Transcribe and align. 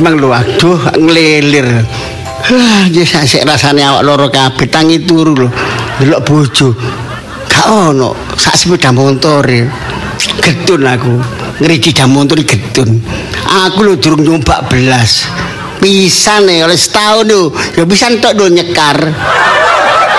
mang 0.00 0.16
lho 0.16 0.32
aduh 0.32 0.80
ngelilir. 0.96 1.84
Hah, 2.40 2.88
yes, 2.88 3.12
sik 3.28 3.44
rasane 3.44 3.84
awak 3.84 4.02
loro 4.02 4.26
kabeh 4.32 4.66
tangi 4.66 5.04
turu 5.04 5.36
lho. 5.36 5.48
Delok 6.00 6.20
bojo. 6.24 6.72
Gak 7.46 7.66
ono 7.68 8.16
sak 8.34 8.56
sepeda 8.56 8.90
motor. 8.90 9.44
Getun 10.40 10.88
aku. 10.88 11.14
Ngriji 11.60 11.92
jam 11.92 12.16
motor 12.16 12.40
getun. 12.40 13.04
Aku 13.68 13.84
lho 13.84 14.00
durung 14.00 14.24
nyoba 14.24 14.64
belas. 14.66 15.28
Pisan 15.80 16.48
nih 16.48 16.64
oleh 16.64 16.80
setahun 16.80 17.28
lho. 17.28 17.52
Ya 17.76 17.84
pisan 17.84 18.16
tok 18.24 18.40
lho 18.40 18.48
nyekar. 18.48 18.98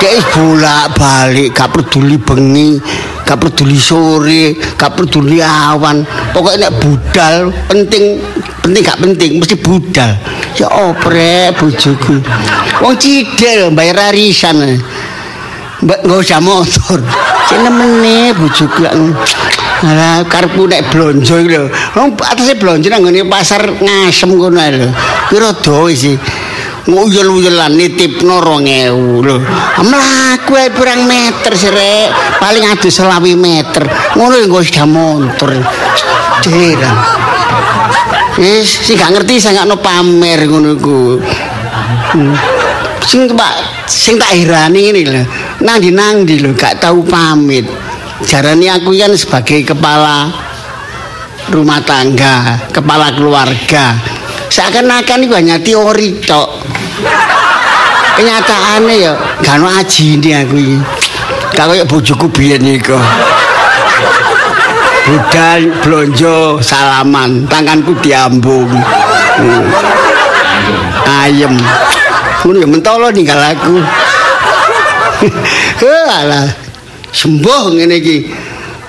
Kayak 0.02 0.33
bolak 0.33 0.98
balik, 0.98 1.53
gak 1.53 1.77
peduli 1.77 2.17
bengi, 2.17 2.81
gak 3.22 3.38
peduli 3.38 3.77
sore, 3.77 4.58
gak 4.73 4.98
peduli 4.98 5.38
awan. 5.38 6.02
Pokoknya 6.33 6.73
nek 6.73 6.81
budal 6.81 7.53
penting, 7.70 8.17
penting 8.62 8.81
gak 8.86 9.00
penting 9.02 9.31
mesti 9.42 9.56
budal. 9.58 10.12
Ya 10.56 10.67
oprek 10.70 11.58
bojoku. 11.58 12.22
Wong 12.81 12.95
cidel 13.02 13.73
bayar 13.73 14.14
arisan. 14.14 14.80
Mbak 15.81 16.00
nggak 16.06 16.20
usah 16.22 16.42
motor. 16.42 17.02
Cek 17.50 17.59
nemene 17.66 18.38
bojoku 18.38 18.86
lak. 18.86 18.94
Alah 19.82 20.22
karepku 20.30 20.70
nek 20.70 20.94
blonjo 20.94 21.42
iki 21.42 21.58
lho. 21.58 21.66
Wong 21.98 22.14
atase 22.22 22.54
blonjo 22.54 22.88
nang 22.94 23.02
ngene 23.02 23.26
pasar 23.26 23.66
ngasem 23.66 24.30
ae 24.38 24.70
lho. 24.78 24.89
Piro 25.30 25.50
doe 25.58 25.94
sih? 25.98 26.17
nguyul-nguyulan 26.82 27.78
nitipno 27.78 28.42
2000 28.42 29.26
lho. 29.26 29.38
Mlaku 29.86 30.52
ae 30.58 30.70
pirang 30.73 31.06
meter 31.06 31.54
sirek, 31.54 32.09
paling 32.42 32.66
adu 32.66 32.89
selawi 32.89 33.38
meter. 33.38 33.86
Ngono 34.17 34.42
nggo 34.45 34.62
sepeda 34.66 34.86
motor. 34.89 35.52
Derang. 36.42 37.20
Wis 38.42 38.66
sing 38.81 38.97
gak 38.97 39.14
ngerti 39.14 39.38
sing 39.38 39.53
gak 39.53 39.70
no 39.70 39.78
pamer 39.78 40.50
ngono 40.50 40.73
iku. 40.73 41.22
Hmm. 42.17 42.34
Sing 43.06 43.30
Pak, 43.30 43.86
sing 43.86 44.17
tak 44.17 44.33
herani 44.33 44.89
ngene 44.89 45.02
lho. 45.06 45.23
Nang 45.61 45.78
di 45.78 45.94
nang 45.94 46.25
di 46.25 46.42
lho 46.42 46.58
gak 46.58 46.81
tahu 46.81 47.06
pamit. 47.06 47.70
Jarane 48.25 48.66
aku 48.66 48.98
kan 48.98 49.14
sebagai 49.14 49.61
kepala 49.61 50.33
rumah 51.53 51.86
tangga, 51.86 52.66
kepala 52.73 53.14
keluarga. 53.14 53.94
Seakan-akan 54.50 55.26
itu 55.30 55.33
hanya 55.38 55.61
teori 55.61 56.17
tok. 56.26 56.66
Kenyataannya 58.17 58.94
ya 58.98 59.14
gak 59.45 59.61
ono 59.61 59.70
ajine 59.70 60.31
aku 60.42 60.55
iki. 60.58 60.78
Gak 61.53 61.66
kaya 61.70 61.86
bojoku 61.86 62.26
biyen 62.26 62.66
iku. 62.66 62.98
Budal 65.02 65.73
blonjo 65.82 66.62
salaman, 66.62 67.50
tanganku 67.50 67.98
diambung. 68.06 68.70
Hmm. 68.70 69.66
Ayem. 71.10 71.58
Ngono 72.42 72.58
ya 72.62 72.67
mentolo 72.70 73.08
ninggal 73.10 73.42
aku. 73.42 73.76
Alah. 76.22 76.50
Sembuh 77.12 77.73
ngene 77.78 77.98
iki. 77.98 78.17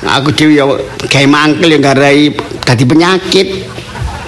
Aku 0.03 0.35
dhewe 0.35 0.59
ya 0.59 0.65
gawe 1.07 1.27
mangkel 1.31 1.77
ya 1.77 1.79
garai 1.81 2.33
dadi 2.65 2.85
penyakit. 2.85 3.49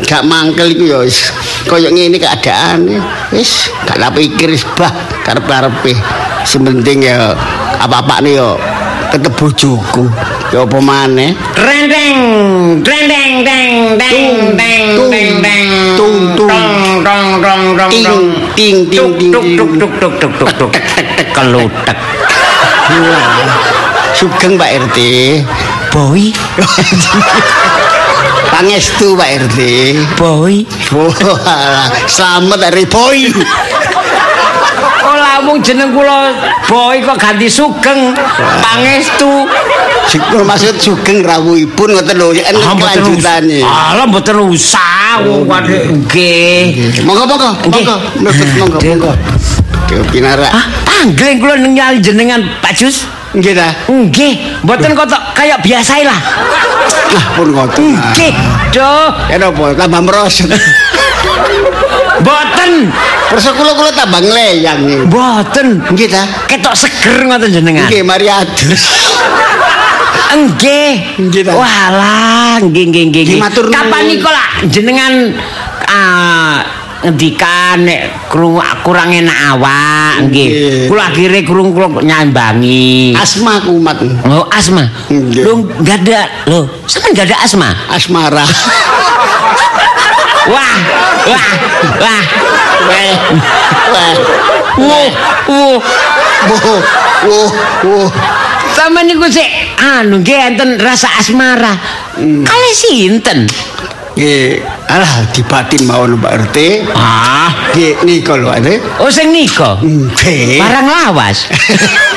Gak 0.04 0.26
mangkel 0.26 0.74
iku 0.74 0.84
ya 0.90 0.98
wis 1.04 1.32
kaya 1.68 1.88
ngene 1.92 2.16
keadaane. 2.16 2.96
Wis 3.32 3.68
gak 3.84 4.00
tak 4.00 4.12
pikir 4.16 4.52
wis 4.52 4.64
bah 4.76 4.92
karep-karepe. 5.24 5.96
Sementing 6.44 7.08
ya 7.08 7.32
apa-apane 7.80 8.36
ya 8.36 8.56
tetep 9.14 9.30
bojoku. 9.38 10.10
Ya 10.50 10.66
apa 10.66 10.78
maneh? 10.82 11.38
Rendeng, 11.54 12.18
rendeng, 12.82 13.32
deng, 13.46 13.94
deng, 13.94 14.58
deng, 14.58 14.84
deng, 15.06 15.30
deng. 15.38 15.68
Tung, 15.94 16.18
tung. 16.34 16.50
Dong, 16.50 17.06
dong, 17.06 17.28
dong, 17.38 17.62
dong, 17.78 17.90
Ting, 17.94 18.02
dong. 18.02 18.24
ting, 18.58 18.76
ting, 18.90 19.06
Tuk, 19.06 19.14
ting, 19.14 19.30
tuk, 19.30 19.70
tuk, 20.02 20.14
tuk, 20.18 20.50
tuk, 20.58 20.70
kelutek. 21.30 21.96
Wah, 22.90 23.46
Sugeng 24.18 24.58
Pak 24.58 24.70
RT. 24.90 24.98
Boy, 25.94 26.34
Pangestu 28.50 29.14
Pak 29.14 29.30
RT. 29.46 29.58
boy. 30.18 30.66
Selamat 32.10 32.58
dari 32.58 32.82
boy. 32.86 33.30
Lamung 35.34 35.58
jeneng 35.58 35.90
kula 35.90 36.30
boy 36.70 37.02
kok 37.02 37.18
ganti 37.18 37.50
sugeng. 37.50 38.14
Pangestu. 38.62 39.50
Syukur 40.06 40.46
maksud 40.46 40.78
sugeng 40.78 41.26
rawuhipun 41.26 41.90
ngoten 41.90 42.14
lho, 42.14 42.30
ya 42.30 42.54
enak 42.54 42.78
kelanjutane. 42.78 43.58
Alah 43.66 44.06
mboten 44.06 44.46
usah 44.46 45.26
wong 45.26 45.50
kadhe 45.50 45.90
nggih. 45.90 47.02
Monggo 47.02 47.26
monggo, 47.26 47.50
monggo, 47.66 47.94
monggo, 48.22 48.78
monggo. 48.78 49.12
Pinara. 50.14 50.46
Ah, 50.54 50.66
anggling 51.02 51.42
kula 51.42 51.58
ningali 51.58 51.98
jenengan 51.98 52.38
Pak 52.62 52.78
Jus. 52.78 53.02
Nggih 53.34 53.58
ta. 53.58 53.74
Nggih, 53.90 54.62
mboten 54.62 54.94
kok 54.94 55.10
kaya 55.34 55.58
biasa 55.58 55.98
lah. 56.06 56.20
Lah 57.10 57.26
pun 57.34 57.50
ngoten. 57.50 57.90
Nggih. 57.90 58.32
Duh, 58.70 59.10
Ya 59.26 59.42
napa 59.42 59.74
tambah 59.74 59.98
merosot. 59.98 60.46
mboten. 62.20 62.72
Perso 63.32 63.50
kula 63.56 63.72
kula 63.74 63.90
tambah 63.90 64.20
ngleyang 64.22 64.78
iki. 64.86 64.96
Mboten. 65.08 65.66
Nggih 65.94 66.08
ta. 66.10 66.22
Ketok 66.46 66.74
seger 66.76 67.26
ngoten 67.26 67.50
jenengan. 67.50 67.88
Nggih 67.88 68.02
mari 68.06 68.26
adus. 68.30 68.84
Nggih. 70.34 71.22
Nggih, 71.30 71.42
ta. 71.46 71.52
Walah, 71.54 72.58
nggih 72.62 72.84
nggih 72.90 73.04
nggih. 73.10 73.24
Kapan 73.70 74.02
niku 74.10 74.28
lah 74.30 74.46
jenengan 74.66 75.12
ah 75.86 76.58
ngendikan 77.04 77.84
nek 77.84 78.32
krungu 78.32 78.64
kurang 78.80 79.12
enak 79.12 79.36
awak 79.54 80.24
nggih. 80.26 80.48
Kula 80.88 81.12
akhire 81.12 81.44
krungu 81.44 81.76
kula 81.76 82.00
nyambangi. 82.00 83.12
Asma 83.12 83.60
kumat. 83.60 84.00
Oh, 84.24 84.48
asma. 84.48 84.88
Lu 85.12 85.68
enggak 85.78 86.00
ada. 86.08 86.20
Loh, 86.48 86.64
sampean 86.88 87.12
enggak 87.12 87.28
ada 87.30 87.36
asma? 87.44 87.68
Asmara. 87.92 88.44
Wah, 90.44 90.76
wah, 91.24 91.48
wah. 92.00 92.22
Weh. 92.84 93.14
Weh. 93.88 94.12
Wuh, 94.76 95.10
wuh. 95.48 95.78
Wuh, 96.44 96.70
wuh, 97.24 97.50
wuh. 97.88 98.08
Sama 98.74 99.00
niku 99.06 99.24
sik 99.30 99.48
anu 99.78 100.20
nggih 100.20 100.52
enten 100.52 100.76
rasa 100.76 101.08
asmara. 101.16 101.72
Kali 102.20 102.70
sinten? 102.76 103.48
Nggih, 104.14 104.60
alah 104.90 105.24
dibatin 105.32 105.88
mawon 105.88 106.20
Pak 106.20 106.32
RT. 106.50 106.56
Ah, 106.92 107.48
Nggih 107.72 108.04
nika 108.04 108.34
lho 108.36 108.50
RT. 108.52 108.68
oh 109.00 109.08
sing 109.08 109.32
nika. 109.32 109.80
Nggih. 109.80 110.60
Barang 110.60 110.86
lawas. 110.90 111.48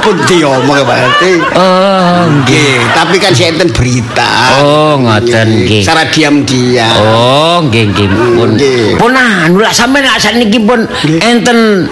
pun 0.00 0.16
diomong 0.24 0.80
Pak 0.82 0.98
RT. 1.14 1.22
Oh, 1.54 2.24
Nggih, 2.26 2.80
tapi 2.96 3.16
kan 3.20 3.32
saya 3.36 3.52
enten 3.52 3.70
berita. 3.70 4.60
Oh, 4.60 4.96
ngoten 4.96 5.68
nggih. 5.68 5.84
Secara 5.84 6.08
diam-diam. 6.08 6.96
Oh, 6.98 7.56
nggih 7.68 7.84
nggih 7.92 8.06
pun. 8.08 8.50
Pun 8.96 9.12
anu 9.14 9.60
lah 9.60 9.72
sampean 9.72 10.08
lah 10.08 10.16
saniki 10.16 10.58
pun 10.60 10.88
enten 11.20 11.88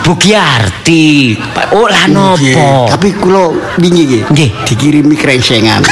Bugiarti. 0.00 1.36
Oh, 1.76 1.84
lah 1.84 2.08
nopo? 2.08 2.88
Tapi 2.88 3.12
kula 3.20 3.52
wingi 3.76 4.02
nggih. 4.08 4.22
Nggih. 4.32 4.50
Dikirimi 4.64 5.12
krengsengan. 5.12 5.84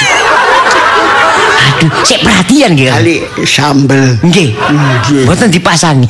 Aduh, 1.79 1.93
sik 2.03 2.25
perhatian 2.25 2.73
nggih. 2.73 2.89
Kali 2.89 3.17
sambel. 3.45 4.17
Nggih. 4.25 4.57
Mboten 5.29 5.53
dipasangi. 5.53 6.09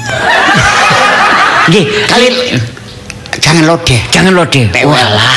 Nggih, 1.68 1.84
Kali 2.08 2.26
jangan 3.40 3.64
lodeh. 3.66 4.00
jangan 4.10 4.34
lodeh. 4.34 4.66
Walah. 4.84 5.36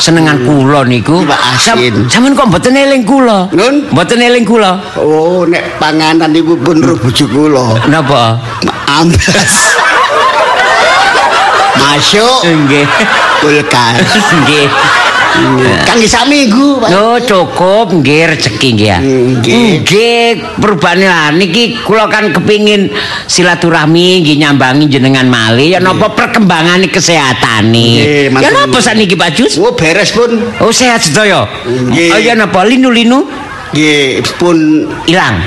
Senengan 0.00 0.40
kula 0.48 0.88
niku. 0.88 1.28
Asin. 1.28 2.08
Sampeyan 2.08 2.32
kok 2.32 2.48
mboten 2.48 2.72
eling 2.72 3.04
kula? 3.04 3.52
Nun? 3.52 3.84
Mboten 3.92 4.16
eling 4.16 4.48
kula. 4.48 4.80
Oh, 4.96 5.44
nek 5.44 5.76
panganan 5.76 6.32
iku 6.32 6.56
pun 6.56 6.80
roh 6.80 6.96
bojo 6.96 7.28
kula. 7.28 7.76
Napa? 7.84 8.40
Ambas. 8.88 9.28
Masuk 11.80 12.44
Nggih. 12.44 12.88
kulkas. 13.44 14.08
Nggih. 14.40 14.68
Kang 15.86 16.00
sak 16.06 16.26
minggu, 16.26 16.80
Pak. 16.82 16.88
Oh 16.94 17.16
cukup 17.18 17.94
nggih 18.00 18.34
rezeki 18.34 18.68
nggih. 18.76 18.98
Nggih. 19.42 19.70
Lah 21.00 21.32
niki 21.34 21.80
kula 21.82 22.06
kan 22.06 22.30
kepingin 22.30 22.90
silaturahmi 23.26 24.22
nggih 24.22 24.36
nyambangi 24.42 24.86
jenengan 24.90 25.26
malih 25.26 25.74
ya 25.74 25.78
napa 25.82 26.12
perkembangan 26.14 26.82
kesehatan 26.90 27.70
Nggih, 27.70 28.30
nih. 28.30 28.30
matur 28.30 28.44
Ya 28.46 28.48
napa 28.54 28.78
saniki 28.78 29.14
Pak 29.18 29.30
Jus? 29.34 29.58
Oh, 29.58 29.74
beres 29.74 30.14
pun. 30.14 30.30
Oh 30.62 30.70
sehat 30.70 31.02
sedaya. 31.02 31.46
Nggih. 31.66 32.10
Oh 32.14 32.20
ya 32.20 32.34
napa 32.38 32.62
linu-linu 32.66 33.26
Nggih, 33.70 34.22
pun 34.38 34.56
ilang 35.06 35.42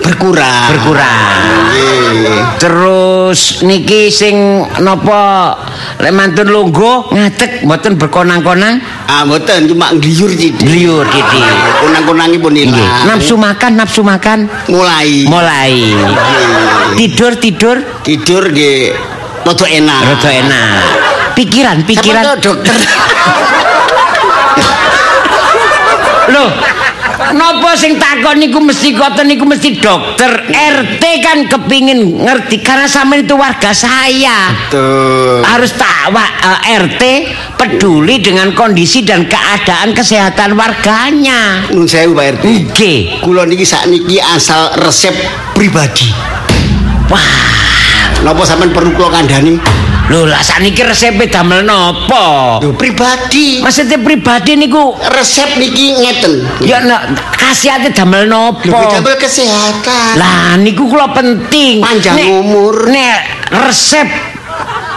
berkurang. 0.00 0.68
berkurang. 0.72 1.40
Nggih. 1.72 2.40
Terus 2.60 3.60
niki 3.64 4.08
sing 4.12 4.64
napa 4.80 5.52
lek 6.00 6.12
mantun 6.12 6.48
lungguh 6.52 7.12
ngadeg 7.12 7.64
mboten 7.64 7.96
berkonang-konang. 8.00 8.80
Ah 9.06 9.22
mboten 9.22 9.70
cuma 9.70 9.94
ngliur 9.94 10.30
sithik. 10.34 10.66
Liur 10.66 11.06
Didi. 11.06 11.42
Kunang-kunangipun 11.78 12.52
Nggih. 12.52 12.66
ilang. 12.74 13.06
Nafsu 13.06 13.38
makan, 13.38 13.72
nafsu 13.78 14.02
makan. 14.02 14.50
mulai. 14.66 15.30
Mulai. 15.30 15.74
Tidur, 16.98 17.38
tidur. 17.38 17.76
Tidur 18.02 18.50
nggih 18.50 18.98
rada 19.46 19.66
enak. 19.70 20.00
Rada 20.10 20.30
enak. 20.34 20.82
Pikiran, 21.38 21.86
pikiran. 21.86 22.22
Sampeyan 22.24 22.42
to, 22.42 22.50
dokter. 22.50 22.76
Loh, 26.26 26.50
Napa 27.16 27.72
sing 27.72 27.96
takon 27.96 28.36
niku 28.36 28.60
mesti 28.60 28.92
koten 28.92 29.24
niku 29.32 29.48
mesti 29.48 29.80
dokter. 29.80 30.52
RT 30.52 31.02
kan 31.24 31.38
kepingin 31.48 32.20
ngerti 32.20 32.60
karena 32.60 32.84
sama 32.84 33.16
itu 33.16 33.32
warga 33.32 33.72
saya. 33.72 34.52
Tuh. 34.68 35.40
Harus 35.40 35.72
tahu 35.72 36.12
eh, 36.12 36.76
RT 36.76 37.02
peduli 37.56 38.20
dengan 38.20 38.52
kondisi 38.52 39.00
dan 39.00 39.24
keadaan 39.24 39.96
kesehatan 39.96 40.60
warganya. 40.60 41.72
Nun 41.72 41.88
sewu 41.88 42.12
Pak 42.12 42.40
RT. 42.40 42.44
Nggih. 42.72 42.98
Kula 43.24 43.48
niki 43.48 43.64
sakniki 43.64 44.20
asal 44.20 44.76
resep 44.84 45.16
pribadi. 45.56 46.12
Wah, 47.08 47.22
Napa 48.20 48.44
sampean 48.44 48.76
perlu 48.76 48.92
kula 48.92 49.08
kandhani? 49.08 49.75
Lho 50.06 50.22
lah 50.22 50.38
saniki 50.38 50.80
resepe 50.80 51.26
damel 51.26 51.62
napa? 51.62 52.58
Lho 52.62 52.72
pribadi. 52.72 53.58
Maksudnya 53.58 53.98
pribadi 53.98 54.54
niku 54.54 54.94
Resep 55.10 55.58
niki 55.58 55.98
ngeten. 55.98 56.46
ya 56.62 56.78
nak 56.80 57.10
khasiate 57.32 57.90
damel 57.90 58.24
Lho 58.24 58.54
napa? 58.54 58.70
damel 58.92 59.16
kesehatan. 59.16 60.14
Lah 60.14 60.54
niku 60.56 60.86
kula 60.86 61.10
penting. 61.10 61.82
Panjang 61.82 62.14
Nek- 62.14 62.30
umur. 62.30 62.86
Nek 62.86 63.18
resep 63.66 64.06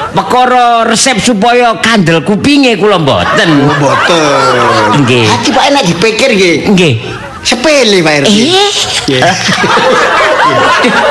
perkara 0.10 0.86
resep 0.86 1.18
supaya 1.18 1.78
kandel 1.78 2.22
kupinge 2.22 2.78
kula 2.78 2.98
mboten. 2.98 3.50
Oh, 3.62 3.74
boten. 3.78 5.02
Nggih. 5.02 5.26
Hati 5.26 5.50
Pak 5.50 5.64
enak 5.70 5.84
dipikir 5.86 6.30
nggih. 6.32 6.56
Nggih. 6.70 6.94
Sepele 7.40 8.04
Pak 8.04 8.14
RT. 8.22 8.30
Eh, 8.30 8.70
Nggih. 9.08 9.22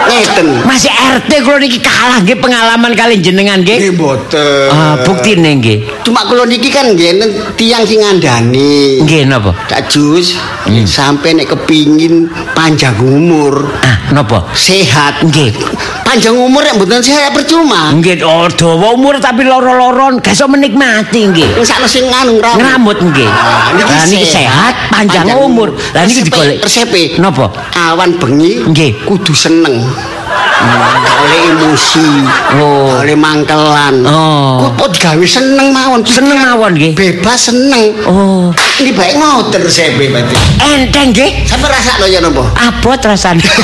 Ngeten. 0.09 0.49
Masih 0.65 0.91
RT 0.91 1.31
kula 1.45 1.59
niki 1.61 1.79
kalah 1.79 2.25
nggih 2.25 2.39
pengalaman 2.39 2.93
kali 2.93 3.21
jenengan 3.21 3.61
nggih. 3.61 3.79
Nggih 3.79 3.95
boten. 3.95 4.69
Ah, 4.71 4.97
buktine 5.05 5.61
nggih. 5.61 5.79
Cuma 6.03 6.25
kula 6.25 6.45
niki 6.45 6.73
kan 6.73 6.93
nggih 6.93 7.21
tiyang 7.55 7.85
sing 7.85 8.01
ngandani. 8.01 9.05
Nggih 9.05 9.29
napa? 9.29 9.53
Kak 9.69 9.89
Jus, 9.89 10.35
Hmm. 10.65 10.85
sampai 10.85 11.33
nek 11.33 11.49
kepingin 11.49 12.29
panjang 12.53 12.97
umur, 13.01 13.69
Ah, 13.81 14.13
napa? 14.13 14.49
sehat. 14.53 15.21
Nggih. 15.23 15.53
Panjang 16.09 16.41
umur 16.41 16.65
nek 16.65 16.81
mboten 16.81 17.05
sehat 17.05 17.37
percuma. 17.37 17.93
Nggih, 17.93 18.25
oh 18.25 18.49
dawa 18.49 18.97
umur 18.97 19.21
tapi 19.21 19.45
loro-loron 19.45 20.17
gak 20.19 20.33
iso 20.33 20.49
menikmati 20.49 21.29
nggih. 21.29 21.61
Wis 21.61 21.69
sakno 21.69 21.85
sing 21.85 22.09
nganu 22.09 22.41
ngramut. 22.41 22.57
Ngramut 22.59 22.99
nggih. 23.05 23.29
Ah, 23.29 23.77
Lah 23.77 24.09
niki 24.09 24.25
sehat, 24.25 24.89
panjang, 24.89 25.29
umur. 25.37 25.77
Lah 25.93 26.09
niki 26.09 26.25
digolek. 26.25 26.65
Resepe. 26.65 27.21
Napa? 27.21 27.53
Awan 27.77 28.17
bengi 28.17 28.65
Nggih. 28.65 29.05
kudu 29.05 29.37
seneng. 29.37 29.85
Oleh 31.19 31.41
emosi, 31.53 32.09
Oh. 32.57 32.99
oleh 32.99 33.15
mangkelan. 33.15 34.01
Oh. 34.03 34.73
Kok 34.75 34.89
digawe 34.91 35.23
seneng 35.23 35.71
mawon. 35.71 36.01
Seneng 36.03 36.41
mawon 36.41 36.73
nggih. 36.73 36.97
Bebas 36.97 37.53
seneng. 37.53 37.95
Oh, 38.09 38.49
Ini 38.81 38.91
baik 38.91 39.13
ngoten 39.15 39.61
resepe 39.61 40.09
berarti. 40.09 40.35
enteng 40.59 41.13
nggih. 41.13 41.45
Sampai 41.45 41.69
rasa 41.69 42.01
ya 42.03 42.19
napa? 42.19 42.49
Abot 42.57 42.97
rasane. 42.97 43.45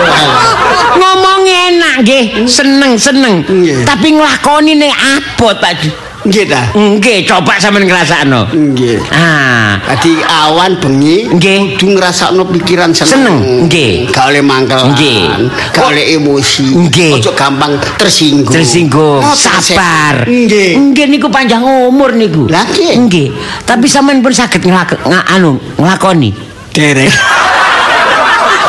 Ngomong 1.00 1.42
enak 1.44 1.94
nggih, 2.02 2.24
seneng-seneng. 2.46 3.44
Tapi 3.84 4.08
nglakoni 4.12 4.72
ning 4.74 4.92
abot 4.92 5.56
Pak. 5.56 5.72
Ju. 5.78 5.90
Nggih 6.26 6.44
ta? 6.50 6.58
Nggih, 6.74 7.22
coba 7.22 7.54
sampean 7.54 7.86
ngrasakno. 7.86 8.50
Nggih. 8.50 8.98
Ah, 9.14 9.78
Tadi 9.78 10.18
awan 10.18 10.74
bengi 10.74 11.30
Nggih. 11.30 11.78
kudu 11.78 11.94
ngrasakno 11.94 12.42
pikiran 12.50 12.90
seneng. 12.90 13.14
Seneng, 13.14 13.38
nggih. 13.70 14.10
Gak 14.10 14.34
oleh 14.34 14.42
mangkelan. 14.42 14.90
Nggih. 14.90 15.22
Gak 15.70 15.86
oleh 15.86 16.18
emosi. 16.18 16.66
Nggih. 16.66 17.22
Ojo 17.22 17.30
gampang 17.30 17.78
tersinggung. 17.94 18.50
tersinggung, 18.50 19.22
Ngoten, 19.22 19.38
sabar. 19.62 20.26
Nggih. 20.26 20.74
Nggih 20.90 21.06
niku 21.06 21.30
panjang 21.30 21.62
umur 21.62 22.10
niku. 22.10 22.50
Lah, 22.50 22.66
nggih. 22.66 23.06
Nggih. 23.06 23.28
Tapi 23.62 23.86
sampean 23.86 24.18
pun 24.18 24.34
saged 24.34 24.66
nglak 24.66 24.98
anu 25.30 25.62
nglakoni. 25.78 26.34
Derek. 26.74 27.12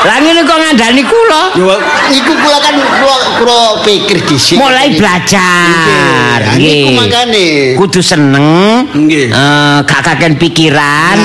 Lah 0.08 0.24
ngene 0.24 0.48
kok 0.48 0.56
ngandani 0.56 1.04
kula. 1.04 1.52
Yo 1.60 1.76
iku 2.16 2.32
kula 2.40 2.58
kan 2.64 2.80
kula 2.80 3.18
kula 3.44 3.60
pikir 3.84 4.24
dhisik. 4.24 4.56
Mulai 4.56 4.96
belajar. 4.96 6.56
Nggih. 6.56 6.96
Niku 6.96 6.96
makane. 6.96 7.76
Kudu 7.76 8.00
seneng. 8.00 8.48
Nggih. 8.96 9.36
Eh, 9.36 9.78
gak 9.84 10.02
kaken 10.08 10.40
pikiran. 10.40 11.20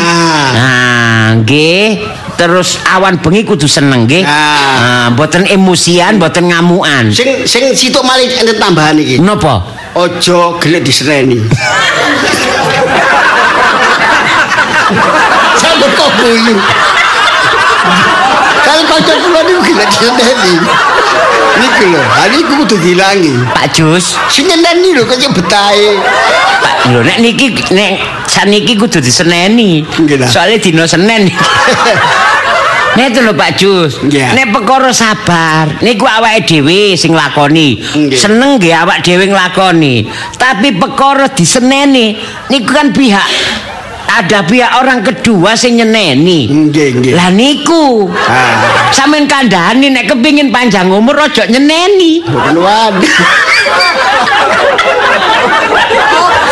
Nah. 0.59 1.39
Nggih. 1.39 2.11
Terus 2.35 2.83
awan 2.91 3.23
bengi 3.23 3.47
kudu 3.47 3.71
seneng 3.71 4.11
nggih. 4.11 4.27
Nah. 4.27 4.83
Nah, 4.83 5.07
mboten 5.15 5.47
emosian, 5.47 6.19
mboten 6.19 6.51
ngamukan. 6.51 7.15
Sing 7.15 7.47
sing 7.47 7.71
situk 7.79 8.03
malih 8.03 8.27
enten 8.35 8.59
tambahan 8.59 8.99
iki. 8.99 9.23
Napa? 9.23 9.63
Ojo 9.95 10.59
gelek 10.59 10.83
disereni. 10.83 11.39
Sampe 15.63 15.87
kok 15.95 16.11
guyu. 16.19 16.59
Kalau 18.73 18.89
kanca 18.89 19.13
kula 19.21 19.41
niku 19.45 19.61
gelek 19.69 19.85
disereni. 19.93 20.55
Niku 21.61 21.85
lho, 21.93 22.01
ha 22.01 22.25
niku 22.33 22.53
kudu 22.65 22.77
dilangi. 22.81 23.37
Pak 23.53 23.69
Jus. 23.77 24.17
Sing 24.33 24.49
lho 24.49 25.05
kok 25.05 25.21
betahe. 25.37 26.01
Pak, 26.65 26.89
lho 26.89 27.05
nek 27.05 27.21
niki 27.21 27.53
nek 27.77 28.01
saniki 28.25 28.73
kudu 28.81 29.05
diseneni. 29.05 29.85
Soale 30.25 30.57
dina 30.57 30.89
Senin. 30.89 31.29
Nek 32.97 33.13
itu 33.13 33.21
lho 33.21 33.37
Pak 33.37 33.61
Jus. 33.61 34.01
Nggih. 34.09 34.41
Nek 34.41 34.57
perkara 34.57 34.89
sabar, 34.89 35.69
niku 35.85 36.09
awake 36.09 36.49
dhewe 36.49 36.97
sing 36.97 37.13
lakoni. 37.13 37.77
Nggih. 37.77 38.17
Seneng 38.17 38.57
nggih 38.57 38.73
awak 38.73 39.05
dhewe 39.05 39.29
nglakoni. 39.29 40.09
Tapi 40.41 40.81
perkara 40.81 41.29
diseneni 41.29 42.17
niku 42.49 42.73
kan 42.73 42.89
pihak 42.89 43.29
ada 44.09 44.45
pihak 44.45 44.73
orang 44.81 45.01
kedua 45.05 45.55
sing 45.55 45.79
nyeneni. 45.79 46.51
Nggih, 46.51 46.89
nggih. 46.99 47.13
Lah 47.15 47.29
niku. 47.31 48.09
Ah. 48.27 48.91
Sampeyan 48.93 49.29
kandhani 49.29 49.89
nek 49.93 50.11
kepingin 50.11 50.53
panjang 50.53 50.91
umur 50.91 51.17
aja 51.17 51.47
nyeneni. 51.49 52.25
Bukan. 52.27 52.93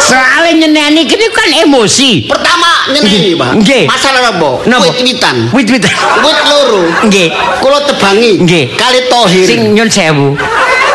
Soale 0.01 0.51
nyeneni 0.57 1.05
kene 1.05 1.27
kan 1.31 1.51
emosi. 1.67 2.27
Pertama 2.27 2.91
nyeneni, 2.91 3.37
Pak. 3.37 3.51
Nggih. 3.61 3.85
Masalah 3.87 4.21
apa? 4.33 4.51
Napa? 4.67 4.83
Wit-witan. 4.89 5.37
Wit-witan. 5.53 5.95
Wit 6.25 6.41
loro. 6.49 6.83
Nggih. 7.07 7.29
Kula 7.61 7.79
tebangi. 7.85 8.33
Nggih. 8.43 8.65
Kali 8.75 9.01
tohir. 9.13 9.47
Sing 9.47 9.61
nyun 9.77 9.91
sewu. 9.93 10.35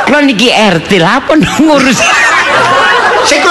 Kula 0.05 0.21
niki 0.25 0.50
RT 0.50 1.01
lah 1.01 1.21
apa 1.21 1.38
ngurus. 1.38 1.97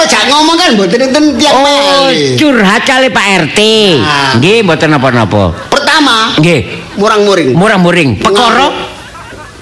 Jak 0.05 0.23
ngomong 0.29 0.55
kan 0.55 0.69
mboten 0.77 0.99
enten 1.01 1.25
tiang 1.37 1.55
Oh, 1.57 2.09
curhat 2.37 2.81
kali 2.85 3.09
Pak 3.09 3.25
RT. 3.49 3.59
Ah. 4.01 4.37
Nggih, 4.37 4.61
mboten 4.61 4.89
napa-napa. 4.93 5.51
Pertama, 5.69 6.33
Nggih. 6.37 6.61
murang-muring. 6.95 7.49
Murah-muring. 7.57 8.09
Perkara 8.21 8.95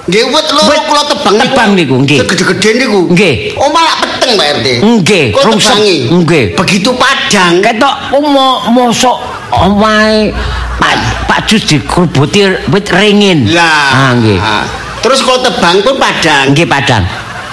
Nggih 0.03 0.35
wit 0.35 0.47
loro 0.51 0.67
Wit 0.67 0.83
kula 0.83 1.03
tebang 1.07 1.35
tebang 1.39 1.69
niku, 1.79 1.95
nggih. 2.03 2.27
Gede-gede 2.27 2.69
niku. 2.75 3.07
Nggih. 3.07 3.55
Oh 3.55 3.71
malah 3.71 3.95
peteng 4.03 4.35
Pak 4.35 4.47
RT. 4.59 4.67
Nggih, 4.83 5.25
tebangi. 5.31 5.97
Nggih. 6.11 6.45
Begitu 6.59 6.89
padang. 6.99 7.63
ketok 7.63 7.95
mo 8.19 8.67
mosok 8.67 9.15
omahe 9.55 10.35
Pak 10.75 10.93
Pak 11.23 11.39
Jus 11.47 11.63
dikrubuti 11.63 12.43
wit 12.67 12.87
ringin. 12.91 13.47
Lah. 13.55 14.11
Ah, 14.11 14.11
nggih. 14.19 14.39
ah. 14.43 14.67
Terus 14.99 15.23
kula 15.23 15.39
tebang 15.39 15.79
pun 15.79 15.95
padang. 15.95 16.51
Nggih 16.51 16.67
padang. 16.67 17.03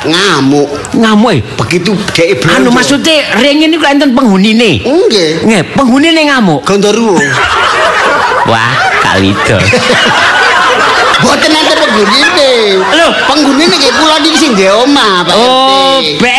Ngamuk. 0.00 0.68
Ngamuk. 0.96 1.30
eh. 1.36 1.40
Begitu 1.60 1.92
dhek 2.16 2.40
blonjo. 2.40 2.56
Anu 2.56 2.68
maksudnya 2.72 3.36
ringin 3.36 3.68
niku 3.68 3.84
enten 3.84 4.16
penghunine. 4.16 4.80
Nggih. 4.80 5.44
Nggih, 5.44 5.62
penghunine 5.76 6.20
ngamuk. 6.32 6.64
Gondoruwo. 6.64 7.20
Wah, 8.48 8.72
kalido. 9.04 9.60
Boten 11.24 11.52
enten 11.52 11.76
penggune. 11.76 12.50
Lho. 12.96 13.06
penggune 13.28 13.64
niki 13.68 13.92
kula 13.92 14.16
niki 14.24 14.38
sing 14.40 14.56
ndek 14.56 14.72
omah, 14.72 15.20
Pak 15.28 15.34
Oh, 15.36 16.00
RT. 16.00 16.16
be 16.16 16.32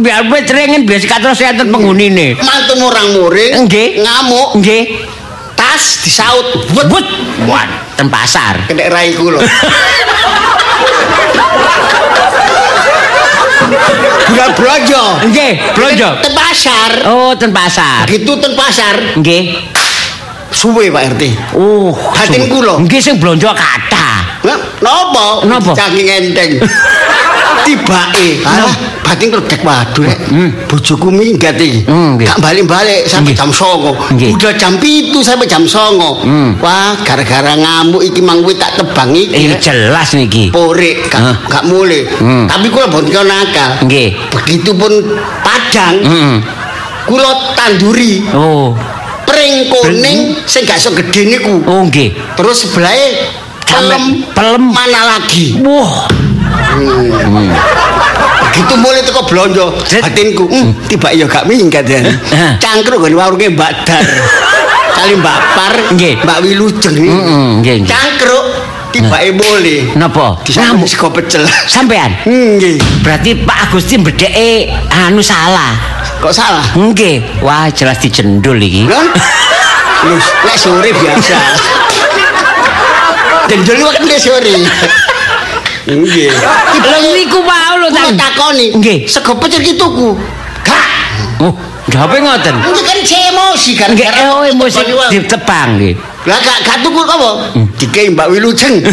biar 0.00 0.24
wit 0.32 0.48
ringin 0.48 0.88
biasa 0.88 1.06
kados 1.12 1.44
enten 1.44 1.68
penghunine. 1.68 2.40
Mantu 2.40 2.72
murang-muring, 2.80 3.68
Nggih. 3.68 4.00
ngamuk, 4.00 4.56
Nggih. 4.64 5.04
tas 5.52 6.00
disaut, 6.00 6.72
Wut. 6.72 7.04
Wah, 7.44 7.68
ten 8.00 8.08
pasar. 8.08 8.64
kena 8.64 8.88
rai 8.88 9.12
kula. 9.12 9.44
Bulan 14.28 14.50
blojo. 14.54 15.02
Nggih, 15.28 15.52
blonjo. 15.72 16.08
Ten 16.20 16.32
pasar. 16.32 16.90
Oh, 17.06 17.32
ten 17.34 17.50
pasar. 17.50 18.04
Gitu 18.06 18.32
ten 18.36 18.52
pasar. 18.52 19.16
Nggih. 19.16 19.56
Suwe 20.52 20.92
Pak 20.92 21.16
RT. 21.16 21.22
Oh, 21.56 21.90
Batin 22.12 22.44
su- 22.44 22.50
kula. 22.50 22.76
Nggih 22.78 23.00
sing 23.00 23.16
blonjo 23.16 23.50
kathah. 23.50 24.44
Nah, 24.44 24.58
napa? 24.80 25.48
Napa? 25.48 25.72
Saking 25.72 26.08
enteng. 26.08 26.50
Tibake. 27.64 28.42
Alah, 28.42 28.74
batin 29.02 29.30
kledek 29.30 29.62
waduh 29.62 30.02
rek. 30.02 30.18
Hmm. 30.28 30.50
Bojoku 30.66 31.08
minggat 31.08 31.56
iki. 31.56 31.86
Hmm. 31.86 32.18
Gak 32.18 32.38
balik-balik 32.38 33.06
sampai 33.06 33.32
jam 33.32 33.48
09.00. 33.48 34.14
Nggih. 34.18 34.30
Udah 34.36 34.52
jam 34.58 34.72
7 34.78 35.14
sampai 35.22 35.46
jam 35.46 35.62
09.00. 35.62 36.26
Hmm. 36.26 36.50
Wah, 36.58 36.98
gara-gara 37.06 37.54
ngamuk 37.54 38.02
iki 38.02 38.20
mang 38.20 38.42
kuwi 38.42 38.58
tak 38.58 38.76
tebang 38.76 39.14
iki. 39.14 39.34
Eh 39.34 39.58
jelas 39.58 40.12
niki. 40.14 40.50
Porik 40.50 41.06
gak, 41.08 41.20
Hah? 41.20 41.36
gak 41.48 41.64
mulai. 41.66 42.06
Hmm. 42.18 42.50
Tapi 42.50 42.66
kula 42.68 42.86
mboten 42.90 43.08
kena 43.10 43.24
nakal. 43.24 43.70
Nggih. 43.86 44.08
Begitupun 44.30 44.92
padang, 45.42 45.96
Heeh. 46.02 46.34
kula 47.06 47.54
tanduri 47.54 48.22
Oh. 48.34 48.74
pring 49.22 49.64
kuning 49.70 50.36
sing 50.44 50.66
gak 50.66 50.76
sok 50.76 51.00
gedhe 51.00 51.24
niku. 51.30 51.62
Oh 51.64 51.86
nggih. 51.86 52.12
Terus 52.36 52.66
sebelahe 52.66 53.32
pelem 53.64 54.28
pelem. 54.36 54.64
mana 54.68 55.16
lagi. 55.16 55.56
Wah. 55.64 56.04
Begitu 58.52 58.74
mulai 58.76 59.00
teko 59.00 59.24
blonjo, 59.24 59.66
Zet. 59.88 60.04
batinku, 60.04 60.44
hmm, 60.44 60.84
tiba 60.88 61.08
ya 61.12 61.24
gak 61.24 61.48
minggat 61.48 61.88
ya. 61.88 62.04
Hah. 62.04 62.52
Cangkruk 62.60 63.00
nggon 63.00 63.16
warunge 63.16 63.48
Mbak 63.48 63.72
Dar. 63.88 64.04
Kali 64.92 65.16
Mbak 65.16 65.38
Par, 65.56 65.74
Nggih. 65.96 66.14
Mbak 66.20 66.38
Wilujeng. 66.44 66.96
Heeh, 67.00 67.44
nggih. 67.64 67.76
Cangkruk 67.88 68.44
tibake 68.92 69.32
mulai. 69.32 69.88
Napa? 69.96 70.36
Disambut 70.44 70.84
sego 70.84 71.08
pecel. 71.08 71.48
Sampean. 71.64 72.12
Nggih. 72.28 72.76
Berarti 73.00 73.40
Pak 73.40 73.72
Agustin 73.72 74.04
bedeke 74.04 74.68
anu 74.92 75.24
salah. 75.24 75.72
Kok 76.20 76.32
salah? 76.36 76.64
Nggih. 76.76 77.40
Wah, 77.40 77.72
jelas 77.72 77.96
dicendul 78.04 78.60
iki. 78.60 78.84
Kan? 78.84 79.08
Nek 80.44 80.56
sore 80.60 80.92
biasa. 80.92 81.36
Dendel 83.48 83.80
waktu 83.80 84.04
nek 84.04 84.20
sore. 84.20 84.54
Nggih. 85.86 86.30
Lha 86.30 86.98
niku 87.14 87.38
lho 87.42 87.88
Kula 87.90 88.10
tan. 88.10 88.14
takoni. 88.14 88.66
Nggih. 88.78 88.98
Sego 89.10 89.34
pecel 89.38 89.60
ki 89.66 89.74
tuku. 89.74 90.14
Gak. 90.62 90.86
Oh, 91.42 91.52
jawabe 91.90 92.22
ngoten. 92.22 92.54
Ini 92.54 92.80
kan 92.86 92.98
emosi 93.02 93.70
kan. 93.74 93.88
Nggih, 93.90 94.06
oh 94.30 94.46
emosi 94.46 94.80
ditebang 95.10 95.68
nggih. 95.82 95.94
Lah 96.22 96.38
gak 96.38 96.58
gak 96.62 96.78
tuku 96.86 97.02
apa? 97.02 97.30
Dikei 97.82 98.06
Mbak 98.14 98.28
Wilujeng. 98.30 98.78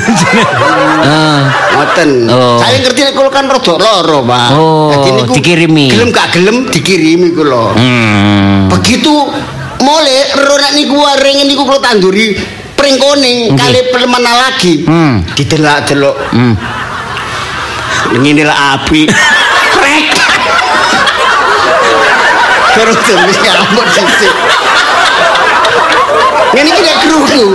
Ah. 0.99 1.47
Ngoten. 1.77 2.27
Oh. 2.27 2.59
Saya 2.59 2.81
ngerti 2.83 3.01
nek 3.05 3.13
kula 3.15 3.29
kan 3.31 3.45
rada 3.47 3.73
lara, 3.79 4.19
Pak. 4.19 4.47
Oh, 4.57 4.91
dikirimi. 5.31 5.93
Gelem 5.93 6.09
gak 6.11 6.35
gelem 6.35 6.67
dikirimi 6.67 7.31
kula. 7.31 7.71
Hmm. 7.77 8.67
Begitu 8.67 9.13
mulai 9.79 10.27
ronak 10.35 10.75
niku 10.75 10.97
waring 10.99 11.47
niku 11.47 11.63
kula 11.63 11.79
tanduri 11.79 12.35
pring 12.75 12.99
kuning 12.99 13.53
Nggih. 13.53 13.59
kali 13.59 13.79
pelemana 13.93 14.31
lagi. 14.47 14.83
Hmm. 14.83 15.23
Didelak-delok. 15.37 16.15
Hmm. 16.35 16.53
Ngene 18.17 18.43
lah 18.43 18.79
api. 18.79 19.05
Krek. 19.75 20.07
Terus 22.73 22.97
terus 23.03 23.37
nyamuk 23.43 23.85
sithik. 23.91 24.33
Ngene 26.55 26.69
iki 26.69 26.81
nek 26.81 26.97
krungu. 27.03 27.45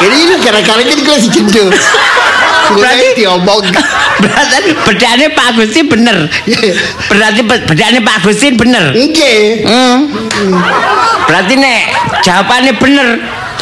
Ini 0.00 0.16
ini 0.16 0.34
gara-gara 0.40 0.80
ini 0.80 1.02
kalau 1.04 1.20
si. 1.20 1.28
Gue 1.28 2.78
Berarti- 2.78 3.18
diomong. 3.18 3.62
Berarti 4.20 4.70
bedane 4.86 5.26
Pak 5.32 5.44
Agustin 5.52 5.90
bener. 5.90 6.30
Berarti 7.10 7.40
be- 7.42 7.64
bedane 7.66 7.98
Pak 7.98 8.14
Agustin 8.22 8.54
bener. 8.54 8.94
Oke. 8.94 9.34
Hmm. 9.66 10.06
Berarti 11.26 11.54
nek 11.56 11.80
jawabannya 12.22 12.72
bener 12.78 13.08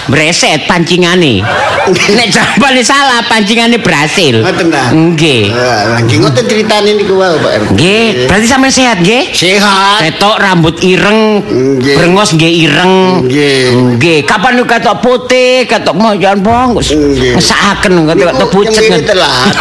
Breset 0.08 0.64
pancingane. 0.64 1.44
Nek 1.88 2.28
jawabane 2.32 2.80
salah 2.80 3.20
pancingane 3.28 3.76
berhasil. 3.76 4.40
Ngoten 4.40 4.72
ta? 4.72 4.88
Nggih. 4.88 5.52
Lagi 5.92 6.14
ngoten 6.16 6.44
ceritane 6.48 6.96
niku 6.96 7.20
wae, 7.20 7.36
Pak 7.36 7.52
RT. 7.52 7.68
Nggih, 7.76 8.04
berarti 8.24 8.46
sampean 8.48 8.72
sehat 8.72 8.98
nggih? 9.04 9.28
Sehat. 9.32 10.00
Ketok 10.00 10.36
rambut 10.40 10.80
ireng, 10.80 11.44
Nggih. 11.44 11.96
brengos 12.00 12.32
nggih 12.32 12.52
ireng. 12.64 12.94
Nggih. 13.28 13.60
Nggih, 13.96 14.18
kapan 14.24 14.56
lu 14.56 14.64
ketok 14.64 14.96
putih, 15.00 15.68
ketok 15.68 15.92
mojan 15.92 16.40
bong, 16.40 16.80
Nggih. 16.80 17.36
ngesahaken 17.36 18.08
ketok 18.08 18.48
pucet. 18.48 18.84
Ini 18.88 19.04
telat. 19.04 19.52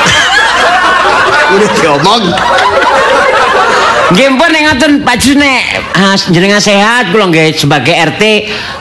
Udah 1.56 1.70
diomong. 1.80 2.24
Nggih 4.08 4.40
pun 4.40 4.48
nek 4.48 4.62
ngoten 4.72 4.92
Pak 5.04 5.20
ah, 6.00 6.16
jenengan 6.32 6.64
sehat 6.64 7.12
kula 7.12 7.28
nggih 7.28 7.52
sebagai 7.52 7.92
RT 7.92 8.24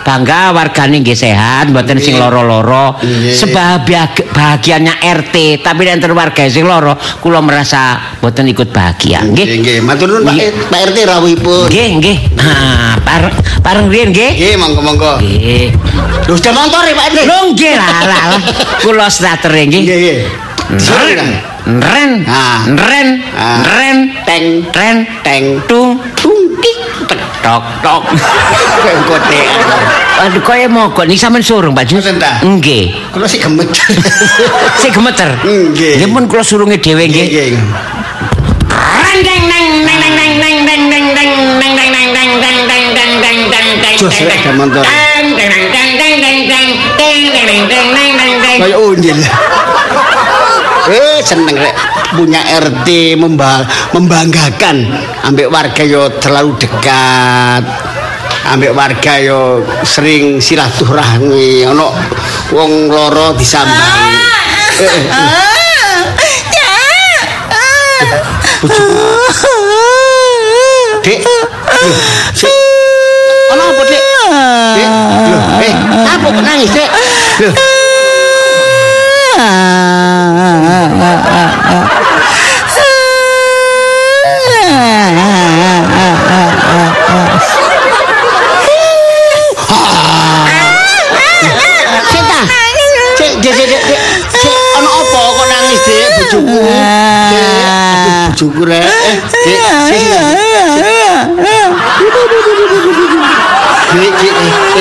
bangga 0.07 0.55
wargane 0.55 1.03
nggih 1.03 1.19
sehat 1.19 1.75
mboten 1.75 1.99
sing 1.99 2.15
loro-loro. 2.15 2.95
Sebahagia 3.35 4.07
bahagianya 4.31 5.03
RT 5.03 5.67
tapi 5.67 5.83
nek 5.83 6.07
warga 6.15 6.47
sing 6.47 6.63
loro 6.63 6.95
kula 7.19 7.43
merasa 7.43 8.15
mboten 8.23 8.47
ikut 8.55 8.71
bahagia. 8.71 9.27
Nggih, 9.27 9.47
Nggih. 9.67 9.77
Matur 9.83 10.15
nuwun 10.15 10.31
Pak 10.31 10.35
Nggih. 10.39 10.51
Pak 10.71 10.81
RT 10.95 10.97
rawuhipun. 11.11 11.67
Nggih, 11.75 11.89
nggih. 11.99 12.17
Nah, 12.39 12.95
pareng 13.03 13.35
pareng 13.67 13.87
riyen 13.91 14.15
nggih. 14.15 14.31
Nggih, 14.31 14.55
monggo-monggo. 14.63 15.13
Nggih. 15.19 15.75
Lho, 16.31 16.35
sudah 16.39 16.55
motor 16.55 16.83
ya 16.87 16.95
Pak 16.95 17.07
RT? 17.11 17.19
Lho 17.27 17.39
nggih 17.51 17.75
lah 17.75 17.99
lah. 18.07 18.25
Kula 18.79 19.11
starter 19.11 19.51
nggih. 19.51 19.83
Nggih, 19.83 19.99
nggih. 19.99 21.56
Ren, 21.67 21.83
ren, 21.83 22.11
Ah. 22.31 22.63
ren, 22.79 23.09
Ah. 23.35 23.59
ren, 23.67 23.97
Teng, 24.23 24.63
ren, 24.71 24.97
teng, 25.27 25.59
tung, 25.67 25.99
tung, 26.15 26.39
tik, 26.63 26.79
tok, 27.43 27.63
tok. 27.83 28.03
Kote. 29.11 29.41
Aduh, 30.23 30.43
kaya 30.47 30.71
mogok 30.71 31.11
nih 31.11 31.19
sampean 31.19 31.43
surung, 31.43 31.75
Pak 31.75 31.91
Jus. 31.91 32.07
Nggih. 32.41 32.95
Kula 33.11 33.27
sih 33.27 33.43
gemet. 33.43 33.67
Sik 34.79 34.95
gemeter. 34.95 35.35
Nggih. 35.43 35.99
Nggih 35.99 36.09
pun 36.15 36.25
kula 36.31 36.47
surunge 36.47 36.79
dhewe 36.79 37.03
nggih. 37.03 37.27
Nggih, 37.27 37.47
nggih. 37.51 37.65
Reng 38.97 39.21
deng 39.27 39.43
deng 39.51 39.67
deng 39.83 40.01
deng 40.01 40.39
deng 40.39 40.57
deng 40.71 40.83
deng 40.87 41.07
deng 41.11 41.27
deng 41.59 41.83
deng 41.83 41.83
deng 41.91 42.09
deng 42.15 42.31
deng 42.39 42.63
deng 42.71 42.85
deng 42.95 42.95
deng 42.95 43.15
deng 43.27 43.39
deng 43.51 43.69
deng 43.83 43.97
Jos, 43.99 44.15
deng 44.15 44.29
rek, 44.31 44.39
ada 44.39 44.53
motor. 44.55 44.83
deng 44.87 45.27
deng 45.35 45.51
deng 45.51 45.91
deng 45.99 46.15
deng 46.23 46.39
deng 46.47 46.69
deng 46.95 47.17
deng 47.35 47.47
deng 47.47 47.63
deng 47.67 47.67
deng 47.67 47.89
deng 47.91 48.11
deng 48.15 48.35
deng 48.39 48.59
Kayak 48.63 48.79
unjil. 48.79 49.19
Eh 50.87 51.19
seneng 51.19 51.59
rek 51.59 51.75
punya 52.15 52.39
RT 52.63 53.19
memba 53.19 53.67
membanggakan 53.91 54.87
ambek 55.27 55.51
warga 55.51 55.83
yo 55.83 56.07
terlalu 56.23 56.55
dekat 56.63 57.67
ambek 58.55 58.71
warga 58.71 59.19
yo 59.19 59.67
sering 59.83 60.39
silaturahmi 60.39 61.67
ono 61.67 61.91
wong 62.55 62.87
loro 62.87 63.35
disambang 63.35 64.15
eh, 64.79 64.87
eh, 64.87 66.03
dek 71.03 71.19
ono 73.51 73.65
apa 73.75 73.83
dek 73.91 74.03
dek 74.79 74.87
eh 75.67 75.75
apa 76.07 76.27
nangis 76.39 76.71
dek 76.71 76.89
Loh. 77.37 77.76
Cek, 79.37 79.45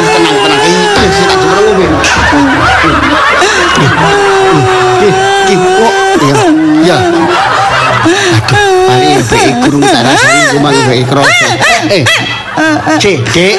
tenang-tenang. 0.07 0.71
be 9.29 9.39
gunung 9.65 9.81
taras 9.83 10.21
iki 10.21 10.57
mung 10.61 10.73
gawe 10.73 11.03
kros. 11.09 11.29
Eh. 11.89 12.03
Cek, 13.01 13.17
dek. 13.33 13.55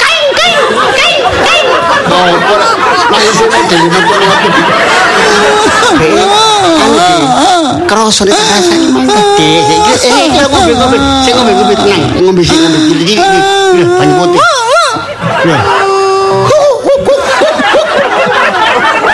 Kain, 0.00 0.26
kain, 0.36 0.60
kain, 0.96 1.22
kain. 1.44 1.66
Apa 2.06 2.54
lah? 2.56 2.72
Dik. 5.96 6.16
Kroso 7.86 8.26
nek 8.26 8.34
rasa 8.34 8.74
iki 8.74 8.88
mantep. 8.90 9.22
Eh, 9.38 9.62
sing 9.94 10.10
ngombe-ngombe, 10.34 10.98
sing 11.22 11.34
ngombe-ngombe 11.38 11.74
tenang, 11.78 12.02
ngombe 12.18 12.42
sing 12.42 12.58
ngombe 12.58 12.78
iki 12.98 13.14
iki. 13.14 13.14
Lah, 13.22 13.86
banyu 13.94 14.14
putih. 14.18 14.42
Lah. 15.46 15.62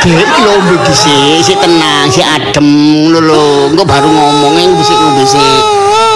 Dek 0.02 0.34
lo 0.42 0.58
mbeki 0.66 0.90
sik, 0.90 1.46
sik 1.46 1.62
tenang, 1.62 2.10
sik 2.10 2.26
adem 2.26 2.66
ngono 3.06 3.22
lho. 3.22 3.70
Engko 3.70 3.86
baru 3.86 4.10
ngomong 4.10 4.58
e 4.58 4.66
ngombe 4.66 5.22
sik. 5.22 5.38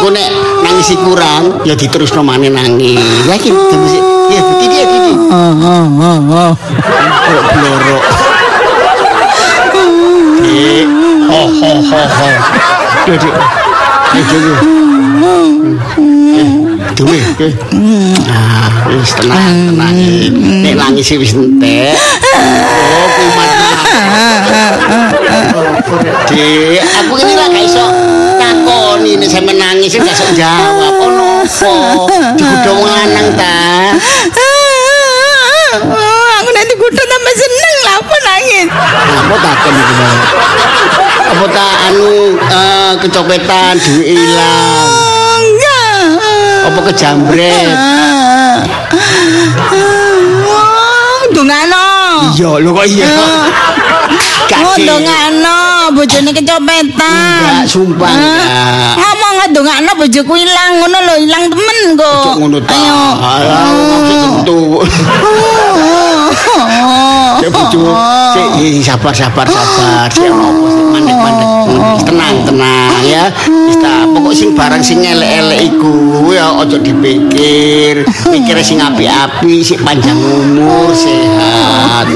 Engko 0.02 0.10
nek 0.10 0.26
nangis 0.66 0.90
kurang, 0.98 1.62
ya 1.62 1.78
diterusno 1.78 2.26
maneh 2.26 2.50
nangis. 2.50 2.98
Ya 3.30 3.38
iki 3.38 3.54
mbisik. 3.54 4.02
Ya 4.34 4.42
iki 4.42 4.66
dia 4.66 4.90
iki. 4.90 5.14
Oh 5.30 5.54
oh 5.54 5.86
oh 6.02 6.18
oh. 6.34 6.50
Kok 7.30 7.46
blorok. 7.54 8.02
Eh, 10.42 10.82
ho 11.30 11.46
ho 11.46 11.70
ho 11.78 12.02
ho. 12.10 12.28
Dek. 13.06 13.22
Dek. 13.22 13.34
Dume, 16.96 17.20
tenang, 17.38 19.78
tenang. 19.78 19.94
Nek 20.64 20.74
nangis 20.74 21.12
wis 21.14 21.38
entek. 21.38 21.94
Oh, 22.34 23.06
kumat 23.14 23.55
Dik, 26.26 26.82
aku 26.82 27.14
ini 27.22 27.32
lah 27.34 27.46
gak 27.50 27.64
iso 27.66 27.84
takoni 28.36 29.12
nek 29.18 29.28
sampe 29.30 29.52
nangis 29.54 29.94
gak 29.94 30.06
iso 30.10 30.26
jawab. 30.34 30.92
Ono 31.02 31.42
apa? 31.46 32.18
Digudho 32.34 32.70
wong 32.82 32.90
lanang 32.90 33.28
ta? 33.38 33.56
aku 36.36 36.50
nanti 36.54 36.74
kudu 36.78 37.02
tambah 37.02 37.34
seneng 37.34 37.76
lah 37.82 37.94
apa 37.98 38.16
nangis 38.22 38.66
Apa 39.18 39.34
takon 39.42 39.74
iki, 39.74 39.94
Bang? 39.98 40.18
Apa 41.26 41.46
tak 41.50 41.74
anu 41.90 42.12
eh, 42.38 42.92
kecopetan 43.02 43.74
duit 43.82 44.06
ilang? 44.14 44.86
Oh, 44.86 45.34
enggak 45.42 46.06
Apa 46.70 46.80
kejambret? 46.92 47.76
Oh, 50.46 51.18
dongano 51.34 51.86
Iya, 52.36 52.50
lho 52.62 52.70
kok 52.72 52.86
iya. 52.86 53.10
Gak 54.46 54.60
Oh, 54.62 54.74
sih. 54.74 54.86
dongano 54.86 55.58
bojone 55.92 56.30
kecopetan 56.30 57.42
Enggak, 57.42 57.64
sumpah 57.66 58.06
enggak. 58.08 58.94
ngomong 58.96 59.34
dongano 59.50 59.90
bojoku 59.96 60.34
ilang 60.34 60.72
ngono 60.78 60.98
lho 61.02 61.14
ilang 61.18 61.44
temen 61.46 61.78
kok 61.94 62.38
ayo 62.68 62.98
Alah, 63.16 63.66
maksud 63.66 64.16
tentu. 64.16 64.60
Cek 67.36 67.50
bojo, 67.52 67.92
cek 68.32 68.48
ih, 68.64 68.80
sabar 68.80 69.12
sabar 69.12 69.46
sabar. 69.46 70.08
Cek 70.08 70.30
ono 70.32 70.44
apa 70.48 70.66
sih? 70.72 70.82
Mandek-mandek. 70.86 71.48
Hmm, 71.66 71.96
Tenang 72.06 72.36
tenang 72.48 72.92
ya. 73.04 73.24
Wis 73.68 73.76
ta, 73.82 74.08
pokok 74.08 74.32
sing 74.32 74.50
barang 74.56 74.82
sing 74.82 75.04
elek-elek 75.04 75.60
iku 75.74 76.32
ya. 76.32 76.56
Ojo 76.56 76.80
dipikir. 76.80 78.08
Mikire 78.32 78.62
sing 78.64 78.80
apik-apik, 78.80 79.60
sing 79.60 79.78
panjang 79.84 80.16
umur, 80.16 80.90
sehat. 80.96 82.08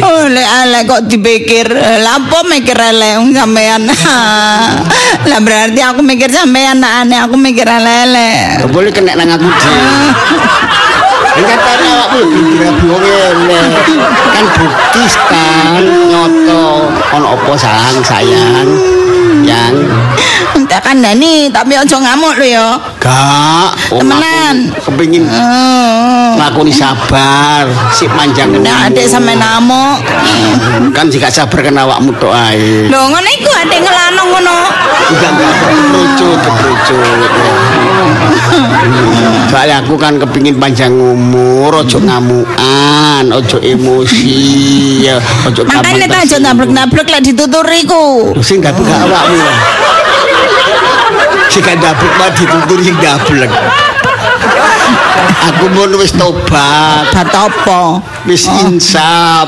Oh, 0.00 0.24
lek 0.30 0.48
elek 0.64 0.82
kok 0.88 1.00
dipikir. 1.10 1.66
Lah 1.68 2.16
apa 2.18 2.38
mikir 2.48 2.76
elek 2.78 3.20
sampean 3.36 3.82
Lah 5.30 5.38
berarti 5.38 5.80
aku 5.84 6.00
mikir 6.02 6.32
sampean 6.32 6.82
aneh 6.82 7.20
aku 7.20 7.36
mikir 7.38 7.68
elek 7.68 8.64
boleh 8.72 8.90
kena 8.90 9.14
nang 9.14 9.36
aku 9.36 9.46
Kan 11.42 11.58
katanya 11.58 11.92
awakmu 12.14 12.86
wong 12.86 13.02
elek. 13.02 13.70
Kan 14.30 14.44
bukti 14.54 15.04
kan 15.26 15.82
nyoto 16.06 16.86
ono 17.10 17.26
apa 17.34 17.52
sayang 17.58 17.98
sayang 18.04 18.68
yang 19.42 19.74
Tak 20.70 20.84
kandani 20.84 21.50
tapi 21.50 21.74
ojo 21.76 21.96
ngamuk 22.00 22.38
lho 22.38 22.46
ya. 22.46 22.68
Gak. 23.02 23.68
Wong 23.90 24.06
Temenan. 24.06 24.56
aku 24.72 24.94
kepengin 24.94 25.24
Oh. 25.26 26.38
ngakoni 26.38 26.72
sabar 26.72 27.66
si 27.92 28.08
panjang 28.08 28.52
Nek 28.62 28.88
adik 28.88 29.04
sampe 29.08 29.36
namuk 29.36 30.00
kan 30.96 31.08
jika 31.10 31.28
sabar 31.28 31.60
kan 31.60 31.76
awakmu 31.76 32.14
tok 32.16 32.32
ae. 32.32 32.86
Lho 32.88 33.00
ngono 33.10 33.28
iku 33.36 33.50
adik 33.52 33.80
ngelanong 33.82 34.28
ngono. 34.32 34.58
Enggak 35.12 35.30
enggak 35.34 35.52
kerucut 35.60 36.38
kerucut 36.40 37.20
soalnya 39.48 39.84
aku 39.84 39.94
kan 40.00 40.16
kepingin 40.16 40.56
panjang 40.56 40.92
umur 40.92 41.84
ojo 41.84 41.98
ngamukan 42.00 43.24
ojo 43.32 43.56
emosi 43.60 44.38
ya 45.08 45.16
ojo 45.48 45.64
Makanya 45.68 46.06
tak 46.08 46.20
aja 46.28 46.36
nabrek-nabrek 46.40 47.06
lek 47.08 47.22
dituturi 47.24 47.84
ku 47.84 48.32
sing 48.40 48.64
gak 48.64 48.76
buka 48.76 48.94
awakmu 49.08 49.38
lah 49.38 49.58
sing 51.52 51.62
gak 51.64 51.76
dablek 51.80 52.12
mah 52.16 52.30
ditutur 52.32 52.78
sing 52.80 52.96
dablek 52.96 53.52
aku 55.22 55.64
mau 55.72 55.86
wis 55.98 56.12
tobat 56.14 57.06
Bat 57.10 57.30
apa? 57.48 57.80
wis 58.26 58.46
insaf 58.62 59.46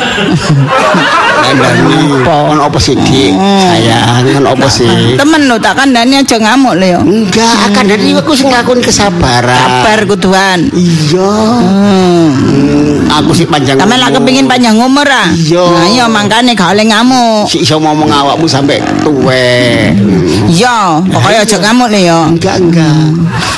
Kandani, 1.44 2.24
ono 2.24 2.62
apa 2.72 2.78
sih 2.80 2.96
dik? 2.96 3.36
Sayang, 3.36 4.40
ono 4.40 4.56
apa 4.56 4.64
sih? 4.64 5.12
Temen 5.12 5.44
lho 5.44 5.60
tak 5.60 5.76
kandani 5.76 6.24
aja 6.24 6.40
ngamuk 6.40 6.72
lho 6.80 6.86
ya 6.96 7.00
Enggak, 7.04 7.68
akan 7.68 7.84
dari 7.84 8.16
aku 8.16 8.32
sing 8.32 8.48
nglakoni 8.48 8.80
kesabaran. 8.80 9.52
Sabar 9.52 9.98
kuduan 10.08 10.72
Iya. 10.72 11.32
Hmm, 11.60 13.04
aku 13.12 13.36
sih 13.36 13.44
panjang. 13.44 13.76
Sampe 13.76 14.00
lah 14.00 14.08
umur. 14.08 14.24
kepengin 14.24 14.48
panjang 14.48 14.80
umur 14.80 15.04
ah. 15.04 15.28
Iya. 15.36 15.64
Nah 15.68 15.86
iya 15.92 16.04
makane 16.08 16.56
gak 16.56 16.72
oleh 16.72 16.88
ngamuk. 16.88 17.44
Si 17.44 17.60
iso 17.60 17.76
ngomong 17.76 18.08
awakmu 18.08 18.48
sampai 18.48 18.80
tuwe. 19.04 19.92
Hmm. 19.92 20.48
Iya, 20.48 21.04
pokoknya 21.12 21.44
aja 21.44 21.56
ngamuk 21.60 21.88
lho 21.92 22.00
ya. 22.00 22.18
Enggak, 22.24 22.56
enggak. 22.56 23.04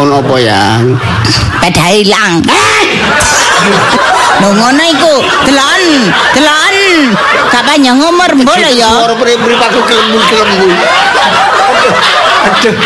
Ono 0.03 0.27
apa 0.27 0.35
yang? 0.43 0.83
Peda 1.67 1.91
ilang. 1.91 2.47
Lho 4.39 4.49
ngono 4.55 4.83
iku, 4.87 5.15
delon, 5.43 5.83
delon. 6.31 6.77
Gak 7.51 7.67
panjang 7.67 7.99
umur 7.99 8.31
mbola 8.39 8.71
ya. 8.71 8.87
Suara 8.87 9.19
beri-beri 9.19 9.59
aku 9.59 9.83
kelembun-kelembun. 9.83 10.71
Aduh. 12.47 12.77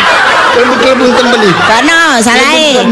Kono 0.51 1.99
salahe. 2.19 2.83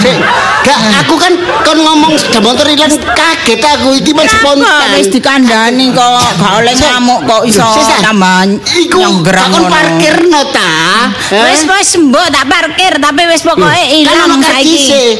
Sik, 0.00 0.16
gak 0.62 0.78
aku 1.02 1.14
kan 1.16 1.32
kon 1.64 1.78
ngomong 1.80 2.14
motor 2.40 2.66
ilang 2.68 2.90
kaget 2.92 3.60
aku 3.60 3.96
iki 3.96 4.12
Kenapa 4.12 4.38
spontan. 4.38 4.88
wis 4.94 5.08
dikandani 5.08 5.86
kok 5.90 6.22
gak 6.38 6.52
oleh 6.60 6.74
ngamuk 6.74 7.20
kok 7.26 7.42
iso 7.44 7.64
tambah 7.98 8.46
Iku 8.62 8.98
kon 9.00 9.24
ngono. 9.24 9.68
parkirno 9.68 10.40
ta. 10.54 10.72
Wis 11.32 11.66
wis 11.66 11.90
mbok 11.98 12.26
tak 12.30 12.44
parkir 12.46 12.92
tapi 12.96 13.22
wis 13.26 13.42
pokoke 13.42 13.66
Kan 14.06 14.14
ilang 14.20 14.42
saiki. 14.42 15.18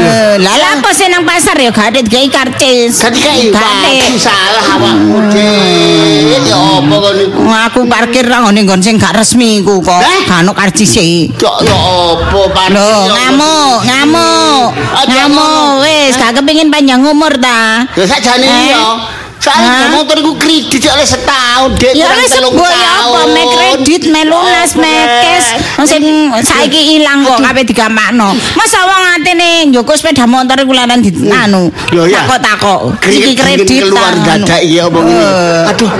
Eh, 0.00 0.34
Lah 0.40 0.54
lah 0.54 0.70
apa 0.78 0.90
sih 0.92 1.08
nang 1.08 1.24
pasar 1.24 1.56
ya 1.56 1.70
gak 1.70 1.92
ada 1.92 2.00
karcis. 2.28 2.96
Dikai 3.12 3.52
Gak 3.52 3.60
ada. 3.60 3.90
Salah 4.16 4.64
awakmu 4.72 5.28
Dik. 5.28 6.46
Ya 6.46 6.56
apa 6.56 6.94
kon 6.94 7.16
iku? 7.18 7.40
Aku 7.68 7.80
parkir 7.84 8.24
nang 8.24 8.48
nggon 8.48 8.80
sing 8.80 8.96
gak 8.96 9.12
resmi 9.12 9.60
iku 9.60 9.82
kok. 9.82 10.00
Gak 10.00 10.40
ono 10.40 10.52
karcise. 10.52 11.25
Kok 11.34 11.56
ya 11.66 11.74
apa? 11.74 12.62
Lho, 12.70 12.90
ya? 13.10 13.14
ngamuk, 13.18 13.76
ngamuk. 13.82 14.66
Ngamuk, 15.10 15.82
wis 15.82 16.14
gak 16.14 16.38
kepengin 16.38 16.70
panjang 16.70 17.02
umur 17.02 17.34
ta. 17.36 17.82
Ya 17.98 18.04
sakjane 18.06 18.46
Eh? 18.46 18.58
iya. 18.70 18.84
Soalnya 19.46 19.70
Hah? 19.70 19.94
motor 19.94 20.18
iku 20.18 20.34
kredit 20.34 20.82
oleh 20.90 21.06
setahun 21.06 21.78
Dik. 21.78 21.94
Ya 21.94 22.10
wis 22.18 22.34
sembuh 22.34 22.66
ya 22.66 22.90
apa 22.98 23.20
me 23.30 23.42
kredit 23.46 24.02
me 24.10 24.26
lunas 24.26 24.74
me 24.74 24.90
cash 25.22 25.62
sing 25.86 26.34
saiki 26.42 26.98
ilang 26.98 27.22
kok 27.22 27.38
kabeh 27.38 27.62
digampakno. 27.62 28.34
Masa 28.58 28.82
wong 28.82 29.02
atene 29.14 29.70
njoko 29.70 29.94
sepeda 29.94 30.26
motor 30.26 30.58
iku 30.58 30.74
laran 30.74 30.98
ditanu. 30.98 31.70
Lho, 31.94 32.10
ya. 32.10 32.26
Takok-takok. 32.26 32.98
Iki 33.06 33.32
Kredit 33.38 33.86
keluar 33.86 34.18
dadak 34.18 34.60
iya 34.66 34.90
apa 34.90 34.98
ngene. 34.98 35.22
Eh. 35.22 35.70
Aduh, 35.70 35.90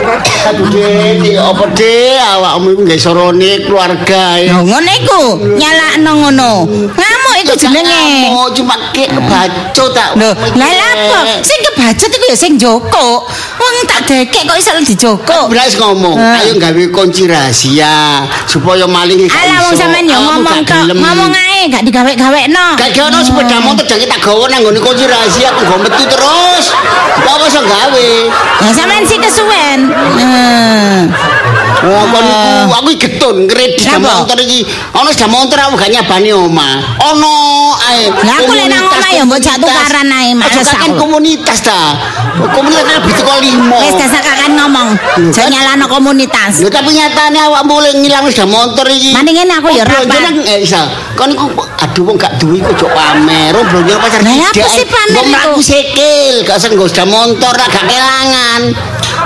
aduh 0.51 0.67
Dik, 0.67 1.39
apa 1.39 1.65
Dik 1.71 2.19
awakmu 2.19 2.67
iku 2.75 2.83
nggih 2.83 2.99
sorone 2.99 3.51
keluarga 3.63 4.43
ya. 4.43 4.59
Ngono 4.59 4.91
iku 4.91 5.23
nyalakno 5.55 6.11
ngono. 6.19 6.53
Ngamuk 6.99 7.37
iku 7.47 7.55
jenenge. 7.55 8.35
Oh, 8.35 8.51
cuma 8.51 8.91
ke 8.91 9.07
kebaco 9.07 9.85
tak. 9.95 10.19
Lho, 10.19 10.35
lha 10.35 10.67
apa? 10.67 11.19
Sing 11.47 11.59
kebacut 11.71 12.11
iku 12.11 12.25
ya 12.27 12.37
sing 12.37 12.59
joko. 12.59 13.29
Wong 13.57 13.75
tak 13.89 14.01
dekek 14.07 14.45
kok 14.45 14.57
iso 14.57 14.71
dijoko. 14.81 15.39
Belas 15.49 15.75
ngomong, 15.77 16.17
Eh. 16.17 16.41
ayo 16.45 16.53
gawe 16.57 16.85
kunci 16.93 17.25
rahasia 17.27 18.25
supaya 18.47 18.85
maling 18.87 19.25
gak 19.25 19.35
Alah 19.35 19.59
wong 19.65 19.73
iso. 19.73 19.81
sampean 19.81 20.07
Awakmu 20.07 20.25
ngomong 20.43 20.61
gelem. 20.63 20.97
Ngomong 21.01 21.33
ae 21.33 21.56
gak 21.67 21.83
digawe-gawekno. 21.83 22.67
Gak 22.77 22.91
kira 22.93 23.09
no 23.09 23.21
sepeda 23.21 23.57
motor 23.59 23.85
jangan 23.85 24.09
tak 24.09 24.21
gawe 24.21 24.45
nang 24.47 24.61
nggone 24.61 24.79
kunci 24.79 25.05
rahasia 25.05 25.49
aku 25.51 25.63
go 25.65 25.77
metu 25.81 26.05
terus. 26.05 26.65
Gak 27.17 27.37
iso 27.43 27.61
gawe. 27.63 28.09
Ya 28.61 28.71
sampean 28.73 29.03
sih 29.03 29.17
kesuwen. 29.17 29.81
Eh. 30.21 31.01
Oh, 31.87 32.03
kon 32.09 32.25
iku 32.25 32.73
aku 32.73 32.89
iki 32.91 33.07
getun 33.07 33.37
kredit 33.47 33.79
sepeda 33.79 34.01
motor 34.25 34.39
iki. 34.39 34.65
Ono 34.93 35.09
sepeda 35.09 35.29
motor 35.29 35.59
aku 35.61 35.75
gak 35.77 35.91
nyabani 35.93 36.31
omah. 36.35 36.75
Ono 37.13 37.35
ae. 37.79 38.11
Lah 38.11 38.35
aku 38.43 38.53
lek 38.53 38.67
nang 38.67 38.85
komunitas- 38.85 38.97
omah 38.99 39.11
ya 39.13 39.23
mbok 39.25 39.39
jak 39.39 39.57
tukaran 39.57 40.09
ae, 40.11 40.31
Mas. 40.35 40.51
Kakek 40.51 40.93
komunitas 40.97 41.59
ta. 41.63 41.81
Komunitas 42.53 42.85
lebih 42.91 43.13
teko 43.15 43.33
limo. 43.39 43.79
Wis 43.81 43.95
dasar 43.95 44.21
kakan 44.21 44.53
ngomong. 44.57 44.89
Jangan 45.31 45.51
nyalano 45.53 45.85
komunitas. 45.87 46.59
Lho 46.59 46.69
tapi 46.69 46.91
nyatane 46.93 47.39
awak 47.39 47.63
mulai 47.65 47.93
ngilang 47.95 48.25
sepeda 48.27 48.49
motor 48.49 48.87
iki. 48.91 49.15
Mendingan 49.15 49.49
aku 49.55 49.69
ya 49.71 49.85
Oh, 49.85 49.87
rapat. 49.87 50.21
nang- 50.27 50.43
eh 50.45 50.59
isa. 50.61 50.83
Kon 51.15 51.31
aduh 51.55 52.03
wong 52.03 52.17
gak 52.17 52.37
duwe 52.37 52.59
iku 52.59 52.71
ojo 52.73 52.87
pamer. 52.91 53.53
Wong 53.53 53.67
blonjo 53.69 53.95
pacar 53.99 54.21
tidak. 54.21 54.53
apa 54.53 54.67
sih 54.69 54.87
pamer 54.87 55.15
Wong 55.17 55.27
mlaku 55.29 55.61
sikil, 55.61 56.35
gak 56.45 56.57
usah 56.59 56.69
nggo 56.71 56.87
motor 57.07 57.55
lah, 57.55 57.69
gak 57.69 57.85
kelangan. 57.85 58.63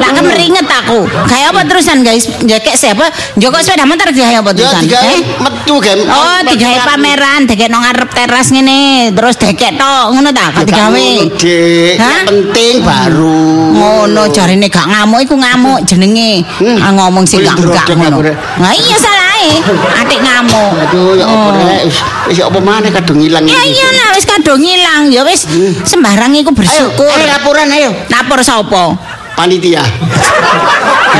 Lah 0.00 0.10
kemeringet 0.16 0.64
aku. 0.64 1.04
Kayak 1.28 1.52
apa 1.52 1.60
terusan 1.66 2.00
guys? 2.00 2.24
Jakek 2.40 2.72
siapa? 2.72 3.10
Joko 3.36 3.58
sepeda 3.60 3.84
motor 3.84 4.08
kayak 4.08 4.40
apa 4.40 4.50
Ya 4.50 4.56
terusan? 4.56 4.82
digawe 4.86 5.12
Eh? 5.12 5.20
metu 5.36 5.74
kan. 5.76 5.98
Oh, 6.00 6.38
digawe 6.46 6.78
pameran, 6.86 7.40
dikek 7.44 7.68
nang 7.68 7.82
ngarep 7.84 8.08
teras 8.08 8.48
ngene, 8.48 9.10
terus 9.12 9.36
dikek 9.36 9.76
tok, 9.76 10.04
ngono 10.14 10.30
ta? 10.30 10.54
Kok 10.54 10.64
digawe? 10.64 11.06
Dik, 11.36 11.94
Hah? 11.98 12.06
yang 12.06 12.22
penting 12.24 12.74
baru. 12.80 13.44
Ngono 13.70 14.22
jarine 14.30 14.66
gak 14.68 14.88
ngamuk 14.88 15.20
iku 15.20 15.34
ngamuk 15.36 15.78
jenenge. 15.84 16.46
Hmm. 16.56 16.78
Ah, 16.80 16.92
ngomong 16.94 17.26
sing 17.28 17.44
gak 17.44 17.58
drodok 17.58 17.84
ngono. 17.92 18.16
aku. 18.24 18.32
Nah 18.56 18.72
iya 18.72 18.96
salahe. 19.40 20.00
Atik 20.00 20.20
ngamuk. 20.20 20.70
Aduh, 20.78 21.12
ya 21.16 21.24
apa 21.24 21.48
Oh. 21.48 21.52
rek? 21.56 21.80
Wis 21.86 21.98
wis 22.28 22.36
ya 22.38 22.44
apa 22.46 22.58
maneh 22.60 22.90
kadung 22.92 23.20
ilang. 23.20 23.44
Ya 23.44 23.60
iya 23.64 23.88
lah 23.90 24.08
wis 24.12 24.24
kadung 24.24 24.60
ilang 24.60 25.08
ya 25.08 25.22
wis 25.24 25.48
sembarang 25.84 26.32
iku 26.36 26.52
bersyukur. 26.52 27.08
ayo 27.08 27.26
laporan 27.26 27.68
ayo. 27.72 27.90
Lapor 28.08 28.40
sapa? 28.42 28.94
Panitia. 29.32 29.80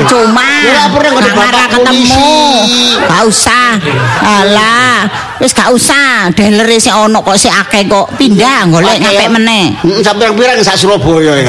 Cuma 0.07 0.45
Ya, 0.61 0.87
lapor 0.87 1.03
nang 1.03 1.15
nggak 1.17 1.35
bapak 1.35 1.67
ketemu. 1.73 2.29
Gak 3.01 3.23
usah. 3.25 3.75
Alah, 4.21 5.09
wis 5.41 5.51
gak 5.51 5.73
usah. 5.73 6.29
Dealere 6.31 6.77
sing 6.77 6.93
ono 6.93 7.21
kok 7.21 7.35
sik 7.35 7.51
akeh 7.51 7.89
kok. 7.89 8.13
Pindah 8.15 8.69
golek 8.69 9.01
ngapik 9.01 9.25
ya. 9.25 9.31
meneh. 9.31 9.65
Mm, 9.81 10.01
Sampai 10.01 10.31
pirang 10.33 10.61
sak 10.61 10.77
Surabaya 10.77 11.33
ya. 11.39 11.49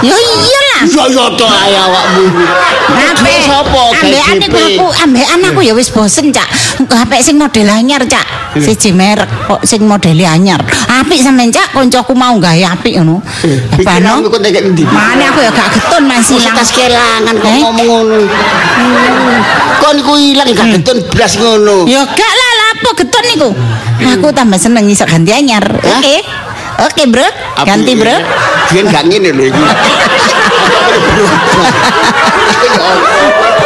Ya 0.00 0.16
iyalah. 0.16 0.67
Ya 0.78 1.04
ya 1.10 1.26
to 1.34 1.42
ayo 1.44 1.78
awakmu. 1.90 2.22
Ngape? 2.88 3.32
Sopo 3.42 3.82
Ambekan 3.90 4.38
iku 4.38 4.58
aku, 4.58 4.86
ambekan 5.02 5.40
aku 5.44 5.60
ya 5.60 5.74
wis 5.74 5.90
bosen, 5.90 6.30
Cak. 6.30 6.46
HP 6.78 7.12
sing 7.20 7.34
model 7.34 7.66
anyar, 7.66 8.02
Cak. 8.04 8.54
Siji 8.54 8.94
merek 8.94 9.26
kok 9.44 9.60
sing 9.62 9.82
model 9.82 10.14
anyar. 10.20 10.62
Apik 10.88 11.18
sampean, 11.18 11.50
Cak. 11.50 11.74
Koncoku 11.74 12.14
mau 12.14 12.38
gawe 12.38 12.62
apik 12.70 12.94
ngono. 12.96 13.18
Apa 13.74 13.98
no? 13.98 14.22
Pikiranmu 14.22 14.28
kok 14.28 14.40
nek 14.40 14.54
endi? 14.54 14.84
Mane 14.84 15.24
aku 15.26 15.38
ya 15.40 15.50
gak 15.50 15.68
getun 15.72 16.02
Mas 16.06 16.30
ilang. 16.30 16.54
tas 16.54 16.70
kelangan 16.70 17.34
kok 17.34 17.50
Eh? 17.50 17.60
ngomong 17.60 17.86
ngono. 17.86 18.18
Kok 19.78 19.92
niku 19.94 20.12
ilang 20.16 20.48
gak 20.48 20.68
ketun 20.78 20.98
blas 21.10 21.32
ngono. 21.36 21.76
Ya 21.84 22.06
gak 22.06 22.32
lah, 22.32 22.48
apa 22.72 22.88
getun 22.94 23.24
niku? 23.26 23.48
Aku 23.98 24.26
tambah 24.30 24.56
seneng 24.56 24.86
iso 24.86 25.02
ganti 25.04 25.34
anyar. 25.34 25.66
Oke. 25.74 26.22
Oke, 26.78 27.10
Bro. 27.10 27.26
Ganti? 27.66 27.92
Bro. 27.92 28.14
Biyen 28.70 28.86
gak 28.86 29.04
ngene 29.04 29.34
lho 29.34 29.44
iki. 29.44 29.62
Ah, 32.80 33.57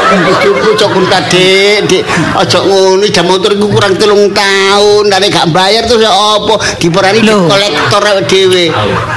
Cocok 0.42 0.88
kun 0.92 1.04
tadi, 1.08 1.80
dik, 1.88 2.02
ojo 2.36 2.58
ngono, 2.68 3.06
jam 3.08 3.24
motor 3.24 3.56
iku 3.56 3.66
kurang 3.72 3.96
telung 3.96 4.28
tahun, 4.34 5.08
nek 5.08 5.28
gak 5.32 5.48
bayar 5.54 5.88
terus 5.88 6.04
ya 6.04 6.12
apa? 6.12 6.54
Diperani 6.76 7.20
di 7.24 7.32
kolektor 7.32 8.02
awake 8.02 8.26
dhewe. 8.28 8.64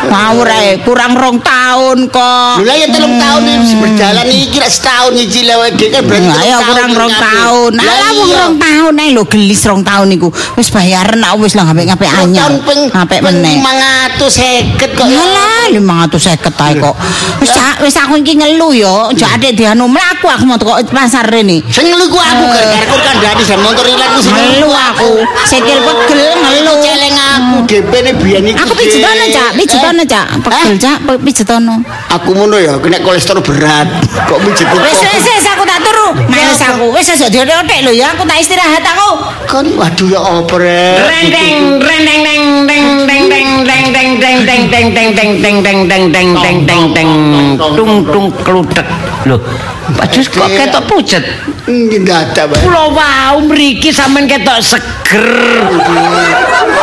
Ngawur 0.07 0.47
ae, 0.47 0.79
kurang 0.83 1.13
rong 1.17 1.37
tahun 1.41 2.11
kok. 2.11 2.53
Lho 2.61 2.63
lah 2.63 2.75
ya 2.75 2.87
telung 2.91 3.15
tahun 3.17 3.41
iki 3.43 3.73
berjalan 3.79 4.25
iki 4.29 4.47
kira 4.55 4.67
setahun 4.69 5.11
nyicil 5.15 5.47
awake 5.55 5.75
dhewe 5.75 5.91
kan 5.95 6.03
berarti 6.05 6.25
Nah, 6.25 6.41
ya 6.43 6.57
telung 6.59 6.69
kurang 6.69 6.91
rong 6.95 7.15
tahun. 7.15 7.71
Lah 7.79 8.09
wong 8.15 8.29
iya. 8.29 8.37
rong 8.39 8.55
tahun 8.59 8.93
ae 8.99 9.09
lho 9.11 9.23
gelis 9.27 9.61
rong 9.65 9.83
tahun 9.83 10.05
niku. 10.11 10.29
Wis 10.55 10.69
bayaran 10.71 11.21
aku 11.23 11.37
wis 11.47 11.53
lah 11.57 11.63
ngapik-ngapik 11.67 12.09
Rong 12.11 12.31
anyar. 12.31 12.49
Ngapik 12.93 13.19
meneh. 13.23 13.55
550 13.59 14.95
kok. 14.95 15.07
Yalah 15.07 15.71
550 15.73 16.67
ae 16.69 16.73
kok. 16.79 16.95
Wis 17.41 17.51
wis 17.83 17.95
aku 17.99 18.19
iki 18.19 18.37
ngelu 18.39 18.69
yo, 18.85 18.95
aja 19.11 19.35
adek 19.35 19.57
dianu 19.57 19.87
mlaku 19.89 20.27
aku 20.27 20.43
mau 20.47 20.59
pasar 20.89 21.25
rene. 21.27 21.61
Sing 21.71 21.89
ngelu 21.89 22.05
ku 22.09 22.17
aku 22.19 22.43
gara-gara 22.49 22.85
kok 22.85 23.01
kandhani 23.01 23.43
jan 23.45 23.59
motor 23.61 23.85
ilang 23.85 24.11
ku 24.13 24.19
sing 24.21 24.35
Ngelu 24.35 24.69
aku. 24.69 25.11
Sikil 25.49 25.79
pegel 25.81 26.21
ngelu. 26.37 26.73
Celeng 26.85 27.15
aku 27.17 27.55
DP-ne 27.65 28.11
biyen 28.19 28.45
iki. 28.51 28.57
Aku 28.61 28.73
pijetono, 28.77 29.25
Cak, 29.31 29.51
pijetono, 29.57 30.03
Cak. 30.05 30.25
Pegel, 30.43 30.75
Cak, 30.77 30.97
pijetono. 31.23 31.75
Aku 32.13 32.29
ngono 32.35 32.57
ya, 32.61 32.77
kena 32.77 33.01
kolesterol 33.01 33.41
berat. 33.41 33.87
Kok 34.29 34.39
mijet 34.43 34.67
kok. 34.69 34.79
Wis 34.79 34.99
wis 35.01 35.25
wis 35.25 35.45
aku 35.49 35.63
tak 35.65 35.79
turu. 35.81 36.07
Males 36.29 36.61
aku. 36.61 36.85
Wis 36.93 37.09
aja 37.09 37.27
diotek 37.27 37.79
lho 37.83 37.91
ya, 37.91 38.13
aku 38.13 38.23
tak 38.27 38.37
istirahat 38.39 38.83
aku. 38.85 39.09
Kon 39.49 39.67
waduh 39.75 40.07
ya 40.09 40.19
apa 40.21 40.55
rek. 40.61 40.97
Rendeng, 41.05 41.81
rendeng, 41.81 42.21
deng, 42.23 42.45
deng, 42.67 42.85
deng, 43.07 43.23
deng, 43.29 43.49
deng, 43.65 43.81
deng, 43.93 44.09
deng, 44.21 44.51
deng, 44.51 44.55
deng, 44.71 44.89
deng, 44.93 45.09
deng, 45.15 45.33
deng, 45.41 45.57
deng, 45.63 45.79
deng, 45.89 46.03
deng, 46.13 46.29
deng, 46.35 46.59
deng, 46.65 46.83
deng, 46.93 47.09
tung, 47.57 47.93
tung, 48.07 48.27
keludek. 48.45 48.87
Loh, 49.25 49.41
Pak 49.85 50.07
Jus 50.09 50.25
kok 50.33 50.49
ketok 50.49 50.83
pucet? 50.89 51.21
Nggih 51.69 52.01
dadak 52.01 52.49
bae. 52.49 52.57
Kula 52.57 52.89
wau 52.89 53.37
mriki 53.45 53.93
sampean 53.93 54.25
ketok 54.25 54.57
seger. 54.65 55.29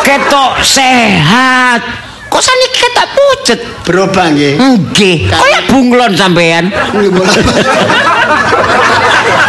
Ketok 0.07 0.63
sehat. 0.63 1.83
Kok 2.31 2.41
saniki 2.41 2.77
ketok 2.79 3.07
pucet? 3.11 3.59
Berubah 3.83 4.31
nggih. 4.31 4.55
Nggih, 4.55 5.27
kaya 5.27 5.59
bunglon 5.67 6.15
sampean. 6.15 6.71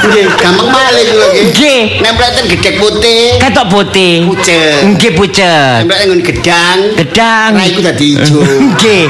Nggih 0.04 0.24
gampang 0.36 0.68
malih 0.68 1.04
kula 1.14 1.26
nggih. 1.30 1.44
Nggih. 1.54 1.82
Nempleten 2.02 2.44
gedhek 2.50 2.74
putih. 2.82 3.38
Ketok 3.38 3.66
putih. 3.70 4.26
Pucet. 4.28 4.82
Nggih 4.98 5.12
pucet. 5.14 5.86
Nempleten 5.86 6.06
nggon 6.10 6.22
gedang. 6.26 6.78
Gedang. 6.98 7.50
Rai 7.54 7.70
iku 7.70 7.80
dadi 7.86 8.06
ijo. 8.18 8.42
Nggih. 8.42 9.06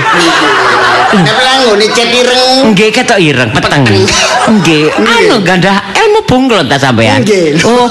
Nempleten 1.14 1.59
nggon 1.62 1.83
cet 1.94 2.11
ireng. 2.11 2.74
Nggih 2.74 2.88
ketok 2.90 3.18
ireng 3.22 3.50
peteng. 3.55 3.83
Nggih. 3.87 4.90
Anu 4.98 5.37
gandah 5.46 5.77
ilmu 5.94 6.20
bunglon 6.27 6.66
ta 6.66 6.77
sampean? 6.77 7.22
Nggih. 7.22 7.62
Oh, 7.62 7.87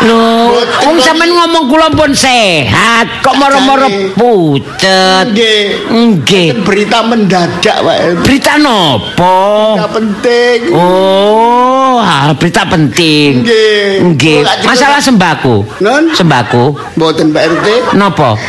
lho, 0.00 0.56
wong 0.88 0.96
sampean 0.96 1.28
ngomong 1.28 1.68
kula 1.68 1.92
pun 1.92 2.16
sehat, 2.16 3.20
kok 3.20 3.36
moro-moro 3.36 3.84
pucet. 4.16 5.28
Nggih. 5.28 5.92
Nggih. 5.92 6.48
Berita 6.64 7.04
mendadak 7.04 7.84
wae. 7.84 8.16
Berita 8.24 8.56
nopo? 8.56 9.76
Nggak 9.76 9.90
penting. 9.92 10.58
Oh, 10.72 12.00
berita 12.40 12.64
penting. 12.64 13.44
Nggih. 13.44 14.08
Nggih. 14.14 14.40
Masalah 14.64 15.04
sembako. 15.04 15.68
Non? 15.84 16.08
Sembako. 16.16 16.80
Mboten 16.96 17.36
Pak 17.36 17.42
RT. 17.44 17.66
Napa? 17.92 18.40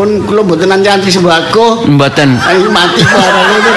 Pun 0.00 0.24
kula 0.24 0.40
mboten 0.40 0.80
nyantri 0.80 1.12
sembako. 1.12 1.84
Mboten. 1.84 2.40
Ayo 2.40 2.72
mati 2.72 3.04
barang 3.04 3.48
itu. 3.52 3.72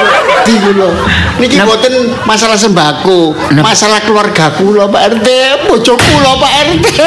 Di 0.47 0.55
kula. 0.55 0.88
Niki 1.36 1.59
mboten 1.59 2.15
masalah 2.23 2.55
sembako, 2.55 3.36
masalah 3.59 3.99
keluarga 4.07 4.55
kula 4.55 4.88
Pak 4.88 5.19
RT, 5.19 5.27
bojo 5.67 5.99
kula 5.99 6.31
Pak 6.39 6.51
RT. 6.79 6.99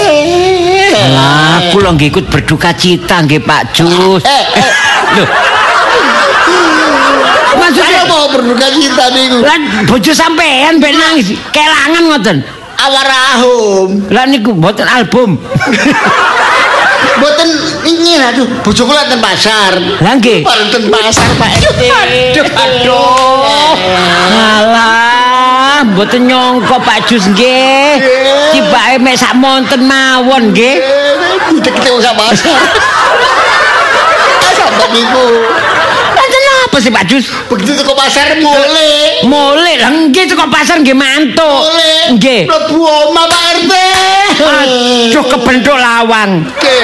Lah, 1.17 1.73
kula 1.73 1.97
nggih 1.97 2.13
ikut 2.13 2.29
berduka 2.29 2.77
cita 2.77 3.25
nggih 3.25 3.41
Pak 3.41 3.73
Jus. 3.73 4.21
Eh, 4.21 4.45
eh, 4.61 4.71
Loh. 5.17 5.29
Maksudnya 7.57 8.05
mau 8.05 8.29
berduka 8.29 8.69
cita 8.69 9.17
niku. 9.17 9.41
Lan 9.41 9.89
bojo 9.89 10.13
sampean 10.13 10.77
ben 10.77 10.93
nangis 10.93 11.33
kelangan 11.57 12.05
ngoten. 12.13 12.37
Awarahum. 12.77 14.13
Lah 14.13 14.29
niku 14.29 14.53
mboten 14.53 14.85
album. 14.85 15.41
Mboten 17.17 17.49
ini 18.17 18.25
aduh, 18.25 18.49
bojo 18.65 18.83
kula 18.89 19.05
ten 19.05 19.21
pasar. 19.21 19.77
Lah 20.01 20.15
nggih. 20.17 20.41
Bareng 20.41 20.73
ten 20.73 20.89
pasar 20.89 21.29
Pak 21.37 21.51
RT. 21.61 21.81
Aduh, 21.85 22.49
aduh. 22.49 23.77
Alah, 24.57 25.85
mboten 25.85 26.25
nyongko 26.25 26.81
Pak 26.81 27.05
Jus 27.13 27.29
nggih. 27.29 28.01
Tibake 28.57 28.97
mek 29.05 29.21
sak 29.21 29.37
monten 29.37 29.85
mawon 29.85 30.57
nggih. 30.57 30.81
Budek 31.53 31.77
kita 31.77 31.93
usah 31.93 32.17
pasar. 32.17 32.57
Sampai 34.57 34.89
niku. 34.97 35.27
Apa 36.77 36.85
sih 36.85 36.93
Pak 36.93 37.09
Jus? 37.09 37.33
Begitu 37.49 37.81
ke 37.81 37.95
pasar 37.97 38.37
mulai. 38.37 39.25
Mulai 39.25 39.81
lah 39.81 39.97
nggih 39.97 40.29
teko 40.29 40.45
pasar 40.53 40.85
nggih 40.85 40.93
mantuk. 40.93 41.65
Mulai. 41.65 42.13
Nggih. 42.13 42.45
Mlebu 42.45 42.77
omah 42.85 43.25
Pak 43.33 43.43
RT. 43.65 43.73
Aduh 44.45 45.25
kebentuk 45.25 45.73
lawang. 45.73 46.45
Oke. 46.45 46.77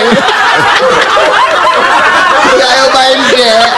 Ayo 2.57 2.87
main 2.88 3.20
dek. 3.37 3.68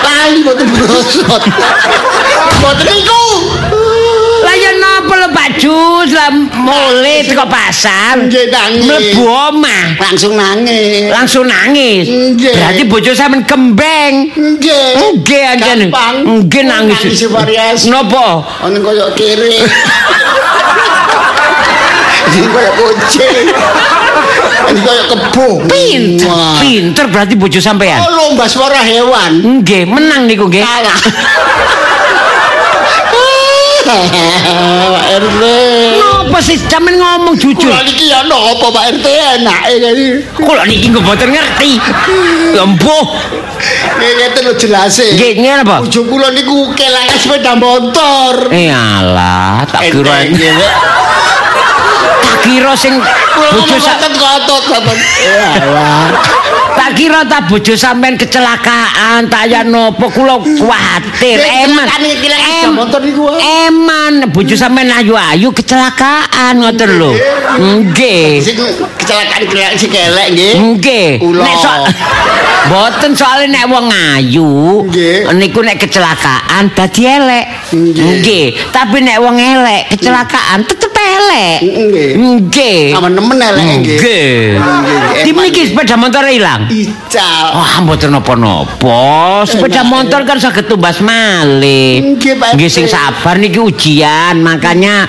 Lali 0.00 0.40
boten 0.40 0.68
brosot. 0.72 1.42
Boten 2.64 2.86
niku. 2.88 3.24
Pak 5.32 5.48
Jus 5.58 6.12
lah 6.12 6.30
mulai 6.60 7.24
teko 7.24 7.48
pasar. 7.48 8.20
Nggih 8.20 8.52
nangis. 8.52 8.84
Mlebu 8.84 9.24
omah. 9.24 9.84
Langsung 9.98 10.36
nangis. 10.36 11.08
Langsung 11.08 11.44
nangis. 11.48 12.06
Nggih. 12.06 12.52
Berarti 12.52 12.82
bojo 12.86 13.10
sampean 13.16 13.42
kembeng. 13.48 14.30
Nggih. 14.30 15.18
Nggih 15.18 15.42
anjen. 15.56 15.80
Nggih 16.46 16.62
nangis. 16.68 17.00
Nangis 17.02 17.24
variasi. 17.26 17.88
Napa? 17.90 18.44
Ono 18.68 18.76
koyo 18.84 19.10
kiri. 19.16 19.58
Ini 22.32 22.48
koyo 22.48 22.70
kucing. 22.76 23.48
Ini 24.72 24.80
koyo 24.84 25.02
kebo. 25.10 25.48
Pinter. 25.68 26.28
Wah. 26.28 26.56
Pinter 26.60 27.04
berarti 27.08 27.34
bojo 27.36 27.60
sampean. 27.60 28.00
Oh, 28.04 28.10
lomba 28.12 28.48
suara 28.48 28.80
hewan. 28.84 29.60
Nggih, 29.60 29.84
menang 29.88 30.28
niku 30.28 30.48
nggih. 30.48 30.64
Kalah. 30.64 31.00
Pak 34.94 35.04
RT. 35.18 35.42
Napa 35.98 36.38
sih 36.38 36.56
sampean 36.70 37.02
ngomong 37.02 37.34
jujur? 37.34 37.66
Kula 37.66 37.82
niki 37.82 38.14
ya 38.14 38.22
napa 38.24 38.70
Pak 38.70 38.84
RT 38.98 39.06
enake 39.42 39.74
kali. 39.82 40.04
Kula 40.38 40.62
niki 40.66 40.86
nggak 40.94 41.02
boten 41.02 41.28
ngerti. 41.34 41.72
Lembuh. 42.54 43.06
Nggih 43.98 44.12
ngeten 44.18 44.42
lho 44.46 44.54
jelase. 44.58 45.06
Nggih, 45.14 45.32
ngene 45.38 45.62
apa? 45.66 45.76
Bojo 45.82 46.00
kula 46.06 46.30
niku 46.34 46.70
kelangan 46.74 47.16
sepeda 47.18 47.52
motor. 47.58 48.50
Eh 48.50 48.70
alah, 48.70 49.66
tak 49.66 49.90
kira 49.90 50.26
kira 52.42 52.72
sing 52.74 52.94
bojo 52.98 53.62
ngomong 53.62 53.80
sa- 53.80 53.96
ngoten 53.98 54.12
kotot 54.18 54.62
sampean. 54.66 54.98
Tak 56.72 56.90
kira 56.96 57.20
ta 57.28 57.38
bojo 57.44 57.74
sampean 57.76 58.16
kecelakaan, 58.16 59.28
tak 59.28 59.44
ya 59.46 59.60
nopo 59.62 60.08
kula 60.08 60.40
kuwatir. 60.40 61.38
Eman. 61.38 61.86
Eman, 63.68 64.12
bojo 64.32 64.54
sampean 64.56 64.88
ayu-ayu 64.90 65.52
kecelakaan 65.52 66.64
ngoten 66.64 66.90
lho. 66.96 67.12
Nggih. 67.60 68.40
Kecelakaan 68.98 69.42
kecelakaan 69.46 69.76
si 69.76 69.86
kelek 69.88 70.28
nggih. 70.32 70.52
Nggih. 70.58 71.08
Nek 71.20 71.56
so 71.60 71.70
Boten 72.70 73.10
soalnya 73.10 73.58
nek 73.58 73.64
wong 73.74 73.90
ayu 73.90 74.86
niku 75.34 75.66
nek 75.66 75.82
kecelakaan 75.82 76.70
dadi 76.72 77.02
elek. 77.04 77.46
Nggih. 77.74 78.70
Tapi 78.70 79.02
nek 79.02 79.18
wong 79.18 79.36
elek 79.36 79.90
kecelakaan 79.92 80.62
tetep 80.62 80.91
elek. 81.22 81.58
Nggih. 81.62 82.10
Nggih. 82.18 82.82
Aman 82.98 83.12
nemen 83.14 83.38
elek 83.38 83.62
nggih. 83.62 83.98
Nggih. 83.98 84.36
Nggih. 84.58 85.22
Di 85.22 85.30
mriki 85.30 85.62
sepeda 85.70 85.94
motor 85.94 86.26
ilang. 86.26 86.66
Ical. 86.66 87.44
Wah, 87.54 87.74
mboten 87.84 88.10
napa-napa. 88.10 89.46
Sepeda 89.46 89.82
motor 89.86 90.26
kan 90.26 90.38
saged 90.42 90.66
tumbas 90.66 90.98
malih. 90.98 92.16
Nggih, 92.16 92.34
Pak 92.38 92.58
Nggih 92.58 92.70
sing 92.70 92.86
sabar 92.90 93.38
niki 93.38 93.60
ujian, 93.62 94.42
makanya 94.42 95.06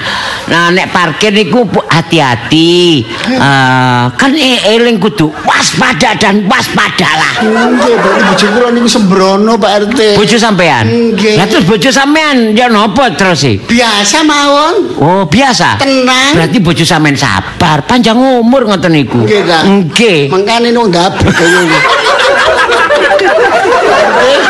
nah 0.50 0.70
nek 0.70 0.92
parkir 0.92 1.32
niku 1.34 1.66
hati-hati. 1.90 3.04
Eh, 3.28 4.04
kan 4.14 4.32
eling 4.36 5.00
kudu 5.00 5.32
waspada 5.48 6.16
dan 6.20 6.46
waspadalah. 6.46 7.42
Nggih, 7.42 7.96
berarti 7.98 8.22
bojo 8.28 8.46
kula 8.54 8.70
niku 8.76 8.90
sembrono 8.90 9.54
Pak 9.58 9.72
RT. 9.90 10.00
Bojo 10.20 10.38
sampean. 10.38 10.86
Nggih. 11.16 11.40
Lah 11.40 11.46
terus 11.50 11.66
bojo 11.66 11.90
sampean 11.90 12.54
ya 12.54 12.68
napa 12.70 13.10
terus 13.16 13.42
sih? 13.44 13.56
Biasa 13.58 14.22
mawon. 14.24 14.74
Oh, 15.00 15.24
biasa. 15.26 15.82
Tenang. 16.04 16.32
Berarti 16.36 16.58
bojo 16.60 16.84
sampean 16.84 17.16
sabar, 17.16 17.80
panjang 17.88 18.20
umur 18.20 18.68
ngoten 18.68 18.92
niku. 18.92 19.24
Nggih, 19.24 19.42
Kak. 19.48 19.64
Nggih. 19.64 20.20
Mengkane 20.28 20.76
nang 20.76 20.92
dapur 20.92 21.32
kayaknya. 21.32 21.80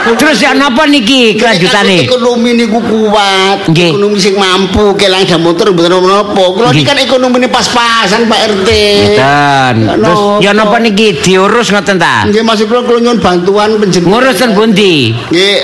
Terus 0.04 0.38
ya 0.44 0.52
napa 0.52 0.84
niki 0.84 1.40
kelanjutane? 1.40 2.10
Ekonomi 2.10 2.58
niku 2.58 2.82
kuat. 2.82 3.70
Nggih. 3.70 3.96
Ekonomi 3.96 4.18
sing 4.20 4.36
mampu 4.36 4.98
kelang 4.98 5.24
dan 5.24 5.40
motor 5.40 5.70
mboten 5.72 6.02
napa. 6.04 6.44
Kula 6.58 6.74
Nggih. 6.74 6.82
iki 6.82 6.90
kan 6.90 6.98
ekonomine 7.00 7.48
pas-pasan 7.48 8.26
Pak 8.26 8.40
RT. 8.50 8.70
Ngeten. 9.14 9.76
Terus 10.02 10.22
ya 10.42 10.52
napa 10.58 10.82
niki 10.82 11.22
diurus 11.22 11.70
ngoten 11.70 12.02
ta? 12.02 12.26
Nggih 12.28 12.42
maksud 12.42 12.66
kula 12.66 12.82
kula 12.82 13.00
nyuwun 13.00 13.20
bantuan 13.22 13.78
penjenengan. 13.78 14.10
Ngurus 14.10 14.36
ten 14.42 14.52
pundi? 14.58 15.14
Nggih 15.30 15.58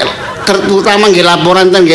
terutama 0.49 1.13
nggih 1.13 1.21
laporan 1.21 1.69
ten 1.69 1.85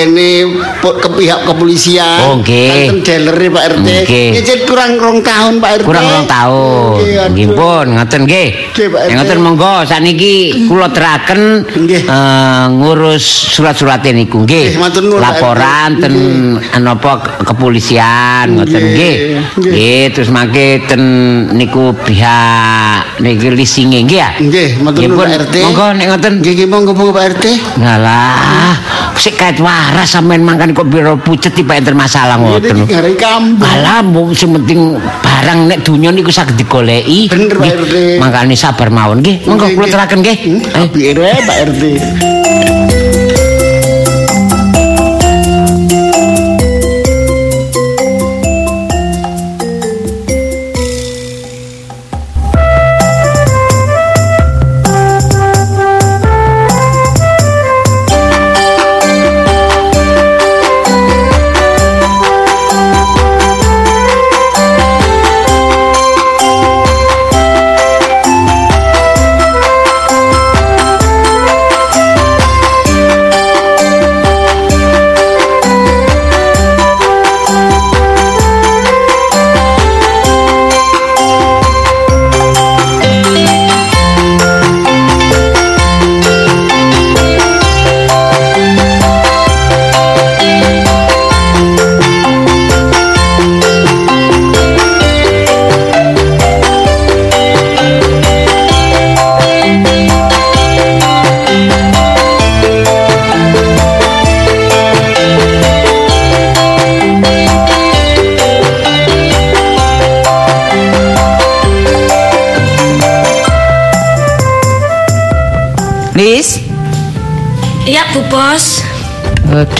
po- 0.79 0.95
ke 0.95 1.09
pihak 1.11 1.43
kepolisian. 1.43 2.19
Oh, 2.31 2.35
nggih. 2.39 2.91
Ten 2.91 2.99
dealer 3.03 3.39
Pak 3.51 3.65
RT. 3.75 3.89
Nggih. 4.07 4.29
Nyicil 4.39 4.59
kurang 4.69 4.91
rong 4.97 5.19
tahun 5.21 5.59
Pak 5.59 5.71
RT. 5.83 5.87
Kurang 5.87 6.07
rong 6.07 6.27
tahun. 6.31 7.33
Nggih, 7.35 7.49
pun 7.53 7.87
ngoten 7.99 8.21
nggih. 8.25 8.49
Nggih, 8.71 8.87
Pak 8.89 9.01
RT. 9.03 9.13
Ngoten 9.19 9.39
monggo 9.43 9.75
saniki 9.85 10.35
kula 10.69 10.89
teraken 10.91 11.41
eh, 11.91 12.65
ngurus 12.71 13.25
surat-surat 13.55 14.01
niku 14.07 14.45
nggih. 14.45 14.79
Laporan 15.19 15.99
ten 15.99 16.15
napa 16.79 17.13
ke- 17.21 17.33
kepolisian 17.49 18.55
ngoten 18.55 18.83
Nggih, 18.85 19.15
nggih. 19.59 20.03
terus 20.13 20.29
mangke 20.29 20.85
ten 20.87 21.03
niku 21.57 21.97
pihak 22.05 23.19
niki 23.19 23.49
lisinge 23.51 24.05
nggih 24.05 24.19
ya. 24.21 24.31
Nggih, 24.39 24.69
matur 24.85 25.01
nuwun 25.09 25.19
Pak 25.19 25.29
RT. 25.49 25.55
Monggo 25.65 25.87
nek 25.97 26.07
ngoten. 26.13 26.33
Nggih 26.45 26.53
nggih 26.55 26.69
monggo 26.69 26.93
monggo 26.93 27.13
Pak 27.17 27.25
RT. 27.39 27.45
Ngalah, 27.81 28.44
sik 29.15 29.35
kait 29.37 29.57
waras 29.59 30.11
sampean 30.11 30.45
mangkan 30.45 30.75
kok 30.75 30.85
biro 30.85 31.17
pucet 31.17 31.55
tiba 31.55 31.79
enter 31.79 31.97
masalah 31.97 32.37
ngoten. 32.37 32.85
Ini 32.85 32.85
ngari 32.93 33.15
kampung. 33.17 33.65
Alah, 33.65 34.05
mbok 34.05 34.35
sing 34.35 34.53
penting 34.53 34.99
barang 35.23 35.59
nek 35.71 35.79
donya 35.81 36.11
niku 36.11 36.29
saged 36.29 36.57
digoleki. 36.57 37.31
Bener, 37.33 37.57
Pak 37.57 37.73
RT. 37.85 37.95
Mangkane 38.21 38.55
sabar 38.55 38.89
mawon 38.91 39.25
nggih. 39.25 39.49
Monggo 39.49 39.67
kula 39.73 39.87
teraken 39.89 40.19
nggih. 40.21 40.37
Hmm, 40.45 40.89
Eh, 40.95 41.15
wae 41.17 41.41
Pak 41.43 41.57
RT. 41.73 41.83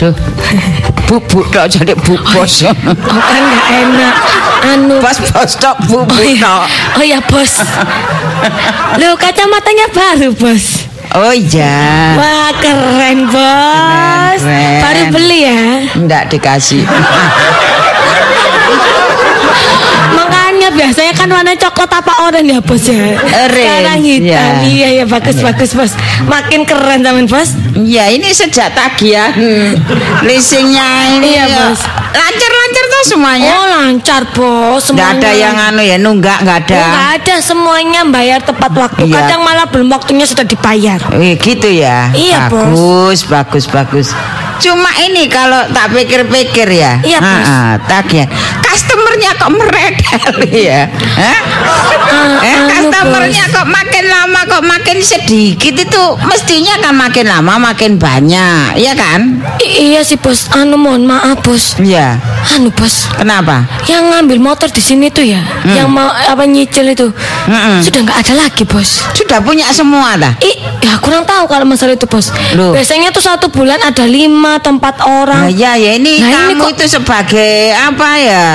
Waduh. 0.05 0.13
Bubuk 1.09 1.49
tok 1.53 1.65
jadi 1.69 1.93
bu 1.97 2.13
bos. 2.17 2.61
Oh 2.65 2.73
kan 3.21 3.41
nggak 3.41 3.67
enak. 3.73 4.15
Anu. 4.65 4.95
Bos 5.01 5.17
bos 5.33 5.51
tok 5.57 5.77
Oh 5.81 6.05
bubuk 6.05 6.21
iya, 6.21 6.41
tok. 6.41 6.63
oh 6.97 7.03
iya 7.05 7.19
bos. 7.25 7.53
Loh 9.01 9.13
kacamatanya 9.17 9.85
baru 9.89 10.29
bos. 10.37 10.85
Oh 11.17 11.33
iya. 11.33 12.13
Wah 12.17 12.53
keren 12.61 13.29
bos. 13.33 14.41
Keren. 14.45 14.81
Baru 14.81 15.01
beli 15.09 15.39
ya. 15.45 15.61
Enggak 15.97 16.29
dikasih. 16.29 16.85
Makanya 20.65 20.81
biasanya 20.81 21.13
kan 21.13 21.29
warna 21.29 21.53
coklat 21.53 21.91
apa 21.93 22.13
oranye 22.25 22.57
ya 22.57 22.59
bos 22.59 22.81
ya. 22.81 22.97
Sekarang 23.45 24.01
hitam. 24.01 24.33
ya. 24.33 24.43
Iya 24.65 24.87
iya 24.91 25.05
bagus 25.05 25.37
bagus 25.37 25.77
bos. 25.77 25.93
Makin 26.25 26.65
keren 26.65 27.05
zaman 27.05 27.29
bos. 27.29 27.53
Ya 27.77 28.09
ini 28.09 28.33
sejak 28.33 28.73
tagihan 28.73 29.29
leasingnya 30.25 30.89
ini 31.13 31.37
Iya, 31.37 31.45
ya, 31.45 31.57
Bos. 31.69 31.81
lancar-lancar 32.15 32.83
tuh 32.87 33.03
semuanya. 33.05 33.51
Oh 33.51 33.65
lancar 33.69 34.21
bos. 34.33 34.89
Enggak 34.89 35.09
ada 35.11 35.29
semuanya. 35.29 35.37
yang 35.37 35.55
anu 35.61 35.81
ya 35.83 35.97
nunggak 36.01 36.37
enggak 36.41 36.57
Oh, 36.57 36.65
ada. 36.65 36.81
nggak 36.81 37.09
ada 37.13 37.35
semuanya 37.45 38.01
bayar 38.09 38.39
tepat 38.41 38.71
waktu. 38.73 39.01
Iya. 39.05 39.15
Kadang 39.21 39.41
malah 39.45 39.69
belum 39.69 39.87
waktunya 39.93 40.25
sudah 40.25 40.49
dibayar. 40.49 40.97
Eh, 41.13 41.37
gitu 41.37 41.69
ya. 41.69 42.09
Iya, 42.09 42.49
bagus, 42.49 43.21
bagus, 43.29 43.65
bagus. 43.69 44.07
Cuma 44.55 44.87
ini 45.03 45.27
kalau 45.27 45.67
tak 45.69 45.91
pikir-pikir 45.91 46.65
ya. 46.71 46.97
Iya, 47.03 47.19
Bos. 47.21 47.45
Ah, 47.45 47.51
ah, 47.53 47.73
tagihan. 47.85 48.25
Customernya 48.75 49.31
kok 49.35 49.51
meredel 49.51 50.35
ya? 50.67 50.81
Hah? 50.91 51.39
eh, 52.41 52.51
anu, 52.51 52.67
customernya 52.69 53.43
kok 53.47 53.63
makin 53.65 54.03
lama 54.05 54.39
kok 54.43 54.63
makin 54.63 54.97
sedikit 54.99 55.71
itu 55.73 56.03
mestinya 56.21 56.75
kan 56.77 56.93
makin 56.93 57.25
lama 57.25 57.55
makin 57.57 57.95
banyak, 57.95 58.75
ya 58.75 58.91
kan? 58.93 59.39
I- 59.57 59.89
iya 59.89 60.01
sih 60.01 60.15
bos. 60.15 60.51
Anu 60.51 60.75
mohon 60.75 61.03
maaf 61.03 61.39
bos. 61.39 61.75
Iya. 61.77 62.19
Anu 62.51 62.67
bos. 62.69 63.07
Kenapa? 63.11 63.63
Yang 63.85 64.03
ngambil 64.11 64.37
motor 64.43 64.67
di 64.67 64.81
sini 64.81 65.07
tuh 65.07 65.23
ya, 65.23 65.39
yang 65.65 65.87
mau 65.87 66.07
apa 66.07 66.43
nyicil 66.43 66.85
itu, 66.85 67.07
Mm-mm. 67.47 67.79
sudah 67.79 67.99
nggak 68.01 68.19
ada 68.21 68.33
lagi 68.37 68.63
bos. 68.63 69.07
Sudah 69.13 69.39
punya 69.39 69.71
semua 69.71 70.15
dah. 70.15 70.35
Ih, 70.37 70.55
ya 70.81 70.99
kurang 70.99 71.23
tahu 71.23 71.47
kalau 71.47 71.63
masalah 71.63 71.95
itu 71.95 72.05
bos. 72.05 72.27
Loh. 72.53 72.75
Biasanya 72.75 73.09
tuh 73.09 73.23
satu 73.23 73.47
bulan 73.47 73.79
ada 73.79 74.03
lima 74.03 74.59
tempat 74.59 74.97
Nah, 74.97 75.07
orang. 75.23 75.43
ya 75.49 75.75
ya 75.75 75.95
ini 75.95 76.19
Nah, 76.19 76.27
ini 76.49 76.55
kamu 76.55 76.61
kok- 76.61 76.71
itu 76.73 76.85
sebagai 76.91 77.53
apa 77.73 78.09
ya? 78.17 78.47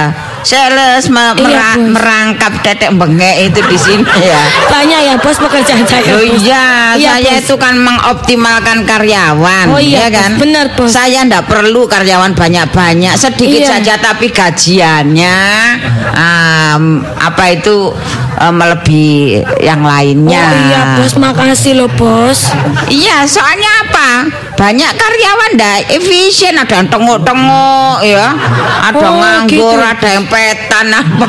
Sales 0.42 1.06
me- 1.08 1.32
Iya, 1.32 1.74
Bos. 1.74 1.92
merangkap 1.92 2.52
tetek 2.60 2.90
bengek 2.92 3.46
itu 3.46 3.60
di 3.62 3.76
sini 3.76 4.04
ya. 4.30 4.40
Banyak 4.66 5.00
ya 5.02 5.14
bos 5.16 5.36
pekerjaan 5.36 5.84
saya. 5.84 6.12
Oh 6.12 6.22
iya, 6.22 6.94
Iya, 6.94 7.10
saya 7.16 7.32
Bos. 7.34 7.42
itu 7.42 7.54
kan 7.56 7.74
mengoptimalkan 7.76 8.78
karyawan, 8.82 9.66
Oh 9.68 9.78
iya, 9.78 10.06
ya 10.06 10.08
kan? 10.10 10.30
Bos. 10.34 10.40
Benar, 10.40 10.66
Bos. 10.74 10.90
Saya 10.90 11.22
ndak 11.22 11.46
perlu 11.46 11.84
karyawan 11.86 12.32
banyak-banyak, 12.32 13.14
sedikit 13.14 13.62
Iya. 13.62 13.70
saja 13.70 13.94
tapi 13.96 14.30
gajiannya 14.30 15.36
um, 16.10 16.82
apa 17.16 17.44
itu 17.52 17.92
um, 18.36 18.52
melebihi 18.52 19.42
yang 19.60 19.80
lainnya. 19.80 20.40
Oh 20.40 20.54
iya 20.62 20.80
bos, 20.96 21.12
makasih 21.16 21.72
loh 21.76 21.90
bos. 21.90 22.48
Iya, 22.86 23.24
soalnya 23.24 23.70
apa? 23.82 24.08
Banyak 24.60 24.92
karyawan 24.92 25.50
ndak 25.56 25.88
efisien, 25.88 26.52
ada 26.52 26.68
yang 26.76 26.88
tengok-tengok 26.88 28.04
ya, 28.04 28.28
ada 28.84 29.00
Oh, 29.00 29.16
nganggur, 29.16 29.72
gitu. 29.72 29.80
ada 29.80 30.08
yang 30.12 30.28
petan 30.28 30.92
apa. 31.00 31.26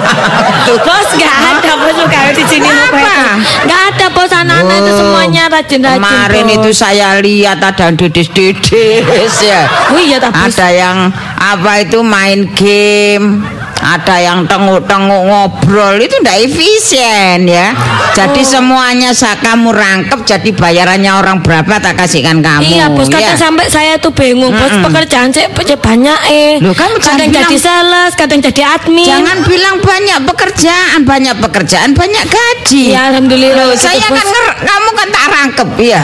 Bos 0.67 1.07
nggak 1.15 1.35
ada 1.55 1.71
bos 1.79 1.95
juga 1.95 2.19
di 2.35 2.43
sini 2.43 2.67
Apa? 2.67 3.39
Nggak 3.63 3.81
ada 3.87 4.05
bos 4.11 4.27
anak-anak 4.27 4.75
itu 4.77 4.91
Oh, 4.91 4.97
semuanya 4.99 5.43
rajin-rajin. 5.47 5.95
Kemarin 6.03 6.45
bos. 6.45 6.55
itu 6.59 6.69
saya 6.75 7.07
lihat 7.17 7.63
ada 7.63 7.87
yang 7.87 7.95
didis-didis 7.95 9.35
ya. 9.39 9.61
Oh 9.89 9.99
iya 9.99 10.19
tak. 10.19 10.35
Ada 10.35 10.67
yang 10.67 10.97
apa 11.33 11.71
itu 11.79 12.03
main 12.03 12.51
game, 12.51 13.47
ada 13.81 14.15
yang 14.17 14.45
tenguk-tenguk 14.45 15.21
ngobrol 15.25 15.97
itu 15.97 16.13
ndak 16.21 16.37
efisien 16.39 17.43
ya. 17.43 17.73
Jadi 18.13 18.41
Oh. 18.41 18.47
semuanya 18.47 19.09
sa 19.11 19.33
kamu 19.35 19.71
rangkep 19.71 20.19
jadi 20.23 20.49
bayarannya 20.51 21.11
orang 21.11 21.41
berapa 21.41 21.77
tak 21.77 21.97
kasihkan 21.97 22.39
kamu. 22.39 22.61
Iya 22.67 22.85
bos, 22.87 23.07
kadang 23.07 23.33
ya. 23.33 23.39
sampai 23.39 23.65
saya 23.67 23.97
tuh 23.97 24.11
bingung 24.11 24.51
bos 24.51 24.73
pekerjaan 24.81 25.29
saya 25.29 25.49
saya 25.51 25.77
banyak 25.77 26.19
eh. 26.27 26.51
Loh, 26.59 26.71
kamu 26.71 26.95
kadang 26.99 27.29
jadi 27.29 27.47
bilang- 27.47 27.57
sales, 27.57 28.13
kadang 28.13 28.39
jadi 28.39 28.61
admin. 28.71 29.07
Jangan 29.07 29.37
bilang 29.43 29.75
banyak 29.79 30.19
pekerjaan, 30.25 30.99
banyak 31.01 31.35
pekerjaan, 31.39 31.89
banyak 31.91 32.23
gaji. 32.23 32.93
Iya 32.93 33.01
alhamdulillah. 33.09 33.57
Loh, 33.57 33.73
gitu, 33.73 33.83
saya 33.83 34.05
Bos. 34.05 34.15
kan 34.15 34.25
nger- 34.27 34.57
kamu 34.61 34.89
kan 34.91 35.07
tak 35.09 35.25
rangkep 35.27 35.69
ya. 35.79 36.01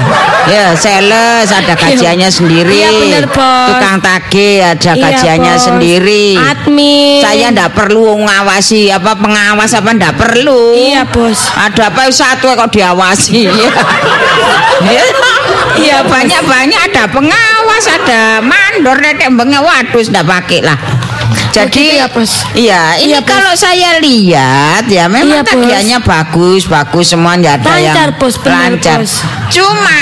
Ya, 0.47 0.65
sales 0.73 1.47
ada 1.47 1.73
gajiannya 1.75 2.29
sendiri. 2.29 2.73
Iya, 2.73 2.89
bener, 2.91 3.25
Bos. 3.27 3.67
Tukang 3.69 3.97
tagih 3.99 4.55
ada 4.63 4.91
Iya, 4.91 5.03
gajiannya 5.03 5.53
Bos. 5.53 5.63
sendiri. 5.63 6.25
Admin. 6.35 7.19
Saya 7.21 7.47
ndak 7.67 7.83
perlu 7.83 8.15
ngawasi 8.23 8.87
apa 8.95 9.11
pengawas 9.19 9.75
apa 9.75 9.91
ndak 9.91 10.15
perlu. 10.15 10.71
Iya 10.71 11.03
bos. 11.03 11.51
Ada 11.51 11.91
apa 11.91 12.07
satu 12.07 12.55
kok 12.55 12.71
diawasi. 12.71 13.43
Iya. 13.43 13.71
Iya 15.77 16.01
banyak-banyak 16.09 16.89
ada 16.89 17.05
pengawas, 17.05 17.85
ada 17.85 18.41
mandor, 18.41 18.97
netek 18.97 19.29
bengek 19.29 19.61
waduh 19.61 20.01
ndak 20.09 20.25
pakai 20.25 20.65
lah. 20.65 20.77
Jadi 21.53 21.89
gitu 21.89 21.97
ya, 21.97 22.07
Bos? 22.09 22.33
Iya, 22.53 22.81
ini 23.01 23.13
Iya, 23.13 23.19
Bos. 23.21 23.29
kalau 23.29 23.53
saya 23.57 23.97
lihat 23.97 24.85
ya 24.89 25.09
memang 25.09 25.41
Iya, 25.41 25.41
Bos. 25.41 25.49
tagihannya 25.53 25.99
bagus, 26.05 26.63
bagus 26.69 27.05
semua 27.09 27.33
nggak 27.37 27.61
ada 27.61 27.69
yang 27.77 27.93
Lancar, 27.93 28.09
Bos, 28.17 28.35
bener, 28.41 28.77
lancar. 28.77 28.99
Bos. 29.01 29.13
Cuma 29.49 29.97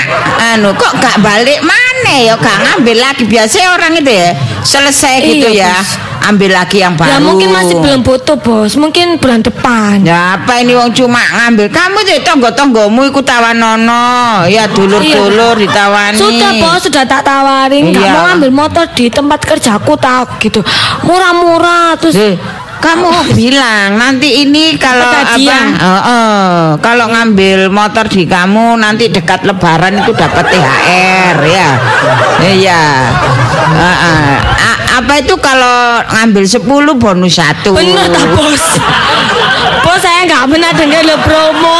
anu 0.52 0.72
kok 0.76 0.92
gak 1.00 1.16
balik 1.24 1.60
mana 1.64 2.14
ya, 2.20 2.34
gak 2.36 2.58
ngambil 2.60 2.96
lagi 3.00 3.24
biasa 3.24 3.56
orang 3.72 3.92
itu 3.96 4.12
ya 4.12 4.30
selesai 4.64 5.14
gitu 5.24 5.48
Iya, 5.48 5.64
ya, 5.64 5.74
Bos. 5.80 5.90
Ambil 6.32 6.50
lagi 6.54 6.82
yang 6.82 6.94
baru. 6.98 7.10
Ya 7.10 7.18
mungkin 7.22 7.48
masih 7.54 7.76
belum 7.78 8.00
butuh 8.02 8.36
bos, 8.38 8.72
mungkin 8.74 9.16
bulan 9.22 9.40
depan. 9.42 10.02
Ya 10.02 10.38
apa 10.38 10.58
ini 10.60 10.74
wong 10.74 10.90
cuma 10.92 11.22
ngambil 11.22 11.70
kamu 11.70 11.98
tuh 12.02 12.18
tonggo-tonggomu 12.26 13.00
ikut 13.10 13.24
tawanono 13.24 14.44
ya 14.50 14.66
dulur-dulur 14.70 15.54
ditawani. 15.62 16.18
Iya. 16.18 16.22
Sudah 16.22 16.50
bos, 16.58 16.80
sudah 16.82 17.04
tak 17.06 17.22
tawarin. 17.22 17.94
Iya. 17.94 18.12
mau 18.12 18.26
ambil 18.32 18.50
motor 18.50 18.84
di 18.92 19.06
tempat 19.12 19.40
kerjaku 19.46 19.94
tahu 19.96 20.24
gitu. 20.42 20.60
Murah-murah 21.06 21.94
terus. 22.00 22.14
Eh, 22.16 22.34
kamu 22.76 23.08
bilang 23.34 23.96
nanti 23.96 24.46
ini 24.46 24.76
kalau 24.76 25.08
apa? 25.08 25.34
eh, 25.34 25.58
eh, 25.82 26.62
kalau 26.84 27.06
ngambil 27.10 27.72
motor 27.72 28.06
di 28.06 28.28
kamu 28.28 28.78
nanti 28.78 29.08
dekat 29.08 29.42
Lebaran 29.48 29.96
itu 30.04 30.12
dapat 30.12 30.44
THR 30.52 31.36
ya. 31.46 31.68
Iya. 32.46 32.82
Eh, 33.74 33.96
eh. 33.96 34.75
Apa 34.96 35.20
itu 35.20 35.36
kalau 35.36 36.00
ngambil 36.08 36.44
10 36.48 36.64
bonus 36.96 37.36
satu. 37.36 37.76
Bener 37.76 38.08
tak 38.08 38.26
bos? 38.32 38.64
bos 39.84 40.00
saya 40.00 40.24
nggak 40.24 40.44
pernah 40.48 40.72
dengar 40.72 41.02
lo 41.04 41.16
promo 41.20 41.76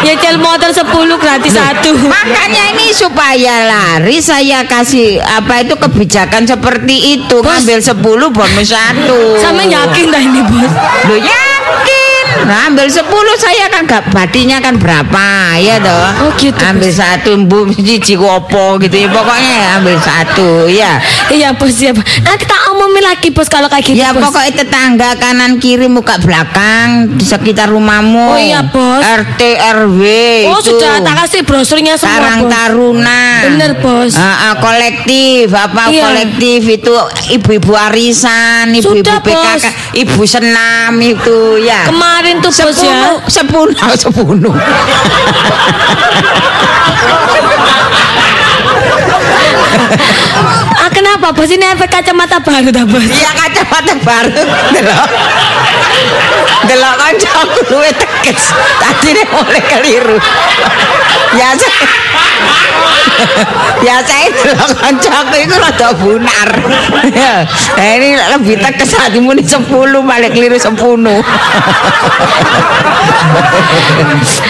nyicil 0.00 0.40
motor 0.40 0.72
10 0.72 0.88
gratis 1.20 1.52
satu. 1.52 1.92
Makanya 2.08 2.72
ini 2.72 2.88
supaya 2.96 3.68
lari 3.68 4.16
saya 4.24 4.64
kasih 4.64 5.20
apa 5.20 5.60
itu 5.60 5.76
kebijakan 5.76 6.48
seperti 6.48 7.20
itu 7.20 7.36
Bos. 7.44 7.52
ngambil 7.52 7.78
10 7.84 8.32
bonus 8.32 8.68
satu. 8.72 9.20
Sama 9.44 9.68
yakin 9.68 10.08
dah 10.08 10.22
ini 10.24 10.40
bos. 10.48 10.72
Lo 11.04 11.16
yakin? 11.20 12.07
Nah, 12.40 12.68
ambil 12.68 12.86
10 12.86 13.02
saya 13.36 13.64
kan 13.66 13.82
gak 13.82 14.10
badinya 14.10 14.58
kan 14.58 14.76
berapa 14.76 15.26
ya 15.56 15.76
toh. 15.78 16.08
Oh, 16.22 16.30
gitu, 16.36 16.54
Ambil 16.60 16.88
Bos. 16.88 16.96
satu 16.96 17.30
bu 17.40 17.58
cici 17.72 18.14
opo 18.14 18.76
gitu 18.78 18.96
ya. 18.96 19.08
Pokoknya 19.08 19.56
ambil 19.76 19.96
satu 19.98 20.66
ya. 20.66 21.00
Iya 21.28 21.52
bos 21.52 21.74
ya 21.74 21.90
bos. 21.90 22.04
Nanti 22.20 22.44
tak 22.44 22.60
omongin 22.68 23.02
lagi 23.02 23.28
bos 23.28 23.46
kalau 23.46 23.66
kayak 23.66 23.84
gitu 23.84 23.96
Ya 23.96 24.12
bos. 24.12 24.22
pokoknya 24.22 24.52
tetangga 24.56 25.10
kanan 25.16 25.56
kiri 25.56 25.86
muka 25.86 26.18
belakang 26.18 27.14
di 27.14 27.24
sekitar 27.24 27.68
rumahmu. 27.68 28.28
Oh, 28.28 28.38
iya, 28.38 28.60
Bos. 28.62 29.00
RT 29.00 29.40
RW 29.56 30.00
Oh 30.46 30.58
itu. 30.58 30.72
sudah 30.72 31.00
tak 31.00 31.14
kasih 31.18 31.40
brosurnya 31.42 31.94
semua 31.94 32.16
Karang 32.18 32.40
bos. 32.40 32.50
Taruna. 32.50 33.22
Bener, 33.44 33.72
Bos. 33.78 34.12
Ah, 34.14 34.50
ah, 34.50 34.54
kolektif 34.58 35.48
apa 35.50 35.88
Iya. 35.88 36.02
kolektif 36.04 36.60
itu 36.66 36.94
ibu-ibu 37.30 37.72
arisan, 37.72 38.72
ibu-ibu 38.72 39.04
PKK, 39.20 39.28
Bos. 39.28 39.62
ibu 39.94 40.22
senam 40.24 40.92
itu 40.98 41.38
ya. 41.58 41.86
Kemarin 41.86 42.27
tuh 42.36 42.52
bos 42.52 42.78
ya. 42.84 43.16
sepuluh, 43.28 43.72
sepuluh, 43.72 43.96
sepuluh. 43.96 44.52
Ah 50.78 50.88
kenapa 50.90 51.34
bos 51.34 51.50
ini 51.50 51.66
efek 51.74 51.90
kacamata 51.90 52.38
baru 52.38 52.70
dah 52.70 52.84
bos? 52.86 53.02
Iya 53.02 53.30
kacamata 53.34 53.92
baru. 54.00 54.42
Delok. 54.72 55.08
Delok 56.70 56.94
kancaku 56.96 57.60
luwe 57.74 57.90
tekes. 57.92 58.54
Tadi 58.78 59.08
dia 59.16 59.26
mulai 59.28 59.62
keliru. 59.66 60.16
Biasa. 61.34 61.68
Biasa 63.82 64.14
itu 64.30 64.40
delok 64.46 64.70
kancaku 64.78 65.36
itu 65.42 65.54
rada 65.58 65.88
bunar. 65.98 66.48
Ya, 67.10 67.42
nah, 67.74 67.88
ini 67.98 68.08
lebih 68.38 68.54
tekes 68.62 68.94
hatimu 68.94 69.34
ini 69.34 69.42
10 69.42 69.66
malah 69.98 70.30
keliru 70.30 70.54
10. 70.54 70.70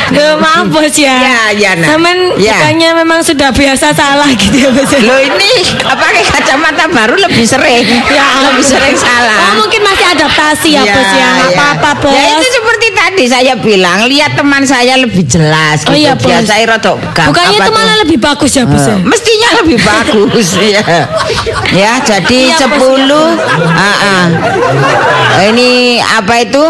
Duh, 0.09 0.33
maaf 0.41 0.67
bos 0.69 0.95
ya. 0.97 1.17
Ya, 1.17 1.41
ya, 1.57 1.71
nah. 1.77 1.89
Samen 1.97 2.19
Ya. 2.37 2.57
memang 2.97 3.21
sudah 3.25 3.53
biasa 3.53 3.93
salah 3.97 4.29
gitu 4.37 4.57
ya 4.57 4.71
bos. 4.73 4.93
Ya? 5.09 5.11
Lo 5.11 5.16
ini 5.18 5.51
apa 5.83 6.05
kacamata 6.29 6.85
baru 6.87 7.16
lebih 7.18 7.44
sering. 7.44 7.85
Ya, 8.09 8.27
lebih 8.44 8.61
sering 8.62 8.92
salah. 8.94 9.38
Oh, 9.49 9.64
mungkin 9.64 9.81
masih 9.81 10.07
adaptasi 10.11 10.68
ya, 10.71 10.83
Iya, 10.83 10.92
bos 10.92 11.11
ya. 11.11 11.16
Iya. 11.16 11.29
apa-apa 11.49 11.90
bos. 11.99 12.12
Ya 12.12 12.23
itu 12.31 12.47
seperti 12.51 12.87
tadi 12.92 13.25
saya 13.27 13.55
bilang, 13.57 14.05
lihat 14.05 14.33
teman 14.35 14.62
saya 14.62 14.94
lebih 14.94 15.25
jelas 15.25 15.83
Oh 15.83 15.90
gitu. 15.90 15.99
iya, 15.99 16.12
Bos. 16.12 16.44
Rada 16.44 16.92
gam- 17.09 17.29
Bukannya 17.29 17.59
itu 17.59 17.73
malah 17.73 17.97
lebih 17.99 18.18
bagus 18.18 18.53
ya 18.53 18.64
bos 18.64 18.83
ya. 18.83 18.92
Eh, 18.92 19.01
Mestinya 19.03 19.49
lebih 19.59 19.79
bagus 19.81 20.49
ya. 20.75 20.83
Ya, 21.71 21.92
jadi 21.99 22.40
Iya, 22.51 22.66
Bos, 22.68 23.01
10 23.01 23.09
ah, 23.66 23.97
ah. 23.97 24.25
Ini 25.40 25.71
apa 26.03 26.35
itu? 26.41 26.64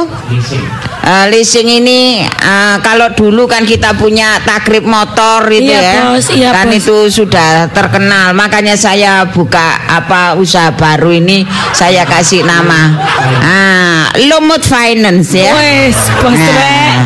Eh, 0.98 1.26
leasing 1.30 1.68
ini 1.68 2.20
eh, 2.26 2.76
kalau 2.82 3.14
dulu 3.14 3.46
kan 3.46 3.62
kita 3.62 3.94
punya 3.94 4.42
takrib 4.42 4.82
motor 4.84 5.46
itu 5.48 5.70
Iya, 5.70 5.80
ya. 5.80 6.02
Bos, 6.10 6.26
iya, 6.34 6.50
kan 6.52 6.68
Bos. 6.68 6.76
itu 6.82 6.96
sudah 7.22 7.70
terkenal. 7.70 8.34
Makanya 8.34 8.74
saya 8.74 9.24
buka 9.24 9.78
apa 9.86 10.34
usaha 10.36 10.74
baru 10.74 11.14
ini 11.14 11.46
saya 11.72 12.02
kasih 12.04 12.42
nama 12.44 12.92
ah, 13.40 14.02
Lumut 14.26 14.60
Finance 14.64 15.32
ya. 15.32 15.52
Wes 15.54 15.96
bos 16.20 16.34
Nah, 16.34 16.98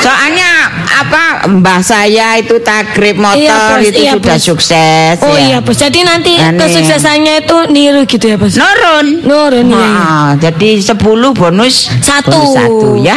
soalnya 0.00 0.51
apa 0.92 1.22
mbah 1.48 1.80
saya 1.80 2.36
itu 2.36 2.60
takrib 2.60 3.16
motor 3.16 3.40
Iya, 3.40 3.80
Bos, 3.80 3.88
itu 3.88 4.00
iya, 4.00 4.12
sudah 4.14 4.36
Bos. 4.36 4.44
sukses 4.44 5.14
Oh 5.20 5.32
ya. 5.32 5.40
iya 5.42 5.58
bos. 5.58 5.74
Jadi 5.74 6.00
nanti 6.02 6.36
Aneh. 6.36 6.60
kesuksesannya 6.60 7.34
itu 7.42 7.56
niru 7.68 8.04
gitu 8.04 8.24
ya 8.26 8.36
bos. 8.36 8.54
Nurun. 8.54 9.06
Nurun 9.24 9.66
iya. 9.68 9.78
iya. 9.78 9.88
Ah, 9.88 10.30
jadi 10.36 10.68
10 10.78 10.92
bonus 11.32 11.88
Satu. 11.98 12.30
bonus 12.30 12.48
satu 12.52 12.88
ya. 12.98 13.16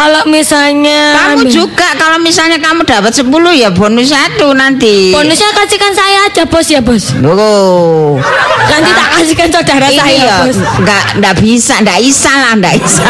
Kalau 0.00 0.24
misalnya 0.24 1.12
Kamu 1.12 1.32
ambil- 1.36 1.52
juga 1.52 1.88
kalau 1.94 2.16
misalnya 2.18 2.56
kamu 2.56 2.80
dapat 2.82 3.12
10 3.12 3.28
ya 3.52 3.68
bonus 3.68 4.08
satu 4.08 4.52
nanti. 4.52 5.12
bonusnya 5.12 5.52
kasihkan 5.52 5.92
saya 5.92 6.24
aja 6.24 6.42
bos 6.42 6.64
ya 6.66 6.80
bos. 6.80 7.12
Loh. 7.20 8.16
Nanti 8.62 8.90
tak 8.90 9.08
kasihkan 9.12 9.48
saudara 9.50 9.86
Ini 9.86 9.98
saya 9.98 10.16
ya 10.16 10.36
bos. 10.40 10.56
nggak 10.56 11.04
nggak 11.20 11.34
bisa, 11.38 11.74
nggak 11.78 11.98
bisa 12.00 12.30
lah, 12.32 12.52
nggak 12.56 12.74
bisa. 12.78 13.04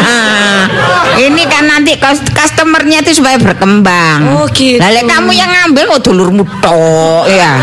Ini 1.23 1.43
kan 1.45 1.63
nanti 1.65 1.95
customernya 2.27 2.99
itu 2.99 3.11
supaya 3.13 3.37
berkembang. 3.37 4.19
Oh, 4.33 4.45
gitu. 4.49 4.75
Lalu 4.77 4.99
kamu 5.05 5.31
yang 5.31 5.47
ngambil 5.49 5.83
kok 5.89 6.01
dulurmu 6.03 6.43
tok 6.59 7.23
ya. 7.29 7.55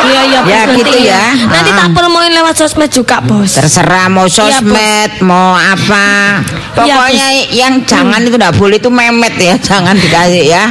Iya 0.00 0.20
iya 0.24 0.40
Ya, 0.40 0.60
nanti 0.62 0.78
gitu 0.78 0.94
ya. 1.00 1.24
Nanti 1.42 1.70
Ah. 1.70 1.76
tak 1.76 1.88
promoin 1.92 2.30
lewat 2.30 2.54
sosmed 2.54 2.86
juga 2.88 3.18
bos. 3.18 3.50
Terserah 3.50 4.06
mau 4.06 4.28
sosmed, 4.28 5.18
mau 5.20 5.52
apa. 5.52 6.38
Iya, 6.76 6.94
Pokoknya 6.94 7.28
yang 7.50 7.74
jangan 7.82 8.22
itu 8.22 8.36
enggak 8.36 8.54
boleh 8.54 8.67
itu 8.70 8.88
memet 8.88 9.34
ya, 9.36 9.54
jangan 9.68 9.94
dikasih 9.94 10.44
ya. 10.46 10.64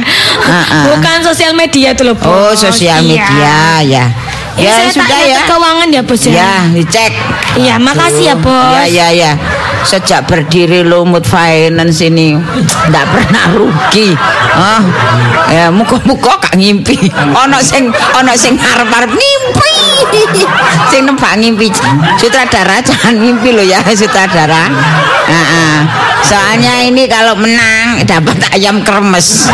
Bukan 0.88 1.16
sosial 1.22 1.52
media 1.52 1.92
itu 1.92 2.02
loh 2.02 2.14
bos. 2.14 2.28
Oh, 2.28 2.52
sosial 2.54 3.00
Iya. 3.00 3.08
media 3.08 3.56
ya. 3.82 4.04
Ya, 4.58 4.64
Ya, 4.64 4.72
saya 4.74 4.90
sudah 4.90 5.20
ya. 5.22 5.36
ke 5.38 5.42
keuangan 5.46 5.88
ya 5.88 6.02
bos 6.02 6.22
ya. 6.26 6.32
Ya, 6.34 6.52
dicek. 6.68 7.12
Iya, 7.54 7.74
makasih 7.78 8.24
ya 8.24 8.34
bos. 8.34 8.74
Ya, 8.74 8.84
ya, 8.86 9.06
ya. 9.14 9.32
Sejak 9.86 10.26
berdiri 10.26 10.82
Lumut 10.82 11.24
Finance 11.26 12.02
ini 12.02 12.34
ndak 12.90 13.06
pernah 13.10 13.44
rugi. 13.54 14.16
Oh, 14.58 14.82
ya 15.52 15.70
muka-muka 15.70 16.38
gak 16.42 16.54
ngimpi. 16.58 17.10
Ono 17.14 17.58
sing 17.62 17.92
ono 17.92 18.32
sing 18.34 18.58
arep-arep 18.58 19.10
ngimpi. 19.12 19.74
sing 20.90 21.06
nebak 21.06 21.38
ngimpi. 21.38 21.70
Sutradara 22.18 22.80
jangan 22.82 23.14
ngimpi 23.18 23.54
lo 23.54 23.62
ya 23.62 23.80
sutradara. 23.92 24.66
Heeh. 25.28 25.76
Soalnya 26.24 26.82
ini 26.82 27.06
kalau 27.06 27.38
menang 27.38 28.02
dapat 28.02 28.36
ayam 28.52 28.82
kremes. 28.82 29.48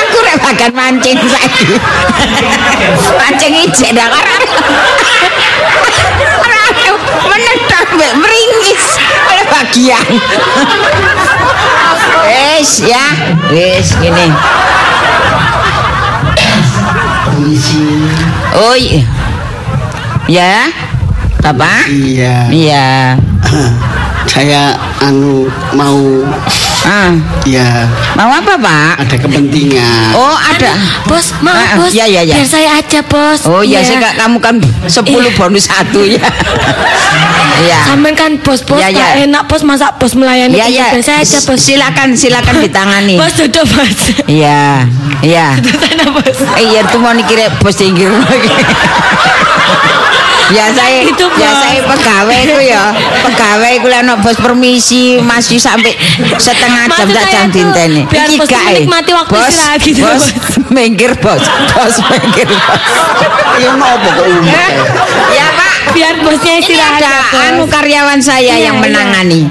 Aku 0.00 0.18
rek 0.24 0.72
mancing 0.72 1.18
saiki. 1.20 1.76
mancing 3.20 3.52
ijek 3.68 3.90
dak 3.94 4.08
Menetap 7.26 7.86
mbek 7.96 8.12
meringis 8.20 8.84
oleh 9.28 9.44
bagian. 9.50 10.06
Wis 12.30 12.86
ya, 12.86 13.04
wis 13.50 13.88
gini. 13.98 14.28
Oh 18.54 18.76
iya. 18.76 19.02
Ya, 20.30 20.54
Bapak? 21.42 21.90
Iya. 21.90 22.46
Iya. 22.52 22.88
Saya 24.30 24.78
anu 25.02 25.50
mau 25.74 25.98
Ah, 26.80 27.12
ya 27.44 27.84
mau 28.16 28.32
apa, 28.32 28.56
Pak? 28.56 29.04
ada 29.04 29.16
kepentingan. 29.16 30.16
Oh, 30.16 30.32
ada. 30.32 30.72
Bos, 31.04 31.36
maaf 31.40 31.76
Ah, 31.76 31.76
bos. 31.76 31.92
iya, 31.92 32.08
iya, 32.08 32.24
iya. 32.24 32.34
Biar 32.40 32.48
saya 32.48 32.70
aja 32.74 33.00
bos. 33.04 33.44
Oh 33.44 33.60
iya, 33.60 33.84
Iya. 33.84 33.86
sih 33.86 33.96
kamu 34.16 34.40
kan 34.40 34.56
10 34.88 35.04
Iya. 35.20 35.36
bonus 35.36 35.68
satu 35.68 36.00
ya. 36.02 36.16
Iya. 37.60 37.78
Sampean 37.84 38.16
kan 38.16 38.32
bos-bos 38.40 38.80
iya. 38.80 38.96
tak 38.96 39.28
enak 39.28 39.44
bos 39.44 39.60
masa 39.60 39.92
bos 39.92 40.16
melayani 40.16 40.56
kita. 40.56 40.72
iya. 40.72 40.86
Biar 40.90 41.04
saya 41.04 41.18
aja 41.20 41.38
bos. 41.44 41.60
Silakan, 41.60 42.08
silakan 42.16 42.54
ditangani. 42.58 43.20
Bos 43.20 43.36
duduk 43.36 43.64
bos. 43.68 43.98
Iya, 44.24 44.88
iya. 45.20 45.60
Sana 45.60 46.04
bos. 46.10 46.36
Eh, 46.56 46.64
iya 46.66 46.80
tuh 46.88 46.96
mau 46.96 47.12
dikira 47.12 47.52
bos 47.60 47.76
tinggi 47.76 48.08
lagi. 48.08 48.48
Ya 50.50 50.66
saya 50.74 50.98
Itu, 51.10 51.24
ya 51.38 51.50
saya 51.56 51.80
pegawai 51.86 52.40
ku 52.46 52.58
ya 52.60 52.84
pegawai 53.22 53.72
ku 53.80 53.86
lek 53.88 54.00
ono 54.04 54.14
bos 54.20 54.36
permisi 54.38 55.18
masih 55.18 55.58
sampai 55.58 55.94
setengah 56.36 56.84
jam 56.90 57.08
tak 57.10 57.26
jam 57.30 57.46
dinteni 57.48 58.02
biar 58.06 58.28
Iki 58.28 58.38
bos 58.38 58.48
gak, 58.48 58.62
menikmati 58.66 59.10
waktu 59.14 59.32
bos, 59.32 59.48
istirahat 59.48 59.80
gitu, 59.82 60.00
bos 60.02 60.14
Bos. 60.20 60.26
minggir 60.76 61.12
bos 61.18 61.42
bos 61.74 61.94
minggir 62.10 62.48
bos 62.48 62.92
Ya 63.60 63.76
kok 63.76 64.16
umum. 64.24 64.46
Eh, 64.46 64.70
ya 65.36 65.46
pak 65.52 65.70
Biar 65.90 66.14
bosnya 66.22 66.54
ini 66.56 66.62
istirahat 66.64 67.02
ada 67.02 67.10
ya, 67.10 67.18
bos. 67.28 67.42
anu 67.50 67.64
karyawan 67.66 68.20
saya 68.22 68.54
Iya, 68.56 68.70
yang 68.70 68.76
iya. 68.78 68.82
menangani. 68.82 69.42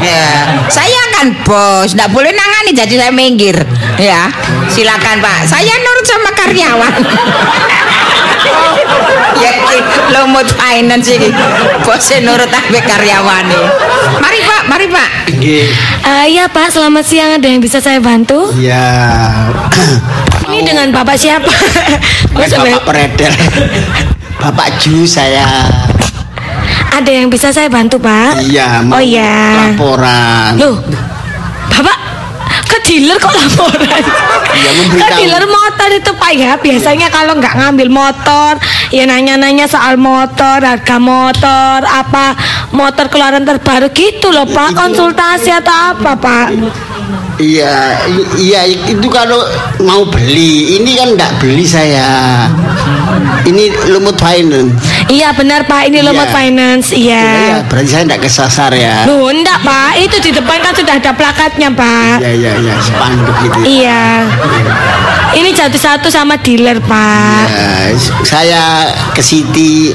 Ya, 0.00 0.24
saya 0.66 1.02
kan 1.14 1.26
bos, 1.44 1.92
tidak 1.92 2.08
boleh 2.10 2.32
nangani 2.32 2.72
jadi 2.72 2.94
saya 2.98 3.12
minggir. 3.12 3.54
Ya, 3.94 4.32
silakan 4.72 5.20
Pak. 5.20 5.44
Saya 5.46 5.70
nurut 5.70 6.06
sama 6.08 6.30
karyawan. 6.34 6.94
ya, 9.38 9.50
lomot 10.12 10.46
finance 10.54 11.08
ini. 11.10 11.28
Bosnya 11.82 12.22
nurut 12.22 12.48
sampai 12.48 12.80
karyawan 12.80 13.44
Mari 14.18 14.38
Pak, 14.40 14.62
mari 14.66 14.86
Pak. 14.86 15.08
Nggih. 15.34 15.66
Ah, 16.02 16.24
iya 16.24 16.44
Pak, 16.46 16.70
selamat 16.70 17.04
siang. 17.04 17.30
Ada 17.36 17.46
yang 17.46 17.60
bisa 17.60 17.78
saya 17.78 17.98
bantu? 17.98 18.52
Ya. 18.56 18.84
Ini 20.44 20.60
dengan 20.62 20.88
Bapak 20.92 21.16
siapa? 21.18 21.50
Bapak 22.34 22.82
Peredel. 22.84 23.32
Bapak 24.38 24.76
Ju 24.78 25.08
saya. 25.08 25.46
ada 26.94 27.10
yang 27.10 27.26
bisa 27.26 27.50
saya 27.50 27.66
bantu 27.66 27.98
Pak? 27.98 28.38
Iya, 28.38 28.86
mau 28.86 28.98
Oh 28.98 29.02
iya. 29.02 29.74
laporan. 29.74 30.54
Loh, 30.54 30.78
Bapak 31.66 31.96
ke 32.70 32.78
dealer 32.86 33.18
kok 33.18 33.34
laporan? 33.34 34.02
Iya, 34.54 34.70
ke 34.94 35.06
dealer 35.18 35.44
motor 35.50 35.88
itu 35.90 36.10
Pak 36.14 36.32
ya. 36.38 36.54
Biasanya 36.54 37.10
kalau 37.10 37.34
nggak 37.34 37.58
ngambil 37.58 37.88
motor, 37.90 38.54
ya 38.94 39.10
nanya-nanya 39.10 39.66
soal 39.66 39.98
motor, 39.98 40.62
harga 40.62 41.02
motor, 41.02 41.82
apa 41.82 42.38
motor 42.70 43.10
keluaran 43.10 43.42
terbaru 43.42 43.90
gitu 43.90 44.30
loh 44.30 44.46
Pak. 44.46 44.78
Konsultasi 44.78 45.50
atau 45.50 45.98
apa 45.98 46.14
Pak? 46.14 46.46
Iya, 47.42 47.98
iya 48.38 48.62
itu 48.70 49.10
kalau 49.10 49.42
mau 49.82 50.06
beli. 50.06 50.78
Ini 50.78 50.90
kan 50.94 51.08
enggak 51.18 51.32
beli 51.42 51.66
saya. 51.66 52.46
Ini 53.42 53.90
lumut 53.90 54.14
finance. 54.14 54.93
Iya 55.04 55.36
benar 55.36 55.64
Pak, 55.64 55.88
ini 55.88 56.00
Lomot 56.00 56.24
Iya. 56.24 56.32
Finance. 56.32 56.88
Iya, 56.90 57.26
Iya. 57.28 57.56
berarti 57.68 57.88
saya 57.88 58.02
enggak 58.04 58.22
kesasar 58.24 58.72
ya. 58.72 59.04
Loh, 59.04 59.28
enggak 59.28 59.60
Pak, 59.60 60.00
itu 60.00 60.16
di 60.20 60.30
depan 60.32 60.58
kan 60.60 60.72
sudah 60.72 60.96
ada 60.96 61.12
plakatnya 61.12 61.68
Pak. 61.70 62.24
Iya, 62.24 62.32
iya, 62.32 62.50
iya, 62.58 62.74
spanduk 62.80 63.36
gitu. 63.42 63.58
Iya. 63.62 64.02
Ini 65.34 65.50
jatuh 65.50 65.80
satu 65.82 66.06
sama 66.08 66.38
dealer 66.38 66.78
Pak. 66.78 67.44
Ya, 67.50 67.90
saya 68.22 68.62
ke 69.10 69.18
City 69.18 69.90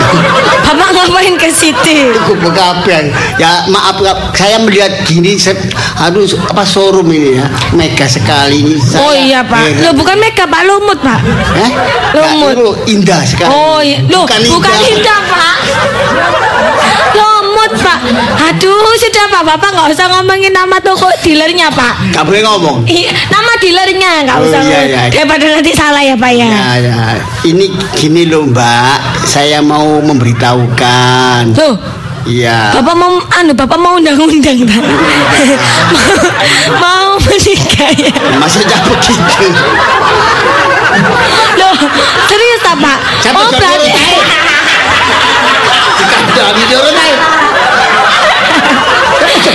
Bapak 0.64 0.88
ngapain 0.92 1.36
ke 1.36 1.48
situ? 1.48 2.12
cukup 2.24 2.52
kabeh. 2.52 3.08
Ya 3.36 3.64
maaf 3.68 4.00
saya 4.32 4.60
melihat 4.60 4.92
gini 5.04 5.36
saya 5.36 5.56
harus 5.96 6.36
apa 6.38 6.60
showroom 6.60 7.08
ini 7.08 7.36
ya 7.36 7.46
mega 7.72 8.04
sekali 8.04 8.60
ini. 8.60 8.76
Saya 8.76 9.00
Oh 9.00 9.12
iya 9.12 9.40
Pak. 9.44 9.80
Loh 9.80 9.92
bukan 9.92 10.16
Mega 10.16 10.44
Pak, 10.44 10.60
Lumut 10.64 11.00
Pak. 11.00 11.20
Eh? 11.56 11.70
Lumut. 12.16 12.52
Nah, 12.56 12.72
indah 12.84 13.20
sekali. 13.24 13.48
Oh 13.48 13.80
iya. 13.80 14.00
Loh 14.08 14.24
Bukan 14.24 14.40
bukan, 14.50 14.72
indah. 14.72 14.90
indah 14.96 15.20
Pak. 15.26 15.56
Lumut 17.14 17.72
Pak. 17.76 17.98
Aduh 18.48 18.92
sudah 18.96 19.24
Pak, 19.28 19.42
Bapak 19.44 19.70
nggak 19.74 19.88
usah 19.92 20.06
ngomongin 20.10 20.52
nama 20.52 20.76
toko 20.80 21.08
dealernya 21.20 21.68
Pak. 21.70 22.12
Gak 22.12 22.24
boleh 22.24 22.40
ngomong. 22.42 22.76
Ih, 22.88 23.08
nama 23.28 23.52
dealernya 23.58 24.10
nggak 24.24 24.36
Oh, 24.38 24.46
usah 24.46 24.60
iya, 24.64 24.80
iya. 24.86 25.02
Daripada 25.10 25.44
nanti 25.48 25.72
salah 25.72 26.02
ya 26.02 26.14
Pak 26.14 26.32
ya. 26.32 26.48
Ya, 26.48 26.68
ya. 26.80 26.98
Ini 27.44 27.64
gini 27.94 28.26
loh 28.26 28.46
Mbak, 28.46 29.26
saya 29.26 29.60
mau 29.60 30.00
memberitahukan. 30.00 31.54
Loh, 31.54 31.74
Iya. 32.28 32.76
Bapak 32.76 32.92
mau 32.92 33.16
anu 33.40 33.56
Bapak 33.56 33.78
mau 33.80 33.96
undang-undang 33.96 34.60
tak? 34.68 34.84
mau 36.82 37.16
menikah 37.16 37.88
ya? 37.96 38.12
Maksudnya 38.36 38.76
begitu. 38.84 39.48
Loh, 41.58 41.72
serius 42.26 42.60
tak 42.64 42.76
Pak? 42.80 42.98
Siapa 43.20 43.38
oh, 43.38 43.50
berarti. 43.52 43.92
Dikandani 45.98 46.62
diurut 46.68 46.96
ae. 46.96 47.14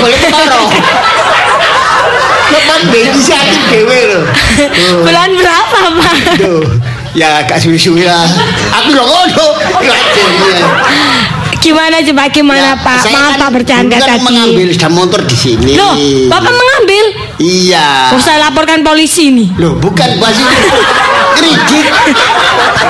Boleh 0.04 0.18
ketara. 0.20 0.60
Kapan 2.54 2.82
beli 2.92 3.18
sih 3.18 3.34
aku 3.34 3.56
dewe 3.72 4.00
lho. 4.14 4.22
Bulan 5.02 5.30
berapa, 5.42 5.80
Pak? 5.96 6.16
Ya 7.18 7.42
agak 7.42 7.58
suwi-suwi 7.62 8.06
lah. 8.06 8.28
Aku 8.84 8.94
lho 8.94 9.04
ngono. 9.06 9.46
Oh, 9.48 9.54
gimana 11.64 12.04
coba 12.04 12.28
gimana 12.28 12.76
ya, 12.76 12.76
Pak? 12.76 13.08
Maaf 13.08 13.40
kan 13.40 13.40
Pak 13.40 13.50
bercanda 13.56 13.96
kan 13.96 14.06
tadi. 14.06 14.20
Saya 14.20 14.28
mengambil 14.28 14.68
sudah 14.76 14.92
motor 14.92 15.22
di 15.24 15.38
sini. 15.40 15.74
Loh, 15.80 15.96
Bapak 16.28 16.52
mengambil? 16.52 17.06
Iya. 17.40 18.12
Oh, 18.12 18.20
Usah 18.20 18.36
laporkan 18.38 18.84
polisi 18.84 19.32
nih. 19.32 19.50
Loh, 19.58 19.74
bukan 19.80 20.20
polisi 20.20 20.44
kerigik 21.38 21.88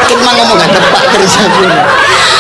kan 0.10 0.34
ngomong 0.38 0.60
ada 0.60 0.80
Pak 0.92 1.04
Kris 1.16 1.34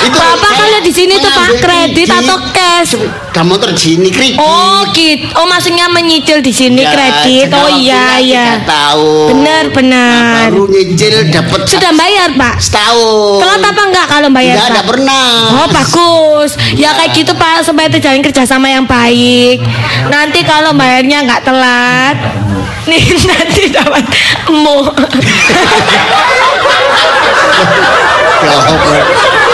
itu 0.04 0.18
Bapak 0.20 0.52
kalau 0.60 0.80
di 0.84 0.92
sini 0.92 1.16
tuh 1.16 1.32
Pak 1.32 1.48
iya, 1.48 1.56
iya. 1.56 1.62
kredit 1.64 2.08
atau 2.12 2.38
cash? 2.84 2.92
Sepeda 2.94 3.42
motor 3.42 3.72
di 3.72 3.80
sini 3.80 4.08
kredit. 4.12 4.38
Oh 4.38 4.84
gitu. 4.92 5.26
Oh 5.40 5.48
maksudnya 5.48 5.88
menyicil 5.88 6.44
di 6.44 6.52
sini 6.52 6.84
Ya, 6.84 6.92
kredit. 6.92 7.48
Oh 7.50 7.72
iya 7.72 8.20
iya. 8.20 8.48
tahun. 8.62 9.28
Benar, 9.34 9.64
benar. 9.72 10.12
Nah, 10.14 10.52
baru 10.52 10.64
nyicil 10.68 11.32
dapat 11.32 11.60
Sudah 11.66 11.92
bayar 11.96 12.30
Pak? 12.36 12.56
setahun. 12.60 13.40
Telat 13.40 13.64
apa 13.64 13.82
enggak 13.84 14.06
kalau 14.08 14.30
bayar 14.30 14.56
Enggak, 14.56 14.70
enggak 14.70 14.88
pernah. 14.92 15.28
Oh 15.58 15.68
bagus. 15.72 16.52
Ya 16.76 16.92
kayak 16.94 17.12
gitu 17.16 17.32
Pak 17.34 17.64
supaya 17.64 17.88
terjalin 17.88 18.22
kerjasama 18.22 18.68
yang 18.68 18.84
baik. 18.84 19.64
Nanti 20.12 20.44
kalau 20.44 20.76
bayarnya 20.76 21.24
nggak 21.24 21.42
telat, 21.42 22.18
nih 22.90 23.04
nanti 23.24 23.72
dapat 23.72 24.04
emu. 24.52 24.80
Ya. 28.44 28.60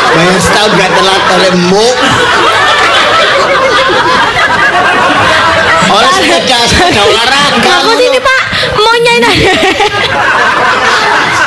Bayar 0.09 0.37
setahun 0.41 0.71
gak 0.73 0.91
telat 0.91 1.21
oleh 1.29 1.51
mu. 1.69 1.87
Sepeda 6.19 6.57
sepeda 6.67 7.01
olahraga. 7.07 7.59
Bagus 7.63 7.99
ini 8.03 8.19
Pak, 8.19 8.41
maunya 8.75 9.13
ini. 9.23 9.33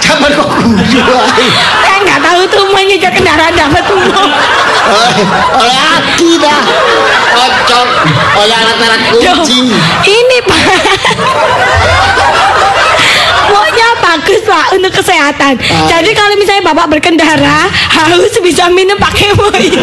Kapan 0.03 0.31
kok 0.33 0.49
guyu 0.65 1.03
ae? 1.05 1.47
Saya 1.85 1.99
nggak 2.03 2.21
tahu 2.25 2.41
tuh 2.49 2.65
menyejak 2.73 3.13
kendaraan 3.13 3.55
dapat 3.55 3.85
umum. 3.93 4.29
Oleh 5.61 5.79
aki 6.01 6.41
dah. 6.41 6.61
Kocok. 7.33 7.89
Oleh 8.41 8.57
alat-alat 8.57 9.03
kunci. 9.13 9.77
ini 10.09 10.39
Pak. 10.43 10.65
Pokoknya 13.33 13.89
bagus 14.01 14.41
Pak 14.45 14.67
untuk 14.77 14.93
kesehatan. 14.93 15.55
Ah. 15.57 15.87
Jadi 15.89 16.11
kalau 16.13 16.35
misalnya 16.37 16.65
Bapak 16.73 16.87
berkendara 16.93 17.69
haus 17.71 18.35
bisa 18.45 18.69
minum 18.73 18.97
pakai 19.01 19.33
mo 19.37 19.49
ini. 19.57 19.81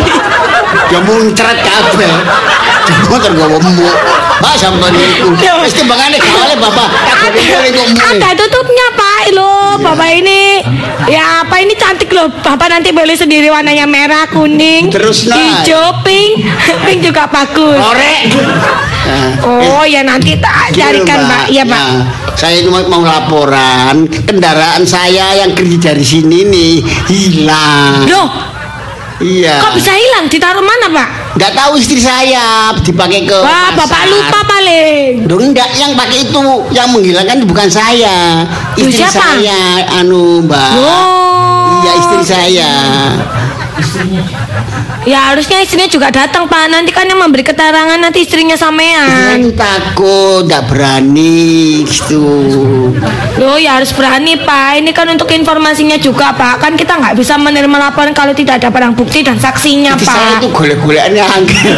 Ya 0.90 1.00
muncrat 1.02 1.58
kabeh. 1.62 2.14
Motor 3.10 3.32
gak 3.38 3.48
mau. 3.50 3.60
Pak. 4.40 4.54
Loh. 4.62 5.62
Wis 5.66 5.74
timbangane 5.74 6.18
gak 6.18 6.38
oleh 6.46 6.58
Bapak. 6.58 6.88
Mu. 6.90 7.98
Ada 8.00 8.30
tutupnya 8.34 8.88
Pak 8.96 9.22
lo. 9.34 9.78
Bapak 9.80 10.10
ini 10.14 10.62
ya 11.10 11.46
apa 11.46 11.62
ini 11.62 11.74
cantik 11.78 12.10
loh. 12.14 12.30
Bapak 12.42 12.70
nanti 12.70 12.90
boleh 12.94 13.16
sendiri 13.18 13.50
warnanya 13.50 13.86
merah, 13.90 14.26
kuning, 14.30 14.90
Terus, 14.94 15.26
hijau, 15.30 16.02
pink. 16.06 16.46
Pink 16.86 17.00
juga 17.06 17.26
bagus. 17.30 17.78
Korek. 17.78 18.22
Nah, 19.10 19.32
Oh 19.42 19.84
ya 19.88 20.06
nanti 20.06 20.38
tak 20.38 20.70
Gini, 20.70 20.80
carikan 20.82 21.20
Pak. 21.26 21.46
Iya 21.50 21.64
Pak. 21.66 21.86
Saya 22.40 22.64
ini 22.64 22.72
mau, 22.72 22.80
mau 22.88 23.04
laporan 23.04 24.08
kendaraan 24.24 24.88
saya 24.88 25.44
yang 25.44 25.52
kerja 25.52 25.92
dari 25.92 26.06
sini 26.08 26.48
nih 26.48 26.74
hilang. 27.12 28.08
Loh, 28.08 28.28
Iya. 29.20 29.60
kok 29.60 29.76
bisa 29.76 29.92
hilang? 29.92 30.32
Ditaruh 30.32 30.64
mana 30.64 30.88
Pak? 30.88 31.36
Nggak 31.36 31.52
tahu 31.52 31.76
istri 31.76 32.00
saya 32.00 32.72
dipakai 32.80 33.28
ke 33.28 33.36
Wah, 33.44 33.76
pasar. 33.76 33.84
Bapak 33.84 34.04
lupa 34.08 34.40
paling. 34.48 35.28
Dong 35.28 35.52
enggak 35.52 35.68
yang 35.76 35.92
pakai 36.00 36.24
itu 36.24 36.40
yang 36.72 36.88
menghilangkan 36.96 37.44
bukan 37.44 37.68
saya. 37.68 38.48
Istri 38.80 39.04
siapa? 39.04 39.20
saya 39.44 39.60
anu, 40.00 40.40
Mbak. 40.48 40.72
Oh. 40.80 41.84
Iya, 41.84 41.92
istri 42.00 42.24
saya. 42.24 42.72
Ya 45.04 45.32
harusnya 45.32 45.60
istrinya 45.60 45.88
juga 45.88 46.08
datang 46.10 46.46
Pak. 46.46 46.70
Nanti 46.70 46.92
kan 46.92 47.04
yang 47.04 47.18
memberi 47.18 47.42
keterangan 47.42 47.96
nanti 47.96 48.22
istrinya 48.22 48.54
Saya 48.54 48.70
sampean. 48.70 49.40
itu 49.40 49.52
takut, 49.54 50.44
enggak 50.44 50.64
berani 50.68 51.84
gitu. 51.84 52.22
Loh 53.38 53.58
ya 53.58 53.80
harus 53.80 53.90
berani 53.92 54.38
Pak. 54.38 54.80
Ini 54.80 54.92
kan 54.92 55.08
untuk 55.08 55.30
informasinya 55.30 55.98
juga 55.98 56.32
Pak. 56.32 56.60
Kan 56.60 56.74
kita 56.76 56.96
nggak 56.96 57.16
bisa 57.16 57.36
menerima 57.36 57.78
laporan 57.80 58.12
kalau 58.12 58.32
tidak 58.32 58.60
ada 58.60 58.70
barang 58.70 58.94
bukti 58.94 59.24
dan 59.24 59.36
saksinya 59.36 59.96
Jadi 59.96 60.06
saya 60.06 60.36
Pak. 60.36 60.40
itu 60.40 60.48
golek-golekannya 60.52 61.24
angel. 61.26 61.76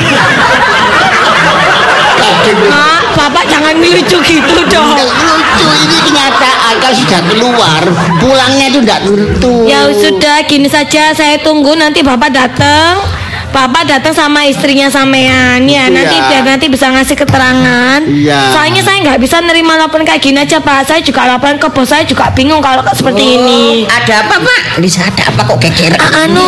Kadang 2.22 2.60
Pak, 2.68 3.02
Bapak 3.16 3.44
jangan 3.48 3.76
lucu 3.78 4.18
gitu 4.20 4.60
dong. 4.68 4.98
Lucu 4.98 5.68
ini 5.80 5.98
kenyataan 6.04 6.51
kalau 6.80 6.96
sudah 6.96 7.20
keluar 7.28 7.82
pulangnya 8.22 8.66
itu 8.72 8.80
tidak 8.86 9.00
tentu 9.04 9.56
Ya 9.68 9.90
sudah 9.92 10.38
gini 10.48 10.70
saja 10.72 11.12
saya 11.12 11.36
tunggu 11.42 11.76
nanti 11.76 12.00
Bapak 12.06 12.32
datang. 12.32 13.21
Bapak 13.52 13.84
datang 13.84 14.12
sama 14.12 14.44
istrinya 14.44 14.88
sampean 14.88 15.68
ya 15.68 15.86
nanti 15.88 16.16
ya. 16.16 16.24
biar 16.32 16.44
nanti 16.48 16.66
bisa 16.66 16.88
ngasih 16.88 17.14
keterangan. 17.14 18.00
Iya. 18.02 18.56
Soalnya 18.56 18.80
saya 18.80 18.98
nggak 19.02 19.20
bisa 19.20 19.38
nerima 19.40 19.76
laporan 19.76 20.04
kayak 20.04 20.20
gini 20.20 20.40
aja 20.40 20.58
Pak. 20.58 20.88
Saya 20.88 21.00
juga 21.00 21.28
laporan 21.28 21.60
ke 21.60 21.68
bos 21.68 21.84
saya 21.86 22.08
juga 22.08 22.32
bingung 22.32 22.60
kalau 22.60 22.80
seperti 22.90 23.36
ini. 23.36 23.84
Ada 23.86 24.24
apa, 24.24 24.36
Pak? 24.40 24.60
Lisa 24.80 25.04
ada 25.04 25.28
apa 25.28 25.42
kok 25.46 25.60
keker? 25.60 25.94
Ah, 25.94 26.24
anu 26.24 26.48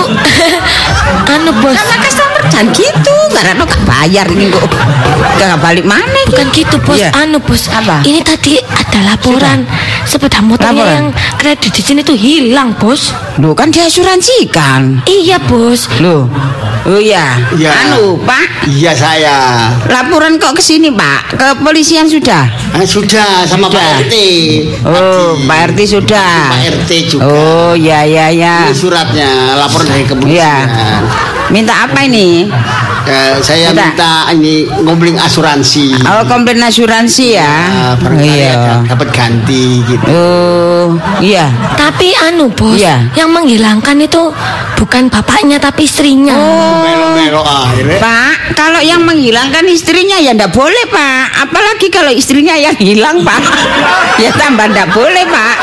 anu 1.33 1.51
bos 1.59 1.75
Sama 1.75 1.95
customer 1.99 2.41
jangan 2.45 2.67
gitu, 2.71 3.15
karena 3.33 3.61
kok 3.61 3.81
bayar 3.83 4.25
ini 4.29 4.45
kok. 4.47 4.63
Gak 5.35 5.59
balik 5.59 5.83
mana 5.83 6.07
ini? 6.07 6.21
bukan 6.31 6.47
gitu 6.49 6.75
bos 6.79 6.95
Iya. 6.95 7.11
anu 7.13 7.37
bos 7.37 7.67
Apa? 7.67 7.99
ini 8.03 8.23
tadi 8.23 8.55
ada 8.57 8.99
laporan 9.05 9.67
sepeda 10.03 10.39
Laporan? 10.39 10.71
yang 10.87 11.05
kredit 11.35 11.71
di 11.73 11.81
sini 11.83 11.99
tuh 11.99 12.15
hilang 12.15 12.71
bos 12.73 13.11
Loh 13.37 13.51
kan 13.51 13.67
diasuransikan. 13.67 15.03
iya 15.03 15.35
bos 15.41 15.91
Loh. 15.99 16.31
Oh 16.93 17.01
iya. 17.01 17.41
Iya. 17.57 17.73
Anu, 17.73 18.21
Pak. 18.21 18.69
iya 18.69 18.93
saya 18.93 19.65
Laporan 19.89 20.37
kok 20.37 20.53
ke 20.53 20.61
sini, 20.61 20.93
Pak? 20.93 21.33
Ke 21.33 21.47
polisian 21.57 22.05
sudah? 22.05 22.45
Ah, 22.69 22.85
sudah 22.85 23.41
sama 23.43 23.65
Sudah. 23.65 23.81
Pak 23.81 24.05
RT 24.05 24.15
Oh. 24.85 25.33
Pak 25.41 25.73
RT 25.73 25.79
sudah. 25.89 26.53
Pak 26.53 26.61
RT 26.85 26.91
juga 27.09 27.25
Oh, 27.25 27.73
ya 27.73 28.05
ya 28.05 28.29
ya. 28.29 28.69
ini 28.69 28.77
suratnya 28.77 29.25
laporan 29.57 29.89
dari 29.89 30.05
kepolisian 30.05 30.37
Iya. 30.37 30.55
Minta 31.53 31.85
apa 31.85 32.01
ini? 32.03 32.49
Eh, 33.03 33.35
saya 33.37 33.69
Minta. 33.69 33.83
minta 33.93 34.11
ini 34.33 34.53
ngobrolin 34.79 35.19
asuransi 35.19 35.91
Oh, 36.01 36.23
komplain 36.25 36.57
asuransi 36.57 37.35
ya. 37.35 37.51
Ah, 37.69 37.93
barangkali 37.93 38.31
iya. 38.31 38.79
dapat 38.87 39.07
ganti 39.11 39.83
gitu 39.83 40.07
Oh, 40.07 40.95
iya. 41.19 41.51
tapi 41.75 42.15
anu 42.15 42.47
bos 42.49 42.73
Iya. 42.73 43.11
yang 43.13 43.29
menghilangkan 43.29 43.99
itu 43.99 44.31
bukan 44.79 45.11
bapaknya 45.11 45.59
tapi 45.59 45.83
istrinya 45.83 46.31
Oh. 46.33 46.79
melo-melo 46.81 47.43
akhirnya 47.43 47.99
Pak, 47.99 48.55
kalau 48.55 48.79
yang 48.79 49.03
menghilangkan 49.03 49.67
istrinya 49.67 50.15
ya 50.17 50.31
ndak 50.31 50.49
boleh, 50.49 50.87
Pak. 50.87 51.43
Apalagi 51.43 51.87
kalau 51.87 52.09
istrinya 52.09 52.55
yang 52.55 52.73
hilang, 52.79 53.21
Pak. 53.21 53.41
ya 54.23 54.31
tambah 54.33 54.65
ndak 54.65 54.89
boleh, 54.89 55.27
Pak. 55.27 55.55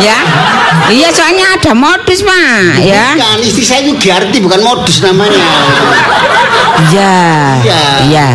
Ya. 0.00 0.16
Iya, 0.88 1.08
soalnya 1.10 1.56
ada 1.56 1.72
modus, 1.72 2.20
Pak, 2.20 2.80
ya. 2.80 3.14
Bukan, 3.14 3.38
istri 3.42 3.64
saya 3.64 3.80
itu 3.84 3.94
Giarti 3.98 4.38
bukan 4.40 4.60
modus 4.60 5.00
namanya 5.00 5.35
Iya. 6.86 7.14
Iya. 8.06 8.26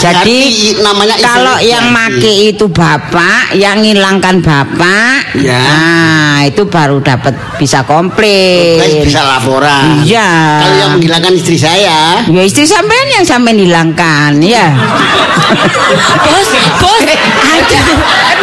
Jadi 0.00 0.40
namanya 0.80 1.12
kalau 1.16 1.60
yang 1.60 1.92
Giarti. 1.92 2.16
make 2.16 2.32
itu 2.48 2.66
bapak, 2.66 3.52
yang 3.52 3.84
ngilangkan 3.84 4.40
bapak, 4.40 5.36
Iya. 5.36 5.60
nah 5.60 6.36
itu 6.42 6.64
baru 6.64 6.98
dapat 6.98 7.36
bisa 7.60 7.84
komplain. 7.84 8.80
Guys 8.80 9.04
bisa 9.04 9.20
laporan 9.20 10.00
Iya. 10.00 10.30
kalau 10.58 10.76
yang 10.78 10.90
menghilangkan 10.96 11.32
istri 11.32 11.56
saya 11.56 12.24
Ya 12.24 12.40
istri 12.40 12.64
sampean 12.64 13.12
yang 13.12 13.24
sampean 13.24 13.60
hilangkan, 13.60 14.40
ya. 14.40 14.72
bos 16.24 16.48
bos 16.80 17.00
ada 17.04 17.78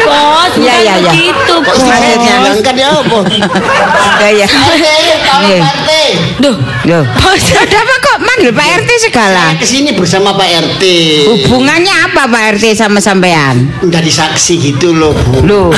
bos 0.05 0.51
Iya, 0.57 0.75
iya, 0.77 0.93
iya. 0.99 1.11
begitu 1.11 1.53
kok 1.57 1.73
bos 1.73 1.81
saya 1.81 2.13
dihilangkan 2.15 2.75
ya 2.75 2.87
apa 2.93 3.19
Ya 4.17 4.29
ya. 4.35 4.47
Iya. 5.41 5.59
RT 5.63 5.89
Duh, 6.37 6.55
Loh, 6.85 7.03
ada 7.03 7.77
apa 7.77 7.95
kok 7.99 8.17
manggil 8.19 8.51
Pak 8.51 8.65
RT 8.79 8.89
segala? 9.03 9.45
ke 9.57 9.65
sini 9.65 9.91
bersama 9.91 10.31
Pak 10.31 10.47
RT 10.47 10.83
Hubungannya 11.47 12.11
apa 12.11 12.27
Pak 12.27 12.59
RT 12.59 12.75
sama 12.75 12.99
sampean? 12.99 13.71
dari 13.87 14.11
saksi 14.11 14.59
gitu 14.59 14.91
loh 14.91 15.15
Bu 15.31 15.47
Loh, 15.47 15.71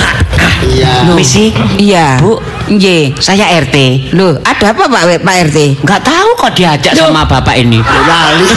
iya 0.66 1.06
Misi, 1.14 1.54
iya. 1.78 2.18
Bu. 2.18 2.42
Nggih. 2.74 3.14
saya 3.22 3.54
RT. 3.54 4.10
Loh, 4.18 4.42
ada 4.42 4.74
apa 4.74 4.90
Pak 4.90 5.22
Pak 5.22 5.36
RT? 5.46 5.86
Nggak 5.86 6.02
tahu 6.02 6.30
kok 6.42 6.58
diajak 6.58 6.98
sama 6.98 7.22
bapak 7.30 7.54
ini. 7.62 7.78
lali 7.86 8.50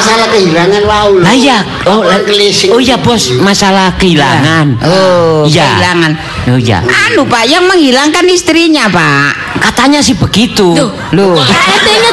masalah 0.00 0.26
kehilangan 0.32 0.80
loh 0.82 1.20
Lah 1.20 1.36
ya, 1.36 1.58
oh, 1.84 2.00
Kelising. 2.24 2.70
oh 2.72 2.80
ya 2.80 2.96
bos, 2.96 3.36
masalah 3.36 3.92
kehilangan. 4.00 4.80
Oh, 4.80 5.44
Iya. 5.44 5.76
kehilangan. 5.76 6.12
Oh 6.50 6.58
ya, 6.58 6.78
Anu 6.80 7.28
Pak, 7.28 7.44
yang 7.44 7.68
menghilangkan 7.68 8.24
istrinya 8.26 8.88
Pak. 8.88 9.60
katanya 9.60 10.00
sih 10.00 10.16
begitu. 10.16 10.72
Duh. 10.72 10.88
Loh, 11.12 11.36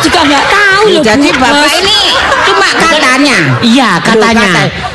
juga 0.03 0.19
nggak 0.19 0.45
tahu 0.51 0.83
loh 0.99 1.03
jadi 1.03 1.29
Bapak 1.31 1.63
bos. 1.63 1.73
ini 1.79 1.97
cuma 2.43 2.67
katanya. 2.75 3.38
Iya, 3.63 3.89
katanya. 4.03 4.49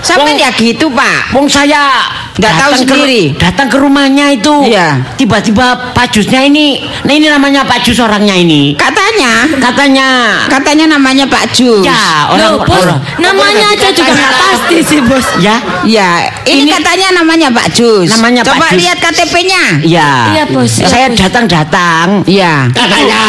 Sampai 0.04 0.36
ya 0.36 0.52
gitu 0.52 0.92
Pak. 0.92 1.32
Wong 1.32 1.48
saya 1.48 2.04
Nggak 2.32 2.48
tahu 2.50 2.72
datang 2.72 2.72
ke- 2.72 2.80
sendiri. 2.88 3.22
datang 3.36 3.66
ke 3.68 3.76
rumahnya 3.76 4.26
itu. 4.30 4.54
Iya. 4.64 5.04
Tiba-tiba 5.14 5.66
Pak 5.92 6.06
Jusnya 6.10 6.40
ini, 6.40 6.80
nah 7.02 7.12
ini 7.12 7.26
namanya 7.26 7.60
Pak 7.62 7.82
Jus 7.82 7.98
orangnya 7.98 8.32
ini. 8.32 8.72
Katanya, 8.72 9.44
Katanya, 9.54 10.08
katanya 10.48 10.96
namanya 10.96 11.24
Pak 11.24 11.52
Jus. 11.52 11.82
ya 11.82 11.92
orang 12.26 12.56
Loh, 12.56 12.64
bos, 12.64 12.80
orang. 12.80 13.00
namanya 13.16 13.66
aja 13.70 13.88
juga 13.90 14.12
nggak 14.12 14.32
pasti 14.34 14.76
sih 14.80 15.00
bos 15.02 15.26
Ya, 15.38 15.60
Ya, 15.84 16.08
ini, 16.44 16.64
Ini- 16.64 16.72
katanya 16.72 17.20
namanya 17.20 17.48
Pak 17.50 17.68
Jus. 17.70 18.08
Namanya 18.10 18.40
Pak 18.40 18.48
Coba 18.50 18.66
Jus. 18.66 18.78
lihat 18.78 18.96
KTP-nya. 18.98 19.62
ya. 19.82 20.10
Iya, 20.32 20.44
bos, 20.46 20.72
iya, 20.74 20.88
Saya 20.88 21.06
datang-datang. 21.10 22.24
Iya. 22.24 22.72
katanya 22.72 23.20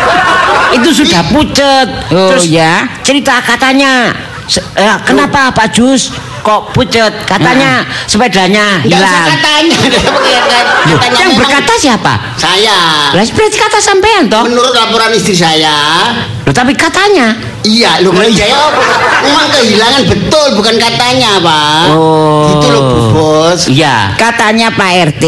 itu 0.76 0.88
sudah 0.94 1.22
pucet. 1.26 1.88
Oh, 2.08 2.30
Terus 2.30 2.46
ya. 2.48 2.86
cerita 3.02 3.42
katanya, 3.42 4.14
eh, 4.76 4.96
kenapa 5.02 5.50
Pak 5.50 5.68
Jus 5.72 6.14
kok 6.40 6.72
pucet? 6.72 7.12
Katanya 7.24 7.84
sepedanya 8.04 8.80
Nggak 8.80 8.98
usah 8.98 9.10
hilang. 9.10 9.28
katanya 9.30 9.76
katanya 10.90 11.18
yang 11.18 11.32
berkata 11.34 11.72
siapa? 11.76 12.12
saya 12.34 12.78
Lah 13.12 13.24
berarti 13.24 13.56
kata 13.56 13.78
sampean 13.78 14.26
toh. 14.26 14.42
menurut 14.42 14.70
laporan 14.70 15.12
istri 15.12 15.32
saya 15.32 15.76
Loh, 16.42 16.56
tapi 16.56 16.74
katanya. 16.74 17.30
Iya, 17.62 18.02
lu 18.02 18.10
saya 18.10 18.50
apa? 18.50 18.82
Memang 19.22 19.46
kehilangan 19.52 20.02
betul, 20.02 20.46
bukan 20.56 20.74
katanya, 20.74 21.38
Pak. 21.38 21.94
Oh. 21.94 22.48
Gitu 22.48 22.66
loh, 22.66 22.82
Bu 22.82 22.98
Bos. 23.12 23.60
Iya. 23.68 24.16
Katanya 24.16 24.72
Pak 24.72 24.90
RT 25.14 25.24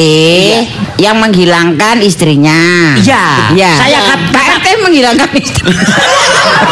yang 0.99 1.21
menghilangkan 1.21 2.01
istrinya. 2.01 2.97
Iya. 2.99 3.55
Iya. 3.55 3.71
Saya 3.77 3.89
Iya. 3.93 4.01
kat- 4.03 4.29
Pak 4.33 4.45
RT 4.59 4.67
menghilangkan 4.83 5.31
istri. 5.37 5.71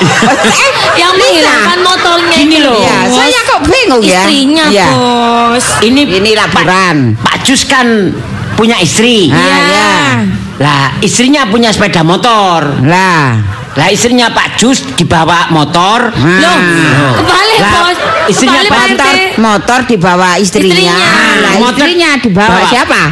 eh, 0.00 0.70
yang 0.96 1.12
menghilangkan 1.12 1.78
motornya 1.80 2.36
Gini 2.36 2.56
itu, 2.56 2.64
loh. 2.64 2.78
Ya, 2.78 2.98
bos. 3.04 3.14
saya 3.14 3.38
kok 3.44 3.60
bingung 3.64 4.02
ya. 4.02 4.22
istrinya 4.22 4.64
Iya. 4.68 4.88
bos. 4.90 5.64
Ini 5.80 6.00
Ini 6.14 6.30
laporan. 6.34 6.96
Pak, 7.14 7.22
Pak 7.24 7.36
Jus 7.42 7.62
kan 7.64 7.86
punya 8.54 8.78
istri. 8.78 9.28
Ah, 9.28 9.36
Iya. 9.36 9.56
ya. 9.68 9.92
Lah, 10.56 10.84
istrinya 11.00 11.42
punya 11.44 11.68
sepeda 11.68 12.00
motor. 12.00 12.62
Lah. 12.82 13.34
Lah, 13.74 13.88
istrinya 13.88 14.30
Pak 14.30 14.54
Jus 14.54 14.86
dibawa 14.94 15.50
motor. 15.50 16.10
Hmm. 16.10 16.38
Loh, 16.38 16.54
Ah. 16.54 17.10
kebalik 17.16 17.58
Lah, 17.58 17.72
bos. 17.76 17.98
istrinya 18.26 18.60
Kebalik, 18.62 18.70
Pak 18.70 18.86
Motor, 18.86 19.14
motor 19.36 19.78
dibawa 19.84 20.28
istrinya. 20.36 20.94
Istrinya. 20.94 20.98
Lah, 21.36 21.52
Motor 21.58 21.82
istrinya 21.82 22.10
dibawa 22.16 22.48
bawa. 22.54 22.68
siapa? 22.68 23.02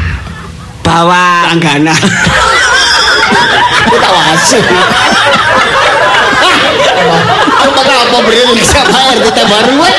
Bawa 0.83 1.24
Langgana. 1.49 1.95
Kita 3.93 4.09
wasit. 4.09 4.64
Aku 7.62 7.70
bakal 7.74 7.96
apa 8.09 8.16
beri 8.22 8.38
Indonesia 8.46 8.80
Pak 8.84 9.03
RT 9.18 9.26
teh 9.34 9.46
baru 9.46 9.72
weh. 9.78 9.94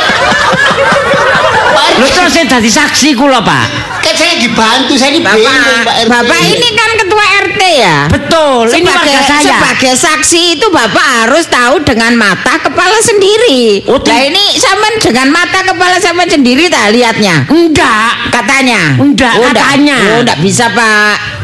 Lu 1.93 2.07
terus 2.09 2.33
saya 2.33 2.45
jadi 2.49 2.69
saksi 2.69 3.13
kula, 3.13 3.39
Pak. 3.45 3.65
kan 4.03 4.13
saya 4.17 4.35
dibantu, 4.35 4.97
saya 4.99 5.15
ini 5.15 5.21
bingung 5.23 5.45
Pak 5.85 5.85
Bapak, 5.85 5.95
RT. 5.95 6.09
Bapak 6.11 6.39
ini 6.43 6.69
kan 6.75 6.89
ketua 6.99 7.23
RT 7.47 7.61
ya? 7.71 7.97
Betul, 8.11 8.63
ini 8.67 8.83
sebagai, 8.83 9.13
warga 9.13 9.29
saya. 9.29 9.45
sebagai 9.47 9.93
saksi 9.95 10.41
itu 10.59 10.67
Bapak 10.73 11.05
harus 11.23 11.45
tahu 11.47 11.75
dengan 11.85 12.11
mata 12.17 12.59
kepala 12.59 12.97
sendiri. 12.99 13.85
Oh, 13.87 14.01
Nah 14.01 14.21
ini 14.25 14.59
sampean 14.59 14.99
dengan 14.99 15.27
mata 15.31 15.63
kepala 15.63 15.95
sampean 16.01 16.27
sendiri 16.27 16.67
tak 16.67 16.91
lihatnya? 16.91 17.47
Enggak. 17.47 18.11
Katanya. 18.33 18.97
Enggak, 18.99 19.33
oh, 19.39 19.47
enggak. 19.47 19.55
katanya. 19.55 19.97
Oh, 20.01 20.19
enggak 20.25 20.39
bisa, 20.43 20.65
Pak. 20.73 21.42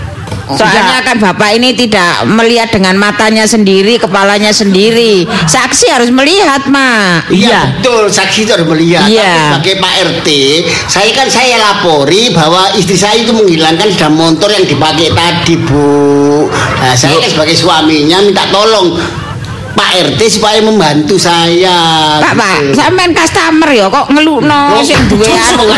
Soalnya 0.49 0.81
Enggak. 0.81 1.01
kan 1.05 1.17
Bapak 1.21 1.49
ini 1.53 1.69
tidak 1.73 2.25
melihat 2.25 2.69
dengan 2.69 2.97
matanya 2.97 3.45
sendiri, 3.45 3.97
kepalanya 3.97 4.49
sendiri. 4.49 5.25
Saksi 5.45 5.93
harus 5.93 6.09
melihat, 6.09 6.65
Mak. 6.65 7.29
Iya 7.29 7.47
Iya. 7.49 7.61
betul 7.77 8.05
saksi 8.05 8.45
itu 8.45 8.51
harus 8.53 8.67
melihat. 8.67 9.05
Iya. 9.05 9.25
Tapi 9.25 9.41
sebagai 9.45 9.75
Pak 9.77 9.93
RT, 10.05 10.27
saya 10.85 11.09
kan 11.13 11.27
saya 11.27 11.55
lapori 11.57 12.29
bahwa 12.29 12.73
istri 12.73 12.93
saya 12.93 13.17
itu 13.17 13.33
menghilangkan 13.33 13.89
sepeda 13.89 14.09
motor 14.09 14.49
yang 14.49 14.65
dipakai 14.65 15.09
tadi 15.11 15.57
bu. 15.57 16.45
Nah 16.79 16.93
saya 16.93 17.17
kan 17.17 17.29
sebagai 17.29 17.53
suaminya 17.53 18.21
minta 18.21 18.45
tolong 18.49 18.97
Pak 19.73 19.89
RT 20.13 20.21
supaya 20.39 20.59
membantu 20.61 21.15
saya. 21.17 21.77
Pak, 22.21 22.33
Pak, 22.33 22.55
gitu. 22.61 22.73
sampean 22.77 23.11
customer 23.13 23.69
ya 23.69 23.85
kok 23.89 24.05
ngelukno 24.11 24.81
sing 24.81 24.97
duwe 25.09 25.25
customer. 25.29 25.77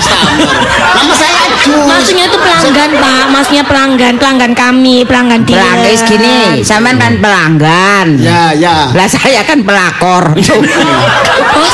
Nama 0.95 1.13
saya 1.15 1.41
Jus. 1.61 1.85
Maksudnya 1.85 2.25
itu 2.25 2.37
pelanggan 2.41 2.91
pak, 2.97 3.25
maksudnya 3.29 3.63
pelanggan, 3.69 4.13
pelanggan 4.17 4.53
kami, 4.57 5.05
pelanggan 5.05 5.41
dia. 5.45 5.61
Pelanggan 5.61 5.97
gini, 6.09 6.37
sampean 6.65 6.97
kan 6.97 7.13
pelanggan. 7.21 8.07
Ya 8.17 8.49
ya. 8.57 8.89
Lah 8.97 9.07
saya 9.07 9.45
kan 9.45 9.61
pelakor. 9.61 10.33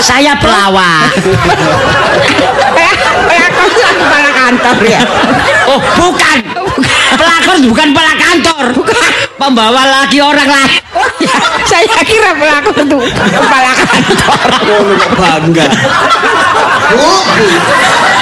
Saya 0.08 0.36
pelawak. 0.40 1.10
pelakor 3.28 3.70
kan 3.72 3.96
kepala 3.98 4.30
kantor 4.32 4.78
ya. 4.88 5.02
Oh, 5.68 5.80
bukan. 6.00 6.67
Pelakor 7.16 7.56
bukan 7.64 7.88
pela 7.96 8.14
kantor. 8.20 8.66
Pembawa 9.38 9.84
lagi 9.86 10.20
orang. 10.20 10.50
Oh 10.98 11.08
ya, 11.22 11.38
saya 11.70 12.02
kira 12.04 12.34
pelakor 12.36 12.74
tuh 12.84 13.02
kepala 13.08 13.72
kantor. 13.78 14.50
Oh, 14.68 14.84
bangga. 15.16 15.64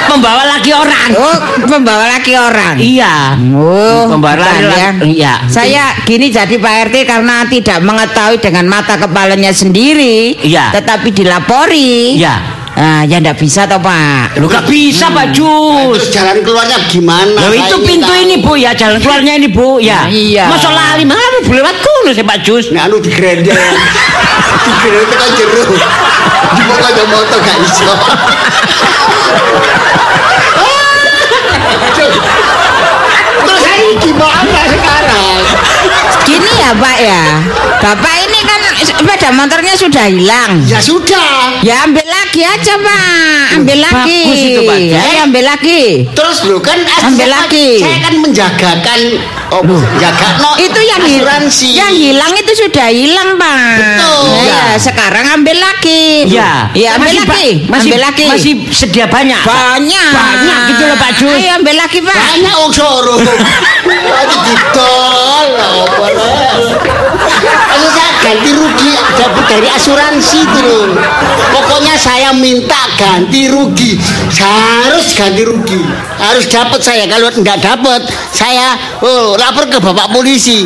Membawa 0.06 0.44
lagi 0.46 0.72
orang. 0.72 1.10
Oh, 1.18 1.38
membawa 1.66 2.06
laki 2.18 2.38
orang. 2.38 2.78
Iya. 2.78 3.34
Oh, 3.58 4.06
Membawa 4.14 4.38
bukan 4.38 4.64
laki 4.70 4.78
ya. 4.78 4.90
Iya. 5.02 5.34
Saya 5.50 5.84
gini 6.06 6.30
jadi 6.30 6.56
Pak 6.56 6.74
RT 6.90 6.96
karena 7.10 7.44
tidak 7.50 7.82
mengetahui 7.82 8.38
dengan 8.38 8.66
mata 8.70 8.96
kepalanya 8.96 9.50
sendiri, 9.52 10.38
Iya. 10.40 10.72
tetapi 10.78 11.10
dilapori. 11.10 12.22
Iya. 12.22 12.55
Nah, 12.76 13.08
ya 13.08 13.24
enggak 13.24 13.40
bisa 13.40 13.64
toh, 13.64 13.80
Pak. 13.80 14.36
Lu 14.36 14.52
gak 14.52 14.68
bisa, 14.68 15.08
Pak 15.08 15.32
Jus. 15.32 15.96
Terus 15.96 16.12
jalan 16.12 16.44
keluarnya 16.44 16.76
gimana? 16.92 17.32
Loh 17.40 17.56
Saya 17.56 17.72
itu 17.72 17.78
pintu 17.88 18.12
tahu. 18.12 18.24
ini 18.28 18.36
Bu 18.44 18.60
ya, 18.60 18.76
jalan 18.76 19.00
keluarnya 19.00 19.34
ini 19.40 19.48
Bu 19.48 19.80
ya. 19.80 20.04
Nah, 20.04 20.12
iya. 20.12 20.46
Masa 20.52 20.76
lali 20.76 21.08
mana 21.08 21.40
Bu 21.48 21.56
lewat 21.56 21.76
kono 21.80 22.12
sih 22.12 22.28
Pak 22.28 22.44
Jus. 22.44 22.76
Nah, 22.76 22.92
anu 22.92 23.00
digrendel. 23.00 23.56
digrendel 24.68 25.04
tekan 25.08 25.30
jero. 25.40 25.64
Dibawa 26.56 26.88
aja 26.92 27.04
motor 27.08 27.40
gak 27.40 27.58
iso. 27.64 27.92
Terus 33.46 33.62
saya 33.62 33.92
gimana 34.02 34.62
sekarang? 34.68 35.38
Gini 36.26 36.52
ya, 36.58 36.72
Pak 36.74 36.98
ya. 36.98 37.24
Bapak 37.80 38.16
ini 38.26 38.40
kan 38.42 38.60
sepeda 38.78 39.30
motornya 39.32 39.74
sudah 39.74 40.06
hilang. 40.06 40.60
Ya 40.66 40.80
sudah. 40.80 41.60
Ya 41.62 41.84
ambil 41.84 42.04
lagi 42.04 42.42
aja 42.42 42.74
Pak, 42.76 43.56
ambil 43.56 43.78
lagi. 43.80 44.20
bagus 44.22 44.40
itu, 44.42 44.62
Pak. 44.62 44.78
Ya, 44.82 45.02
ya, 45.06 45.20
ambil 45.24 45.44
lagi. 45.46 45.84
Terus 46.12 46.38
lo 46.44 46.58
kan 46.60 46.78
Ambil 47.02 47.26
saya- 47.26 47.36
lagi. 47.42 47.70
Saya 47.80 47.98
kan 48.02 48.14
menjagakan 48.18 49.00
oh, 49.52 49.64
jaga 49.96 50.28
no 50.38 50.52
Itu 50.58 50.80
yang 50.80 51.02
hilang, 51.02 51.46
asuransi. 51.48 51.70
yang 51.72 51.94
hilang 51.94 52.34
itu 52.34 52.52
sudah 52.58 52.88
hilang 52.88 53.30
Pak. 53.36 53.78
Betul. 53.78 54.24
Ya, 54.44 54.44
Ya. 54.46 54.62
sekarang 54.76 55.26
ambil 55.32 55.58
lagi. 55.58 56.28
Iya. 56.28 56.52
Ya 56.74 56.90
ambil 56.96 57.08
Masih, 57.08 57.20
lagi, 57.24 57.50
masih, 57.66 57.90
ambil 57.90 58.00
lagi. 58.02 58.26
Masih 58.28 58.54
sedia 58.70 59.06
banyak. 59.06 59.40
banyak. 59.42 60.12
Banyak 60.12 60.58
gitu 60.70 60.84
loh, 60.84 60.98
Pak 60.98 61.12
Jus. 61.16 61.32
Ayo 61.34 61.52
ambil 61.56 61.76
lagi 61.76 62.00
Pak. 62.00 62.16
Banyak 62.16 62.56
wong 62.58 62.74
soro. 62.74 63.16
Lagi 63.86 64.38
didol. 64.42 65.50
apa 65.56 66.06
lah. 66.10 66.58
Maksud 67.66 67.92
saya 67.92 68.12
ganti 68.22 68.50
rugi 68.52 68.92
dapat 69.14 69.44
dari 69.48 69.68
asuransi 69.70 70.38
itu 70.42 70.60
loh. 70.62 70.86
Pokoknya 71.52 71.94
saya 71.96 72.30
minta 72.32 72.78
ganti 72.96 73.48
rugi. 73.48 73.98
Harus 74.32 75.14
ganti 75.14 75.44
rugi. 75.44 75.82
Harus 76.18 76.46
dapat 76.48 76.80
saya. 76.80 77.06
Kalau 77.06 77.30
tidak 77.30 77.58
dapat, 77.60 78.02
saya 78.32 78.74
oh, 79.00 79.36
lapor 79.36 79.68
ke 79.68 79.78
bapak 79.78 80.10
polisi. 80.12 80.66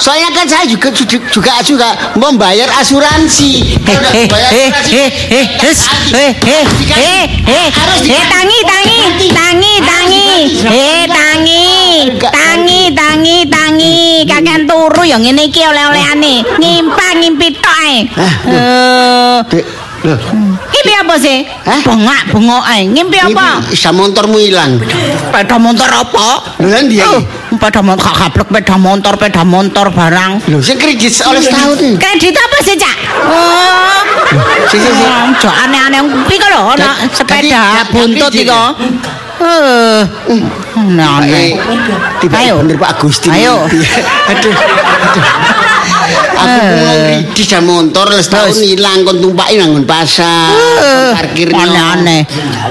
Soalnya 0.00 0.32
kan 0.32 0.48
saya 0.48 0.64
juga 0.64 0.88
juga 0.96 1.54
juga 1.60 1.88
membayar 2.16 2.68
asuransi. 2.80 3.76
Kalau 3.84 4.00
nggak 4.00 4.16
Eh, 4.16 4.26
bayar 4.28 4.50
eh, 4.50 4.68
asuransi, 4.70 4.96
eh, 4.96 5.08
eh, 5.28 5.44
ganti. 5.60 5.76
eh, 6.16 6.32
eh, 6.40 6.64
eh, 6.96 7.24
eh, 7.44 7.66
Harus 7.68 7.98
eh, 7.98 8.04
diganti. 8.06 8.30
tangi, 8.32 8.58
tangi, 8.64 8.96
Ganti. 8.96 9.28
tangi, 9.28 9.74
Harus 9.76 9.88
tangi, 9.90 10.24
diganti. 10.48 10.72
eh, 10.72 11.04
tangi 11.40 12.20
tangi 12.20 12.92
tangi 12.92 13.38
tangi 13.48 13.98
kakek 14.28 14.68
turu 14.68 15.02
yang 15.08 15.24
ini 15.24 15.48
iki 15.48 15.64
oleh 15.64 15.84
oleh 15.88 16.04
ane. 16.04 16.34
Ngimpa 16.60 17.06
ngimpi 17.16 17.48
toh 17.56 17.76
eh. 17.88 18.00
eh 19.48 19.64
ngimpi 20.00 20.92
apa 20.96 21.14
sih? 21.16 21.44
Eh? 21.44 21.80
Bengak 21.84 22.22
bengok 22.32 22.64
eh. 22.76 22.82
Ngimpi 22.88 23.18
apa? 23.20 23.64
Isa 23.72 23.88
montormu 23.92 24.36
hilang. 24.36 24.80
Peda 25.32 25.56
motor 25.56 25.88
apa? 25.88 26.56
Lha 26.60 26.68
kan 26.68 26.84
dia? 26.88 27.08
Oh, 27.08 27.20
peda 27.56 27.80
motor 27.80 28.04
kak 28.04 28.16
kaplek 28.16 28.48
peda 28.48 28.76
motor, 28.76 29.14
peda 29.16 29.42
motor 29.44 29.86
barang. 29.92 30.44
lu 30.48 30.60
si 30.60 30.76
kredit 30.76 31.12
iya. 31.12 31.24
oleh 31.28 31.42
tahu 31.44 31.72
tuh. 31.76 31.94
Kredit 31.96 32.34
apa 32.36 32.58
sih, 32.64 32.76
Cak? 32.76 32.96
Oh. 33.28 34.00
sih, 34.70 34.78
sing 34.78 34.94
aneh-aneh 35.42 36.00
ya 36.00 36.02
iki 36.06 36.36
kalau 36.38 36.76
sepeda 37.10 37.82
buntut 37.90 38.30
tiga, 38.30 38.72
Aneh. 40.88 41.56
Tiba 42.20 42.36
Ayo. 42.40 42.64
bener 42.64 42.76
Pak 42.76 42.90
Agusti. 42.96 43.28
Ayo. 43.28 43.64
aduh, 44.30 44.54
aduh. 44.54 45.24
Aku 46.40 46.56
mau 46.56 46.96
kredit 46.96 47.46
sama 47.46 47.84
motor 47.84 48.08
les 48.10 48.24
tahun 48.24 48.56
hilang 48.56 49.04
kon 49.04 49.20
tumpaki 49.20 49.60
nang 49.60 49.76
nggon 49.76 49.84
pasar. 49.84 50.48
Eh, 50.80 51.12
Parkirnya. 51.12 51.60
Aneh-aneh. 51.60 52.20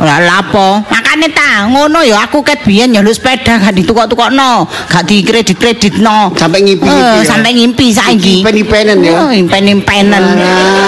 Ora 0.01 0.17
lapo. 0.25 0.81
Makane 0.89 1.29
ta 1.29 1.69
ngono 1.69 2.01
ya 2.01 2.25
aku 2.25 2.41
ket 2.41 2.65
biyen 2.65 2.97
ya 2.97 3.05
lu 3.05 3.13
sepeda 3.13 3.61
gak 3.61 3.77
ditukok-tukokno, 3.77 4.65
gak 4.89 5.05
dikredit-kreditno. 5.05 6.33
Sampai 6.33 6.65
ngimpi-ngimpi 6.65 7.13
Eh, 7.13 7.21
ya? 7.21 7.29
sampai 7.29 7.51
ngimpi 7.53 7.85
saiki. 7.93 8.35
Impen-impenen 8.41 8.97
ya. 9.05 9.13
Oh, 9.21 9.29
impen-impenen. 9.29 10.23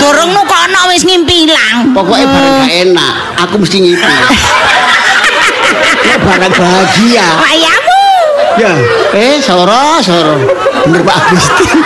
Durung 0.01 0.33
nukokno 0.33 0.89
wis 0.89 1.05
ngimpi 1.05 1.45
ilang. 1.47 1.93
Pokoknya 1.93 2.25
barang 2.27 2.53
gak 2.65 2.73
enak, 2.89 3.13
aku 3.45 3.53
mesti 3.61 3.77
ngipi. 3.77 4.09
barang 6.19 6.53
bahagia. 6.55 7.27
Ayamu. 7.47 7.99
Ya, 8.59 8.73
eh 9.15 9.39
soro 9.39 10.03
soro. 10.03 10.35
Bener 10.83 11.01
Pak 11.07 11.15
Agustin. 11.31 11.79